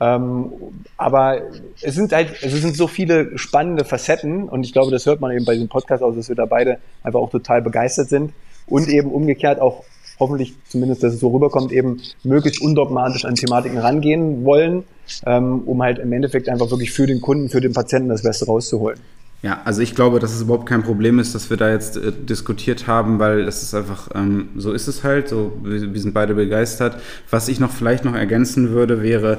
Ähm, 0.00 0.52
aber 0.96 1.42
es 1.80 1.94
sind 1.94 2.12
halt, 2.12 2.42
es 2.42 2.52
sind 2.52 2.76
so 2.76 2.88
viele 2.88 3.38
spannende 3.38 3.84
Facetten 3.84 4.48
und 4.48 4.64
ich 4.64 4.72
glaube, 4.72 4.90
das 4.90 5.06
hört 5.06 5.20
man 5.20 5.30
eben 5.32 5.44
bei 5.44 5.54
diesem 5.54 5.68
Podcast 5.68 6.02
aus, 6.02 6.16
dass 6.16 6.28
wir 6.28 6.36
da 6.36 6.46
beide 6.46 6.78
einfach 7.04 7.20
auch 7.20 7.30
total 7.30 7.62
begeistert 7.62 8.08
sind 8.08 8.32
und 8.66 8.88
eben 8.88 9.12
umgekehrt 9.12 9.60
auch 9.60 9.84
hoffentlich 10.18 10.54
zumindest, 10.68 11.02
dass 11.02 11.14
es 11.14 11.20
so 11.20 11.28
rüberkommt, 11.28 11.72
eben 11.72 12.00
möglichst 12.22 12.60
undogmatisch 12.60 13.24
an 13.24 13.34
Thematiken 13.34 13.78
rangehen 13.78 14.44
wollen, 14.44 14.84
ähm, 15.26 15.62
um 15.66 15.82
halt 15.82 15.98
im 15.98 16.12
Endeffekt 16.12 16.48
einfach 16.48 16.70
wirklich 16.70 16.92
für 16.92 17.06
den 17.06 17.20
Kunden, 17.20 17.48
für 17.48 17.60
den 17.60 17.72
Patienten 17.72 18.08
das 18.08 18.22
Beste 18.22 18.46
rauszuholen. 18.46 18.98
Ja, 19.44 19.60
also 19.66 19.82
ich 19.82 19.94
glaube, 19.94 20.20
dass 20.20 20.34
es 20.34 20.40
überhaupt 20.40 20.64
kein 20.64 20.82
Problem 20.82 21.18
ist, 21.18 21.34
dass 21.34 21.50
wir 21.50 21.58
da 21.58 21.70
jetzt 21.70 21.98
äh, 21.98 22.12
diskutiert 22.12 22.86
haben, 22.86 23.18
weil 23.18 23.44
das 23.44 23.62
ist 23.62 23.74
einfach, 23.74 24.08
ähm, 24.14 24.48
so 24.56 24.72
ist 24.72 24.88
es 24.88 25.04
halt, 25.04 25.28
so, 25.28 25.52
wir, 25.62 25.92
wir, 25.92 26.00
sind 26.00 26.14
beide 26.14 26.34
begeistert. 26.34 26.98
Was 27.28 27.48
ich 27.48 27.60
noch 27.60 27.70
vielleicht 27.70 28.06
noch 28.06 28.14
ergänzen 28.14 28.70
würde, 28.70 29.02
wäre, 29.02 29.36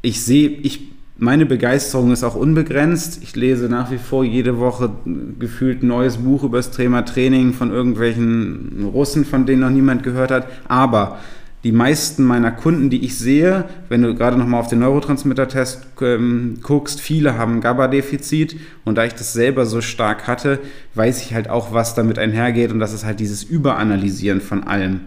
ich 0.00 0.24
sehe, 0.24 0.48
ich, 0.48 0.80
meine 1.18 1.44
Begeisterung 1.44 2.10
ist 2.10 2.24
auch 2.24 2.36
unbegrenzt. 2.36 3.22
Ich 3.22 3.36
lese 3.36 3.68
nach 3.68 3.90
wie 3.90 3.98
vor 3.98 4.24
jede 4.24 4.58
Woche 4.58 4.92
gefühlt 5.38 5.82
ein 5.82 5.88
neues 5.88 6.16
Buch 6.16 6.42
über 6.42 6.56
das 6.56 6.70
Thema 6.70 7.02
Training 7.02 7.52
von 7.52 7.70
irgendwelchen 7.70 8.88
Russen, 8.94 9.26
von 9.26 9.44
denen 9.44 9.60
noch 9.60 9.68
niemand 9.68 10.04
gehört 10.04 10.30
hat. 10.30 10.46
Aber 10.68 11.18
die 11.64 11.72
meisten 11.72 12.24
meiner 12.24 12.52
Kunden, 12.52 12.88
die 12.88 13.04
ich 13.04 13.18
sehe, 13.18 13.64
wenn 13.88 14.02
du 14.02 14.14
gerade 14.14 14.38
nochmal 14.38 14.60
auf 14.60 14.68
den 14.68 14.78
Neurotransmitter-Test 14.78 15.88
ähm, 16.02 16.58
guckst, 16.62 17.00
viele 17.00 17.36
haben 17.36 17.60
GABA-Defizit 17.60 18.56
und 18.84 18.96
da 18.96 19.04
ich 19.04 19.14
das 19.14 19.32
selber 19.32 19.66
so 19.66 19.80
stark 19.80 20.28
hatte, 20.28 20.60
weiß 20.94 21.22
ich 21.22 21.34
halt 21.34 21.50
auch, 21.50 21.72
was 21.72 21.94
damit 21.94 22.18
einhergeht 22.18 22.70
und 22.70 22.78
das 22.78 22.92
ist 22.92 23.04
halt 23.04 23.18
dieses 23.18 23.42
Überanalysieren 23.42 24.40
von 24.40 24.64
allem. 24.64 25.00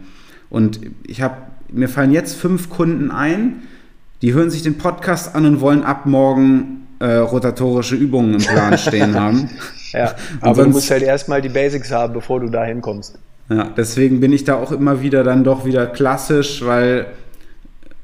Und 0.49 0.81
ich 1.07 1.21
habe, 1.21 1.37
mir 1.71 1.87
fallen 1.87 2.11
jetzt 2.11 2.35
fünf 2.35 2.69
Kunden 2.69 3.11
ein, 3.11 3.63
die 4.21 4.33
hören 4.33 4.49
sich 4.49 4.61
den 4.61 4.77
Podcast 4.77 5.33
an 5.33 5.45
und 5.45 5.61
wollen 5.61 5.83
ab 5.83 6.05
morgen 6.05 6.87
äh, 6.99 7.15
rotatorische 7.15 7.95
Übungen 7.95 8.33
im 8.33 8.41
Plan 8.41 8.77
stehen 8.77 9.15
haben. 9.19 9.49
ja, 9.93 10.13
aber 10.41 10.65
du 10.65 10.69
musst 10.71 10.91
halt 10.91 11.01
erstmal 11.01 11.41
die 11.41 11.49
Basics 11.49 11.91
haben, 11.91 12.13
bevor 12.13 12.41
du 12.41 12.49
da 12.49 12.65
hinkommst. 12.65 13.17
Ja, 13.51 13.65
deswegen 13.75 14.21
bin 14.21 14.31
ich 14.31 14.45
da 14.45 14.55
auch 14.55 14.71
immer 14.71 15.01
wieder 15.01 15.25
dann 15.25 15.43
doch 15.43 15.65
wieder 15.65 15.85
klassisch, 15.85 16.63
weil 16.65 17.07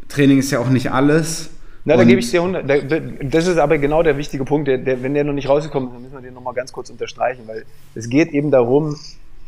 Training 0.09 0.39
ist 0.39 0.51
ja 0.51 0.59
auch 0.59 0.67
nicht 0.67 0.91
alles. 0.91 1.51
Na, 1.85 1.95
da 1.95 2.03
gebe 2.03 2.19
ich 2.19 2.29
dir 2.29 2.41
100. 2.41 3.33
Das 3.33 3.47
ist 3.47 3.57
aber 3.57 3.77
genau 3.77 4.03
der 4.03 4.17
wichtige 4.17 4.43
Punkt. 4.43 4.67
Der, 4.67 4.77
der, 4.77 5.01
wenn 5.03 5.13
der 5.13 5.23
noch 5.23 5.31
nicht 5.31 5.47
rausgekommen 5.47 5.87
ist, 5.87 5.95
dann 5.95 6.01
müssen 6.01 6.15
wir 6.15 6.21
den 6.21 6.33
nochmal 6.33 6.53
ganz 6.53 6.73
kurz 6.73 6.89
unterstreichen, 6.89 7.43
weil 7.47 7.63
es 7.95 8.09
geht 8.09 8.31
eben 8.33 8.51
darum, 8.51 8.97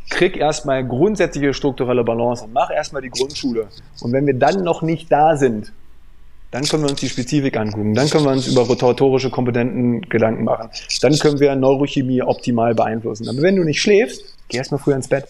krieg 0.09 0.37
erstmal 0.37 0.87
grundsätzliche 0.87 1.53
strukturelle 1.53 2.05
Balance 2.05 2.45
und 2.45 2.53
mach 2.53 2.71
erstmal 2.71 3.01
die 3.01 3.09
Grundschule. 3.09 3.67
Und 3.99 4.13
wenn 4.13 4.25
wir 4.25 4.35
dann 4.35 4.63
noch 4.63 4.81
nicht 4.81 5.11
da 5.11 5.35
sind, 5.35 5.73
dann 6.51 6.63
können 6.63 6.83
wir 6.83 6.89
uns 6.89 7.01
die 7.01 7.09
Spezifik 7.09 7.57
angucken. 7.57 7.93
Dann 7.93 8.09
können 8.09 8.23
wir 8.23 8.31
uns 8.31 8.47
über 8.47 8.61
rotatorische 8.61 9.29
Komponenten 9.29 10.01
Gedanken 10.03 10.45
machen. 10.45 10.69
Dann 11.01 11.19
können 11.19 11.41
wir 11.41 11.53
Neurochemie 11.57 12.21
optimal 12.21 12.73
beeinflussen. 12.73 13.27
Aber 13.27 13.41
wenn 13.41 13.57
du 13.57 13.65
nicht 13.65 13.81
schläfst, 13.81 14.23
geh 14.47 14.57
erstmal 14.57 14.79
früher 14.79 14.95
ins 14.95 15.09
Bett. 15.09 15.27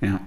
Ja. 0.00 0.20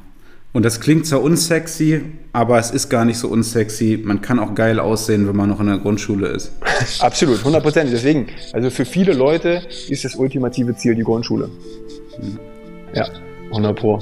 Und 0.54 0.64
das 0.64 0.80
klingt 0.80 1.08
zwar 1.08 1.24
unsexy, 1.24 2.02
aber 2.32 2.60
es 2.60 2.70
ist 2.70 2.90
gar 2.90 3.06
nicht 3.06 3.18
so 3.18 3.28
unsexy. 3.28 4.00
Man 4.04 4.22
kann 4.22 4.38
auch 4.38 4.54
geil 4.54 4.80
aussehen, 4.80 5.28
wenn 5.28 5.36
man 5.36 5.50
noch 5.50 5.60
in 5.60 5.66
der 5.66 5.80
Grundschule 5.80 6.28
ist. 6.28 6.52
Absolut, 7.00 7.44
hundertprozentig. 7.44 7.94
Deswegen, 7.94 8.28
also 8.54 8.70
für 8.70 8.86
viele 8.86 9.14
Leute 9.14 9.64
ist 9.90 10.06
das 10.06 10.16
ultimative 10.16 10.76
Ziel 10.76 10.94
die 10.94 11.04
Grundschule. 11.04 11.50
Mhm. 12.22 12.40
Ja, 12.94 13.08
100 13.50 13.76
Pro. 13.76 14.00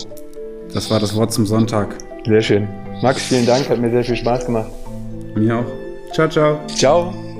Das 0.73 0.91
war 0.91 0.99
das 0.99 1.15
Wort 1.15 1.31
zum 1.31 1.45
Sonntag. 1.45 1.95
Sehr 2.25 2.41
schön. 2.41 2.67
Max, 3.01 3.23
vielen 3.23 3.45
Dank, 3.45 3.69
hat 3.69 3.79
mir 3.79 3.89
sehr 3.89 4.03
viel 4.03 4.17
Spaß 4.17 4.45
gemacht. 4.45 4.69
Mir 5.35 5.59
auch. 5.59 5.65
Ciao, 6.13 6.27
ciao. 6.27 6.59
Ciao. 6.67 7.30